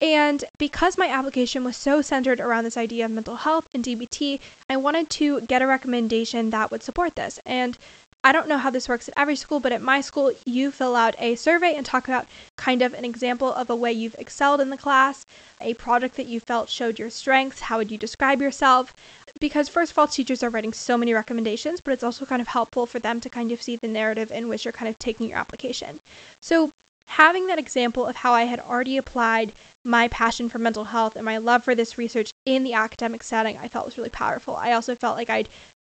And 0.00 0.44
because 0.58 0.98
my 0.98 1.08
application 1.08 1.62
was 1.62 1.76
so 1.76 2.02
centered 2.02 2.40
around 2.40 2.64
this 2.64 2.76
idea 2.76 3.04
of 3.04 3.10
mental 3.12 3.36
health 3.36 3.68
and 3.72 3.84
DBT, 3.84 4.40
I 4.68 4.76
wanted 4.76 5.10
to 5.10 5.40
get 5.42 5.62
a 5.62 5.66
recommendation 5.66 6.50
that 6.50 6.70
would 6.70 6.82
support 6.82 7.14
this. 7.14 7.38
And 7.46 7.78
I 8.24 8.30
don't 8.30 8.46
know 8.48 8.58
how 8.58 8.70
this 8.70 8.88
works 8.88 9.08
at 9.08 9.14
every 9.16 9.34
school, 9.34 9.58
but 9.58 9.72
at 9.72 9.82
my 9.82 10.00
school, 10.00 10.32
you 10.46 10.70
fill 10.70 10.94
out 10.94 11.16
a 11.18 11.34
survey 11.34 11.74
and 11.74 11.84
talk 11.84 12.06
about 12.06 12.28
kind 12.56 12.80
of 12.80 12.94
an 12.94 13.04
example 13.04 13.52
of 13.52 13.68
a 13.68 13.74
way 13.74 13.92
you've 13.92 14.14
excelled 14.16 14.60
in 14.60 14.70
the 14.70 14.76
class, 14.76 15.24
a 15.60 15.74
project 15.74 16.16
that 16.16 16.26
you 16.26 16.38
felt 16.38 16.68
showed 16.68 17.00
your 17.00 17.10
strengths, 17.10 17.60
how 17.60 17.78
would 17.78 17.90
you 17.90 17.98
describe 17.98 18.40
yourself? 18.40 18.94
Because 19.40 19.68
first 19.68 19.90
of 19.90 19.98
all, 19.98 20.06
teachers 20.06 20.42
are 20.42 20.50
writing 20.50 20.72
so 20.72 20.96
many 20.96 21.12
recommendations, 21.12 21.80
but 21.80 21.92
it's 21.92 22.04
also 22.04 22.24
kind 22.24 22.40
of 22.40 22.48
helpful 22.48 22.86
for 22.86 23.00
them 23.00 23.18
to 23.20 23.28
kind 23.28 23.50
of 23.50 23.60
see 23.60 23.76
the 23.82 23.88
narrative 23.88 24.30
in 24.30 24.48
which 24.48 24.64
you're 24.64 24.72
kind 24.72 24.88
of 24.88 24.98
taking 25.00 25.28
your 25.28 25.38
application. 25.38 25.98
So 26.40 26.70
having 27.06 27.48
that 27.48 27.58
example 27.58 28.06
of 28.06 28.16
how 28.16 28.34
I 28.34 28.44
had 28.44 28.60
already 28.60 28.96
applied 28.98 29.52
my 29.84 30.06
passion 30.06 30.48
for 30.48 30.58
mental 30.58 30.84
health 30.84 31.16
and 31.16 31.24
my 31.24 31.38
love 31.38 31.64
for 31.64 31.74
this 31.74 31.98
research 31.98 32.30
in 32.46 32.62
the 32.62 32.74
academic 32.74 33.24
setting, 33.24 33.58
I 33.58 33.66
felt 33.66 33.86
was 33.86 33.98
really 33.98 34.10
powerful. 34.10 34.54
I 34.54 34.72
also 34.72 34.94
felt 34.94 35.16
like 35.16 35.28
I'd 35.28 35.48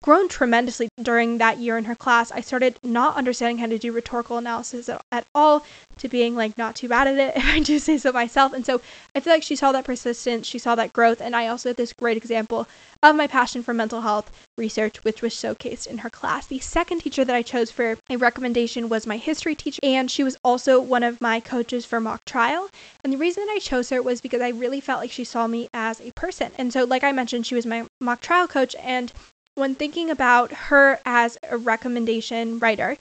grown 0.03 0.29
tremendously 0.29 0.89
during 1.03 1.39
that 1.39 1.59
year 1.59 1.77
in 1.77 1.85
her 1.85 1.95
class. 1.95 2.31
I 2.31 2.41
started 2.41 2.79
not 2.83 3.17
understanding 3.17 3.59
how 3.59 3.67
to 3.67 3.79
do 3.79 3.93
rhetorical 3.93 4.39
analysis 4.39 4.89
at, 4.89 5.27
all 5.35 5.65
to 5.99 6.09
being 6.09 6.37
like 6.37 6.57
not 6.57 6.77
too 6.77 6.89
bad 6.89 7.09
at 7.09 7.19
it, 7.19 7.37
if 7.37 7.45
I 7.45 7.59
do 7.61 7.79
say 7.79 7.99
so 7.99 8.13
myself. 8.13 8.53
And 8.53 8.65
so 8.65 8.81
I 9.15 9.21
feel 9.21 9.33
like 9.33 9.43
she 9.43 9.57
saw 9.57 9.73
that 9.73 9.85
persistence, 9.85 10.47
she 10.47 10.59
saw 10.59 10.75
that 10.75 10.93
growth, 10.93 11.21
and 11.21 11.35
I 11.35 11.49
also 11.49 11.71
had 11.71 11.77
this 11.77 11.93
great 11.93 12.17
example 12.17 12.69
of 13.03 13.17
my 13.17 13.27
passion 13.27 13.63
for 13.63 13.75
mental 13.75 14.03
health 14.03 14.31
research, 14.57 15.03
which 15.05 15.23
was 15.23 15.35
showcased 15.35 15.87
in 15.87 15.99
her 15.99 16.11
class. 16.11 16.47
The 16.47 16.59
second 16.61 17.01
teacher 17.01 17.25
that 17.25 17.37
I 17.37 17.43
chose 17.43 17.71
for 17.71 17.97
a 18.09 18.17
recommendation 18.17 18.89
was 18.89 19.07
my 19.07 19.17
history 19.17 19.55
teacher, 19.55 19.81
and 19.83 20.11
she 20.11 20.25
was 20.25 20.37
also 20.45 20.81
one 20.81 21.03
of 21.03 21.21
my 21.21 21.41
coaches 21.41 21.85
for 21.85 22.01
mock 22.01 22.25
trial. 22.25 22.69
And 23.03 23.13
the 23.13 23.19
reason 23.19 23.45
that 23.45 23.53
I 23.53 23.59
chose 23.59 23.91
her 23.91 24.03
was 24.03 24.21
because 24.21 24.41
I 24.41 24.51
really 24.51 24.81
felt 24.81 25.01
like 25.01 25.13
she 25.13 25.25
saw 25.25 25.47
me 25.47 25.69
as 25.75 26.01
a 26.01 26.13
person. 26.13 26.53
And 26.57 26.73
so, 26.73 26.85
like 26.85 27.05
I 27.05 27.13
mentioned, 27.13 27.47
she 27.47 27.55
was 27.55 27.67
my 27.67 27.87
mock 28.01 28.21
trial 28.21 28.47
coach, 28.47 28.75
and 28.77 29.13
when 29.57 29.75
thinking 29.75 30.11
about 30.11 30.53
her 30.53 31.01
as 31.05 31.38
a 31.51 31.57
recommendation 31.57 32.59
writer, 32.59 32.97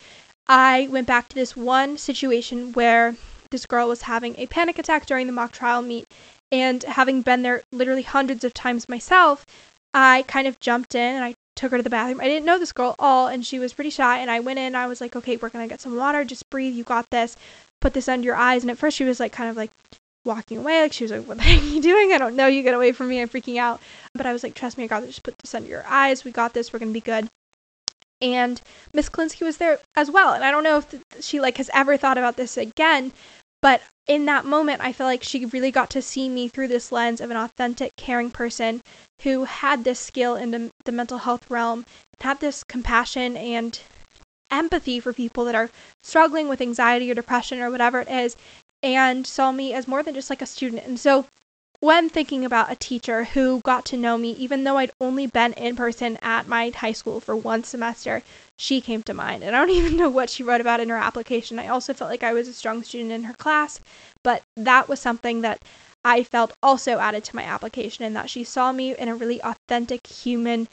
I 0.48 0.88
went 0.90 1.06
back 1.06 1.28
to 1.30 1.36
this 1.36 1.56
one 1.56 1.98
situation 1.98 2.72
where 2.74 3.16
this 3.52 3.66
girl 3.66 3.90
was 3.90 4.04
having 4.04 4.36
a 4.38 4.48
panic 4.48 4.80
attack 4.80 5.06
during 5.06 5.28
the 5.28 5.34
mock 5.34 5.52
trial 5.52 5.82
meet. 5.82 6.06
And 6.52 6.82
having 6.84 7.22
been 7.22 7.42
there 7.42 7.62
literally 7.72 8.04
hundreds 8.04 8.44
of 8.44 8.54
times 8.54 8.88
myself, 8.88 9.46
I 9.94 10.24
kind 10.28 10.48
of 10.48 10.60
jumped 10.60 10.96
in 10.96 11.16
and 11.16 11.26
I 11.26 11.34
took 11.56 11.72
her 11.72 11.78
to 11.78 11.84
the 11.84 11.90
bathroom. 11.90 12.22
I 12.22 12.26
didn't 12.26 12.46
know 12.46 12.58
this 12.58 12.72
girl 12.72 12.92
at 12.92 12.96
all, 13.00 13.28
and 13.28 13.46
she 13.46 13.60
was 13.60 13.74
pretty 13.74 13.90
shy. 13.90 14.20
And 14.20 14.32
I 14.32 14.40
went 14.40 14.60
in, 14.60 14.76
I 14.76 14.88
was 14.88 15.02
like, 15.02 15.16
okay, 15.16 15.36
we're 15.36 15.50
going 15.50 15.68
to 15.68 15.72
get 15.72 15.82
some 15.82 15.98
water. 15.98 16.24
Just 16.24 16.50
breathe. 16.50 16.74
You 16.74 16.84
got 16.84 17.10
this. 17.10 17.36
Put 17.82 17.94
this 17.94 18.08
under 18.08 18.26
your 18.26 18.36
eyes. 18.36 18.64
And 18.64 18.72
at 18.72 18.78
first, 18.78 18.96
she 18.96 19.04
was 19.04 19.20
like, 19.20 19.34
kind 19.34 19.50
of 19.50 19.58
like, 19.58 19.72
walking 20.26 20.58
away. 20.58 20.82
Like 20.82 20.94
she 20.94 21.04
was 21.04 21.12
like, 21.12 21.26
"What 21.26 21.38
the 21.38 21.44
heck 21.50 21.62
are 21.62 21.66
you 21.66 21.82
doing? 21.82 22.14
I 22.14 22.18
don't 22.18 22.36
know. 22.36 22.48
You 22.48 22.64
get 22.64 22.74
away 22.74 22.92
from 22.92 23.10
me. 23.10 23.22
I'm 23.22 23.30
freaking 23.30 23.58
out." 23.58 23.82
But 24.14 24.26
I 24.26 24.34
was 24.34 24.44
like, 24.44 24.56
"Trust 24.56 24.78
me, 24.78 24.84
I 24.84 24.88
got 24.88 25.02
this. 25.02 25.12
Just 25.12 25.24
put 25.24 25.38
this 25.40 25.56
under 25.56 25.70
your 25.70 25.86
eyes. 25.88 26.24
We 26.24 26.32
got 26.32 26.54
this. 26.54 26.74
We're 26.74 26.80
gonna 26.80 26.92
be 26.92 27.02
good." 27.02 27.28
And 28.22 28.62
Miss 28.94 29.10
Klinsky 29.10 29.42
was 29.42 29.58
there 29.58 29.80
as 29.96 30.10
well. 30.10 30.34
And 30.34 30.44
I 30.44 30.52
don't 30.52 30.64
know 30.64 30.78
if 30.78 30.90
th- 30.90 31.04
she 31.22 31.40
like 31.40 31.58
has 31.58 31.70
ever 31.74 31.98
thought 31.98 32.18
about 32.18 32.38
this 32.38 32.58
again, 32.58 33.12
but 33.62 33.82
in 34.08 34.26
that 34.26 34.46
moment, 34.46 34.82
I 34.82 34.92
feel 34.92 35.08
like 35.08 35.24
she 35.24 35.46
really 35.46 35.72
got 35.72 35.90
to 35.92 36.02
see 36.02 36.30
me 36.30 36.48
through 36.48 36.68
this 36.68 36.92
lens 36.92 37.20
of 37.20 37.32
an 37.32 37.38
authentic, 37.38 37.96
caring 37.96 38.30
person 38.30 38.82
who 39.24 39.46
had 39.46 39.84
this 39.84 40.00
skill 40.00 40.36
in 40.36 40.52
the, 40.52 40.70
the 40.86 40.92
mental 40.92 41.18
health 41.20 41.50
realm, 41.50 41.86
had 42.20 42.40
this 42.40 42.64
compassion 42.64 43.36
and 43.36 43.80
empathy 44.52 45.00
for 45.00 45.14
people 45.14 45.46
that 45.46 45.56
are 45.56 45.72
struggling 46.04 46.48
with 46.48 46.62
anxiety 46.62 47.10
or 47.10 47.16
depression 47.16 47.60
or 47.60 47.72
whatever 47.72 48.00
it 48.00 48.08
is, 48.08 48.38
and 48.86 49.26
saw 49.26 49.52
me 49.52 49.74
as 49.74 49.88
more 49.88 50.04
than 50.04 50.14
just 50.14 50.30
like 50.30 50.44
a 50.44 50.46
student. 50.46 50.86
And 50.86 51.00
so 51.00 51.26
when 51.80 52.08
thinking 52.08 52.46
about 52.46 52.72
a 52.72 52.76
teacher 52.76 53.24
who 53.24 53.60
got 53.66 53.84
to 53.86 53.98
know 53.98 54.18
me, 54.18 54.32
even 54.34 54.64
though 54.64 54.78
I'd 54.78 54.92
only 55.02 55.26
been 55.26 55.54
in 55.54 55.76
person 55.76 56.18
at 56.22 56.48
my 56.48 56.70
high 56.70 56.92
school 56.92 57.20
for 57.20 57.36
one 57.36 57.64
semester, 57.64 58.22
she 58.60 58.82
came 58.82 59.02
to 59.04 59.14
mind. 59.14 59.44
And 59.44 59.56
I 59.56 59.60
don't 59.60 59.76
even 59.76 59.98
know 59.98 60.10
what 60.10 60.30
she 60.30 60.44
wrote 60.44 60.62
about 60.62 60.80
in 60.80 60.90
her 60.90 60.98
application. 60.98 61.58
I 61.58 61.68
also 61.68 61.94
felt 61.94 62.12
like 62.12 62.24
I 62.24 62.34
was 62.34 62.48
a 62.48 62.54
strong 62.54 62.84
student 62.84 63.12
in 63.12 63.24
her 63.24 63.34
class, 63.34 63.82
but 64.24 64.44
that 64.56 64.88
was 64.88 65.00
something 65.00 65.42
that 65.42 65.64
I 66.04 66.24
felt 66.24 66.54
also 66.62 67.00
added 67.00 67.24
to 67.26 67.36
my 67.36 67.44
application, 67.44 68.06
and 68.06 68.16
that 68.16 68.30
she 68.30 68.44
saw 68.44 68.72
me 68.72 68.96
in 68.96 69.10
a 69.10 69.16
really 69.16 69.42
authentic 69.42 70.06
human 70.06 70.68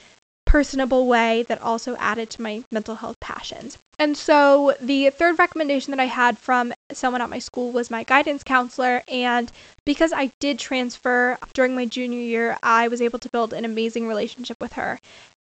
personable 0.52 1.06
way 1.06 1.42
that 1.44 1.62
also 1.62 1.96
added 1.96 2.28
to 2.28 2.42
my 2.42 2.62
mental 2.70 2.96
health 2.96 3.18
passions. 3.20 3.78
And 3.98 4.14
so 4.14 4.74
the 4.82 5.08
third 5.08 5.38
recommendation 5.38 5.92
that 5.92 5.98
I 5.98 6.04
had 6.04 6.36
from 6.36 6.74
someone 6.92 7.22
at 7.22 7.30
my 7.30 7.38
school 7.38 7.72
was 7.72 7.90
my 7.90 8.04
guidance 8.04 8.44
counselor. 8.44 9.02
And 9.08 9.50
because 9.86 10.12
I 10.12 10.30
did 10.40 10.58
transfer 10.58 11.38
during 11.54 11.74
my 11.74 11.86
junior 11.86 12.18
year, 12.18 12.58
I 12.62 12.88
was 12.88 13.00
able 13.00 13.18
to 13.20 13.30
build 13.30 13.54
an 13.54 13.64
amazing 13.64 14.06
relationship 14.06 14.58
with 14.60 14.74
her 14.74 14.98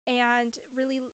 and 0.07 0.57
really 0.71 1.11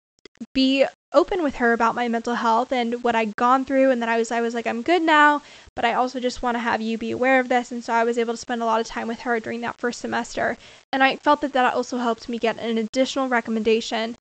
be 0.52 0.86
open 1.12 1.42
with 1.42 1.56
her 1.56 1.72
about 1.72 1.94
my 1.94 2.08
mental 2.08 2.34
health 2.34 2.72
and 2.72 3.02
what 3.02 3.16
I'd 3.16 3.36
gone 3.36 3.64
through 3.64 3.90
and 3.90 4.02
that 4.02 4.08
I 4.08 4.18
was 4.18 4.30
I 4.30 4.40
was 4.40 4.54
like 4.54 4.66
I'm 4.66 4.82
good 4.82 5.02
now, 5.02 5.42
but 5.74 5.84
I 5.84 5.94
also 5.94 6.20
just 6.20 6.42
want 6.42 6.56
to 6.56 6.60
have 6.60 6.80
you 6.82 6.98
be 6.98 7.10
aware 7.10 7.40
of 7.40 7.48
this 7.48 7.72
and 7.72 7.82
so 7.82 7.92
I 7.92 8.04
was 8.04 8.18
able 8.18 8.34
to 8.34 8.38
spend 8.38 8.62
a 8.62 8.66
lot 8.66 8.80
of 8.80 8.86
time 8.86 9.08
with 9.08 9.20
her 9.20 9.40
during 9.40 9.62
that 9.62 9.78
first 9.78 10.00
semester. 10.00 10.56
And 10.92 11.02
I 11.02 11.16
felt 11.16 11.40
that 11.40 11.52
that 11.54 11.74
also 11.74 11.98
helped 11.98 12.28
me 12.28 12.38
get 12.38 12.58
an 12.58 12.76
additional 12.78 13.28
recommendation 13.28 14.16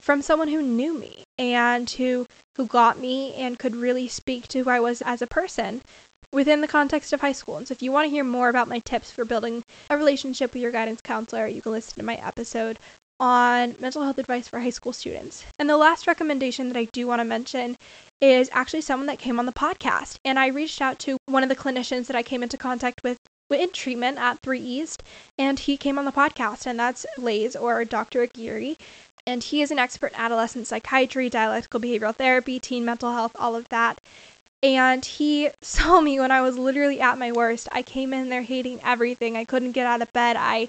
from 0.00 0.22
someone 0.22 0.48
who 0.48 0.62
knew 0.62 0.94
me 0.94 1.24
and 1.38 1.90
who 1.90 2.26
who 2.56 2.66
got 2.66 2.98
me 2.98 3.34
and 3.34 3.58
could 3.58 3.74
really 3.74 4.06
speak 4.08 4.46
to 4.48 4.62
who 4.62 4.70
I 4.70 4.80
was 4.80 5.02
as 5.02 5.22
a 5.22 5.26
person 5.26 5.82
within 6.32 6.60
the 6.60 6.68
context 6.68 7.12
of 7.12 7.20
high 7.20 7.32
school. 7.32 7.56
And 7.56 7.66
so 7.66 7.72
if 7.72 7.82
you 7.82 7.90
want 7.90 8.06
to 8.06 8.10
hear 8.10 8.24
more 8.24 8.48
about 8.48 8.68
my 8.68 8.80
tips 8.80 9.10
for 9.10 9.24
building 9.24 9.62
a 9.90 9.96
relationship 9.96 10.52
with 10.52 10.62
your 10.62 10.72
guidance 10.72 11.00
counselor, 11.00 11.46
you 11.46 11.62
can 11.62 11.72
listen 11.72 11.98
to 11.98 12.04
my 12.04 12.16
episode 12.16 12.78
on 13.20 13.74
mental 13.80 14.02
health 14.02 14.18
advice 14.18 14.48
for 14.48 14.60
high 14.60 14.70
school 14.70 14.92
students. 14.92 15.44
And 15.58 15.68
the 15.68 15.76
last 15.76 16.06
recommendation 16.06 16.68
that 16.68 16.78
I 16.78 16.84
do 16.92 17.06
want 17.06 17.20
to 17.20 17.24
mention 17.24 17.76
is 18.20 18.48
actually 18.52 18.80
someone 18.82 19.06
that 19.06 19.18
came 19.18 19.38
on 19.38 19.46
the 19.46 19.52
podcast. 19.52 20.18
And 20.24 20.38
I 20.38 20.48
reached 20.48 20.80
out 20.80 20.98
to 21.00 21.16
one 21.26 21.42
of 21.42 21.48
the 21.48 21.56
clinicians 21.56 22.06
that 22.06 22.16
I 22.16 22.22
came 22.22 22.42
into 22.42 22.56
contact 22.56 23.02
with 23.02 23.18
in 23.50 23.70
treatment 23.70 24.18
at 24.18 24.40
3 24.40 24.60
East, 24.60 25.02
and 25.38 25.58
he 25.58 25.78
came 25.78 25.98
on 25.98 26.04
the 26.04 26.12
podcast, 26.12 26.66
and 26.66 26.78
that's 26.78 27.06
Blaise 27.16 27.56
or 27.56 27.82
Dr. 27.84 28.22
Aguirre. 28.22 28.76
and 29.26 29.42
he 29.42 29.62
is 29.62 29.70
an 29.70 29.78
expert 29.78 30.12
in 30.12 30.20
adolescent 30.20 30.66
psychiatry, 30.66 31.28
dialectical 31.30 31.80
behavioral 31.80 32.14
therapy, 32.14 32.58
teen 32.58 32.84
mental 32.84 33.12
health, 33.12 33.32
all 33.38 33.56
of 33.56 33.68
that. 33.70 33.98
And 34.62 35.04
he 35.04 35.50
saw 35.62 36.00
me 36.00 36.18
when 36.20 36.30
I 36.30 36.40
was 36.40 36.58
literally 36.58 37.00
at 37.00 37.18
my 37.18 37.32
worst. 37.32 37.68
I 37.72 37.82
came 37.82 38.12
in 38.12 38.28
there 38.28 38.42
hating 38.42 38.80
everything. 38.84 39.36
I 39.36 39.44
couldn't 39.44 39.72
get 39.72 39.86
out 39.86 40.02
of 40.02 40.12
bed. 40.12 40.36
I 40.38 40.68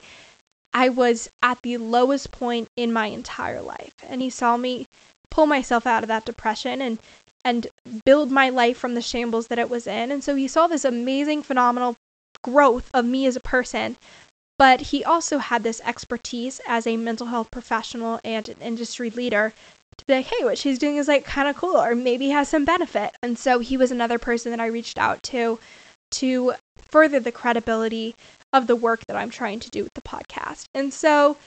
I 0.74 0.90
was 0.90 1.30
at 1.42 1.62
the 1.62 1.78
lowest 1.78 2.32
point 2.32 2.70
in 2.76 2.94
my 2.94 3.08
entire 3.08 3.62
life. 3.62 3.94
And 4.04 4.22
he 4.22 4.30
saw 4.30 4.58
me 4.58 4.86
pull 5.32 5.46
myself 5.46 5.86
out 5.86 6.04
of 6.04 6.08
that 6.08 6.26
depression 6.26 6.82
and 6.82 7.00
and 7.46 7.68
build 8.06 8.30
my 8.32 8.50
life 8.50 8.78
from 8.78 8.96
the 8.96 9.02
shambles 9.02 9.48
that 9.48 9.60
it 9.60 9.70
was 9.70 9.88
in. 9.88 10.12
And 10.12 10.24
so 10.24 10.36
he 10.36 10.48
saw 10.48 10.68
this 10.68 10.84
amazing 10.84 11.42
phenomenal 11.42 11.96
growth 12.44 12.90
of 12.94 13.06
me 13.06 13.26
as 13.26 13.36
a 13.36 13.42
person. 13.42 13.98
But 14.58 14.82
he 14.82 15.06
also 15.06 15.38
had 15.38 15.64
this 15.64 15.82
expertise 15.86 16.60
as 16.68 16.86
a 16.86 16.98
mental 16.98 17.28
health 17.28 17.50
professional 17.50 18.20
and 18.26 18.50
an 18.50 18.58
industry 18.62 19.10
leader 19.10 19.54
to 19.98 20.06
be 20.06 20.16
like, 20.16 20.26
hey, 20.26 20.44
what 20.44 20.58
she's 20.58 20.80
doing 20.80 20.98
is 20.98 21.08
like 21.08 21.24
kind 21.24 21.48
of 21.48 21.56
cool 21.56 21.78
or 21.78 21.96
maybe 21.96 22.30
has 22.30 22.50
some 22.50 22.66
benefit. 22.66 23.16
And 23.24 23.40
so 23.40 23.60
he 23.60 23.78
was 23.78 23.90
another 23.90 24.20
person 24.20 24.52
that 24.52 24.60
I 24.60 24.68
reached 24.68 24.98
out 24.98 25.24
to 25.24 25.60
to 26.12 26.54
further 26.90 27.20
the 27.20 27.32
credibility 27.32 28.16
of 28.54 28.68
the 28.68 28.76
work 28.76 29.06
that 29.08 29.18
I'm 29.18 29.30
trying 29.30 29.60
to 29.62 29.70
do 29.70 29.84
with 29.84 29.94
the 29.94 30.02
podcast. 30.02 30.66
And 30.74 30.94
so 30.94 31.38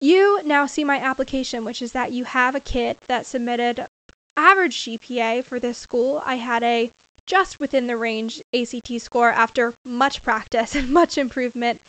you 0.00 0.42
now 0.44 0.66
see 0.66 0.84
my 0.84 0.98
application, 0.98 1.64
which 1.64 1.80
is 1.80 1.92
that 1.92 2.12
you 2.12 2.24
have 2.24 2.54
a 2.54 2.60
kid 2.60 2.98
that 3.06 3.26
submitted 3.26 3.86
average 4.36 4.76
GPA 4.82 5.44
for 5.44 5.58
this 5.58 5.78
school. 5.78 6.22
I 6.24 6.36
had 6.36 6.62
a 6.62 6.90
just 7.26 7.58
within 7.58 7.86
the 7.86 7.96
range 7.96 8.42
ACT 8.54 9.00
score 9.00 9.30
after 9.30 9.74
much 9.84 10.22
practice 10.22 10.74
and 10.76 10.90
much 10.90 11.18
improvement. 11.18 11.80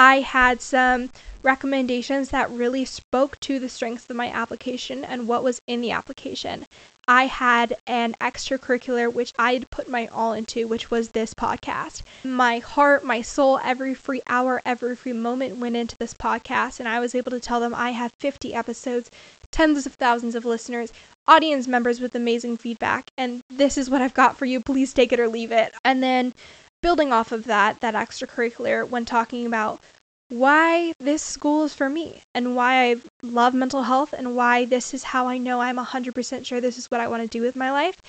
I 0.00 0.20
had 0.20 0.62
some 0.62 1.10
recommendations 1.42 2.28
that 2.28 2.48
really 2.52 2.84
spoke 2.84 3.40
to 3.40 3.58
the 3.58 3.68
strengths 3.68 4.08
of 4.08 4.14
my 4.14 4.28
application 4.28 5.04
and 5.04 5.26
what 5.26 5.42
was 5.42 5.60
in 5.66 5.80
the 5.80 5.90
application. 5.90 6.66
I 7.08 7.26
had 7.26 7.76
an 7.84 8.14
extracurricular 8.20 9.12
which 9.12 9.32
I'd 9.40 9.70
put 9.70 9.88
my 9.88 10.06
all 10.06 10.34
into, 10.34 10.68
which 10.68 10.92
was 10.92 11.08
this 11.08 11.34
podcast. 11.34 12.02
My 12.22 12.60
heart, 12.60 13.02
my 13.02 13.22
soul, 13.22 13.58
every 13.64 13.92
free 13.92 14.22
hour, 14.28 14.62
every 14.64 14.94
free 14.94 15.14
moment 15.14 15.56
went 15.56 15.74
into 15.74 15.96
this 15.98 16.14
podcast, 16.14 16.78
and 16.78 16.88
I 16.88 17.00
was 17.00 17.16
able 17.16 17.32
to 17.32 17.40
tell 17.40 17.58
them 17.58 17.74
I 17.74 17.90
have 17.90 18.12
50 18.20 18.54
episodes, 18.54 19.10
tens 19.50 19.84
of 19.84 19.94
thousands 19.94 20.36
of 20.36 20.44
listeners, 20.44 20.92
audience 21.26 21.66
members 21.66 21.98
with 21.98 22.14
amazing 22.14 22.58
feedback, 22.58 23.10
and 23.18 23.40
this 23.50 23.76
is 23.76 23.90
what 23.90 24.00
I've 24.00 24.14
got 24.14 24.36
for 24.36 24.44
you. 24.44 24.60
Please 24.60 24.92
take 24.92 25.12
it 25.12 25.18
or 25.18 25.26
leave 25.26 25.50
it. 25.50 25.74
And 25.84 26.00
then 26.04 26.34
building 26.82 27.12
off 27.12 27.32
of 27.32 27.44
that, 27.44 27.80
that 27.80 27.94
extracurricular, 27.94 28.88
when 28.88 29.04
talking 29.04 29.46
about 29.46 29.80
why 30.28 30.92
this 31.00 31.22
school 31.22 31.64
is 31.64 31.74
for 31.74 31.88
me 31.88 32.22
and 32.34 32.54
why 32.54 32.90
I 32.90 32.96
love 33.22 33.54
mental 33.54 33.84
health 33.84 34.12
and 34.12 34.36
why 34.36 34.66
this 34.66 34.92
is 34.92 35.02
how 35.02 35.26
I 35.26 35.38
know 35.38 35.60
I'm 35.60 35.78
100% 35.78 36.46
sure 36.46 36.60
this 36.60 36.78
is 36.78 36.90
what 36.90 37.00
I 37.00 37.08
want 37.08 37.22
to 37.22 37.28
do 37.28 37.42
with 37.42 37.56
my 37.56 37.70
life. 37.70 38.00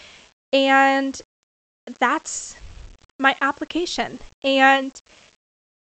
And 0.52 1.20
that's 2.00 2.56
my 3.20 3.36
application. 3.42 4.20
And 4.44 4.92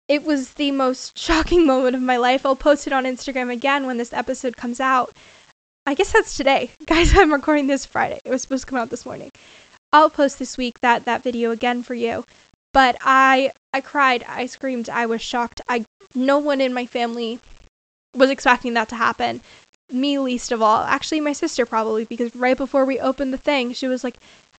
it 0.07 0.25
was 0.25 0.55
the 0.55 0.71
most 0.71 1.19
shocking 1.27 1.67
moment 1.67 1.97
of 1.97 2.03
my 2.03 2.17
life. 2.17 2.47
I'll 2.47 2.57
post 2.57 2.87
it 2.87 2.93
on 2.93 3.05
Instagram 3.05 3.53
again 3.53 3.87
when 3.87 3.99
this 3.99 4.13
episode 4.13 4.57
comes 4.57 4.81
out. 4.81 5.13
I 5.87 5.95
guess 5.95 6.13
that's 6.13 6.37
today. 6.37 6.71
Guys, 6.87 7.17
I'm 7.17 7.33
recording 7.33 7.67
this 7.67 7.87
Friday. 7.87 8.21
It 8.25 8.31
was 8.31 8.43
supposed 8.43 8.65
to 8.65 8.71
come 8.71 8.79
out 8.79 8.91
this 8.91 9.07
morning. 9.07 9.31
I'll 9.93 10.11
post 10.11 10.39
this 10.39 10.59
week 10.59 10.81
that 10.81 11.07
that 11.07 11.23
video 11.23 11.51
again 11.51 11.83
for 11.83 11.95
you. 11.95 12.25
But 12.73 12.97
I 13.01 13.53
I 13.73 13.81
cried, 13.81 14.25
I 14.29 14.47
screamed, 14.47 14.89
I 14.89 15.07
was 15.07 15.23
shocked. 15.23 15.61
I 15.69 15.85
no 16.15 16.39
one 16.39 16.61
in 16.61 16.73
my 16.75 16.87
family 16.87 17.41
was 18.15 18.31
expecting 18.31 18.75
that 18.75 18.89
to 18.91 18.97
happen. 18.97 19.41
Me 19.91 20.19
least 20.19 20.53
of 20.53 20.61
all. 20.63 20.83
Actually, 20.83 21.21
my 21.21 21.33
sister 21.33 21.65
probably 21.67 22.05
because 22.05 22.35
right 22.37 22.57
before 22.57 22.85
we 22.85 23.01
opened 23.01 23.33
the 23.33 23.39
thing, 23.39 23.73
she 23.73 23.87
was 23.89 24.05
like, 24.05 24.19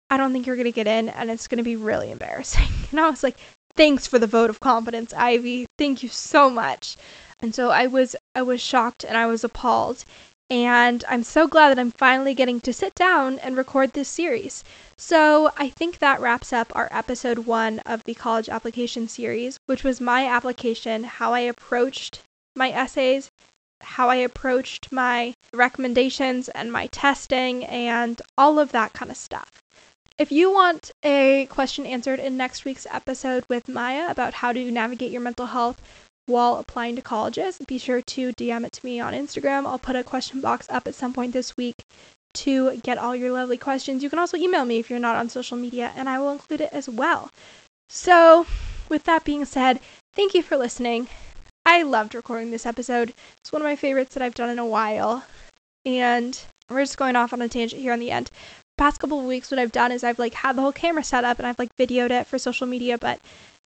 "I 0.09 0.17
don't 0.17 0.31
think 0.33 0.47
you're 0.47 0.55
going 0.55 0.65
to 0.65 0.71
get 0.71 0.87
in 0.87 1.09
and 1.09 1.29
it's 1.29 1.47
going 1.47 1.57
to 1.57 1.63
be 1.63 1.75
really 1.75 2.11
embarrassing." 2.11 2.67
And 2.91 2.99
I 2.99 3.09
was 3.09 3.23
like, 3.23 3.37
"Thanks 3.75 4.07
for 4.07 4.17
the 4.19 4.27
vote 4.27 4.49
of 4.49 4.59
confidence, 4.59 5.13
Ivy. 5.13 5.67
Thank 5.77 6.01
you 6.03 6.09
so 6.09 6.49
much." 6.49 6.97
And 7.41 7.53
so 7.55 7.69
I 7.69 7.87
was 7.87 8.15
I 8.35 8.41
was 8.41 8.59
shocked 8.61 9.03
and 9.03 9.17
I 9.17 9.25
was 9.27 9.43
appalled. 9.43 10.03
And 10.49 11.03
I'm 11.07 11.23
so 11.23 11.47
glad 11.47 11.69
that 11.69 11.79
I'm 11.79 11.91
finally 11.91 12.33
getting 12.33 12.59
to 12.61 12.73
sit 12.73 12.95
down 12.95 13.37
and 13.39 13.55
record 13.55 13.93
this 13.93 14.09
series. 14.09 14.63
So 14.97 15.51
I 15.57 15.69
think 15.69 15.99
that 15.99 16.19
wraps 16.19 16.51
up 16.51 16.75
our 16.75 16.89
episode 16.91 17.39
one 17.39 17.79
of 17.85 18.03
the 18.03 18.15
college 18.15 18.49
application 18.49 19.07
series, 19.07 19.59
which 19.67 19.83
was 19.83 20.01
my 20.01 20.25
application, 20.25 21.03
how 21.03 21.33
I 21.33 21.41
approached 21.41 22.21
my 22.55 22.71
essays, 22.71 23.29
how 23.81 24.09
I 24.09 24.15
approached 24.15 24.91
my 24.91 25.35
recommendations 25.53 26.49
and 26.49 26.71
my 26.71 26.87
testing, 26.87 27.63
and 27.65 28.19
all 28.35 28.57
of 28.57 28.71
that 28.71 28.93
kind 28.93 29.11
of 29.11 29.17
stuff. 29.17 29.61
If 30.17 30.31
you 30.31 30.51
want 30.51 30.91
a 31.03 31.45
question 31.45 31.85
answered 31.85 32.19
in 32.19 32.35
next 32.35 32.65
week's 32.65 32.87
episode 32.89 33.45
with 33.47 33.69
Maya 33.69 34.09
about 34.09 34.33
how 34.33 34.51
to 34.51 34.71
navigate 34.71 35.11
your 35.11 35.21
mental 35.21 35.45
health 35.45 35.79
while 36.29 36.55
applying 36.55 36.95
to 36.95 37.01
colleges, 37.01 37.57
be 37.67 37.77
sure 37.77 38.01
to 38.01 38.31
DM 38.33 38.65
it 38.65 38.71
to 38.73 38.85
me 38.85 38.99
on 38.99 39.13
Instagram. 39.13 39.65
I'll 39.65 39.79
put 39.79 39.95
a 39.95 40.03
question 40.03 40.39
box 40.39 40.67
up 40.69 40.87
at 40.87 40.95
some 40.95 41.11
point 41.13 41.33
this 41.33 41.57
week 41.57 41.83
to 42.35 42.77
get 42.77 42.97
all 42.97 43.15
your 43.15 43.31
lovely 43.31 43.57
questions. 43.57 44.03
You 44.03 44.09
can 44.09 44.19
also 44.19 44.37
email 44.37 44.63
me 44.63 44.77
if 44.77 44.89
you're 44.89 44.99
not 44.99 45.15
on 45.15 45.29
social 45.29 45.57
media, 45.57 45.91
and 45.95 46.07
I 46.07 46.19
will 46.19 46.31
include 46.31 46.61
it 46.61 46.69
as 46.71 46.87
well. 46.87 47.31
So, 47.89 48.45
with 48.87 49.03
that 49.05 49.23
being 49.25 49.45
said, 49.45 49.79
thank 50.13 50.33
you 50.33 50.43
for 50.43 50.55
listening. 50.55 51.07
I 51.65 51.81
loved 51.81 52.15
recording 52.15 52.51
this 52.51 52.65
episode. 52.65 53.13
It's 53.39 53.51
one 53.51 53.61
of 53.61 53.67
my 53.67 53.75
favorites 53.75 54.13
that 54.13 54.23
I've 54.23 54.35
done 54.35 54.49
in 54.49 54.59
a 54.59 54.65
while. 54.65 55.23
And 55.85 56.39
we're 56.69 56.83
just 56.83 56.97
going 56.97 57.15
off 57.15 57.33
on 57.33 57.41
a 57.41 57.49
tangent 57.49 57.81
here 57.81 57.93
on 57.93 57.99
the 57.99 58.11
end. 58.11 58.29
Past 58.77 58.99
couple 58.99 59.19
of 59.19 59.25
weeks, 59.25 59.51
what 59.51 59.59
I've 59.59 59.71
done 59.71 59.91
is 59.91 60.03
I've 60.03 60.19
like 60.19 60.33
had 60.33 60.55
the 60.55 60.61
whole 60.61 60.71
camera 60.71 61.03
set 61.03 61.23
up 61.23 61.39
and 61.39 61.47
I've 61.47 61.59
like 61.59 61.75
videoed 61.75 62.11
it 62.11 62.27
for 62.27 62.37
social 62.37 62.67
media, 62.67 62.97
but 62.97 63.19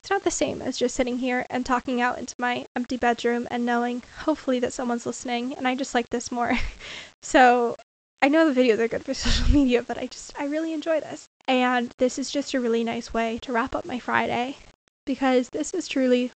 it's 0.02 0.10
not 0.10 0.24
the 0.24 0.32
same 0.32 0.62
as 0.62 0.78
just 0.78 0.96
sitting 0.96 1.20
here 1.20 1.46
and 1.50 1.66
talking 1.66 2.00
out 2.00 2.18
into 2.18 2.34
my 2.40 2.66
empty 2.76 2.98
bedroom 2.98 3.48
and 3.52 3.66
knowing 3.66 4.02
hopefully 4.20 4.60
that 4.60 4.74
someone's 4.74 5.06
listening. 5.06 5.54
And 5.56 5.68
I 5.68 5.76
just 5.76 5.94
like 5.94 6.10
this 6.10 6.32
more. 6.32 6.58
so 7.22 7.76
I 8.22 8.30
know 8.30 8.52
the 8.52 8.60
videos 8.60 8.80
are 8.80 8.88
good 8.88 9.04
for 9.04 9.14
social 9.14 9.50
media, 9.54 9.84
but 9.84 9.98
I 9.98 10.08
just, 10.08 10.40
I 10.40 10.46
really 10.46 10.74
enjoy 10.74 11.00
this. 11.02 11.28
And 11.48 11.94
this 11.98 12.18
is 12.18 12.32
just 12.32 12.54
a 12.54 12.60
really 12.60 12.84
nice 12.84 13.14
way 13.14 13.40
to 13.40 13.52
wrap 13.52 13.76
up 13.76 13.86
my 13.86 14.00
Friday 14.00 14.58
because 15.06 15.50
this 15.50 15.74
is 15.74 15.88
truly 15.88 16.32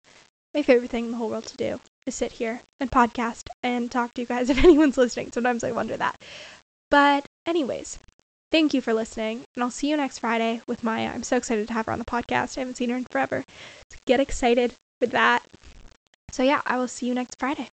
my 0.54 0.62
favorite 0.62 0.90
thing 0.90 1.06
in 1.06 1.10
the 1.12 1.16
whole 1.16 1.30
world 1.30 1.46
to 1.46 1.56
do 1.56 1.80
is 2.06 2.14
sit 2.14 2.32
here 2.32 2.60
and 2.80 2.90
podcast 2.90 3.48
and 3.62 3.90
talk 3.90 4.12
to 4.14 4.22
you 4.22 4.26
guys 4.26 4.50
if 4.50 4.58
anyone's 4.58 4.98
listening. 4.98 5.30
Sometimes 5.30 5.62
I 5.62 5.72
wonder 5.72 5.96
that. 5.96 6.16
But, 6.90 7.26
anyways, 7.46 7.98
thank 8.52 8.74
you 8.74 8.80
for 8.80 8.94
listening, 8.94 9.44
and 9.56 9.64
I'll 9.64 9.70
see 9.70 9.88
you 9.88 9.96
next 9.96 10.18
Friday 10.18 10.60
with 10.68 10.84
Maya. 10.84 11.10
I'm 11.12 11.24
so 11.24 11.36
excited 11.36 11.66
to 11.66 11.74
have 11.74 11.86
her 11.86 11.92
on 11.92 11.98
the 11.98 12.04
podcast. 12.04 12.56
I 12.56 12.60
haven't 12.60 12.76
seen 12.76 12.90
her 12.90 12.96
in 12.96 13.06
forever. 13.10 13.42
So 13.90 13.96
get 14.06 14.20
excited 14.20 14.74
for 15.00 15.06
that. 15.06 15.42
So, 16.30 16.42
yeah, 16.44 16.62
I 16.64 16.76
will 16.76 16.88
see 16.88 17.06
you 17.08 17.14
next 17.14 17.38
Friday. 17.38 17.72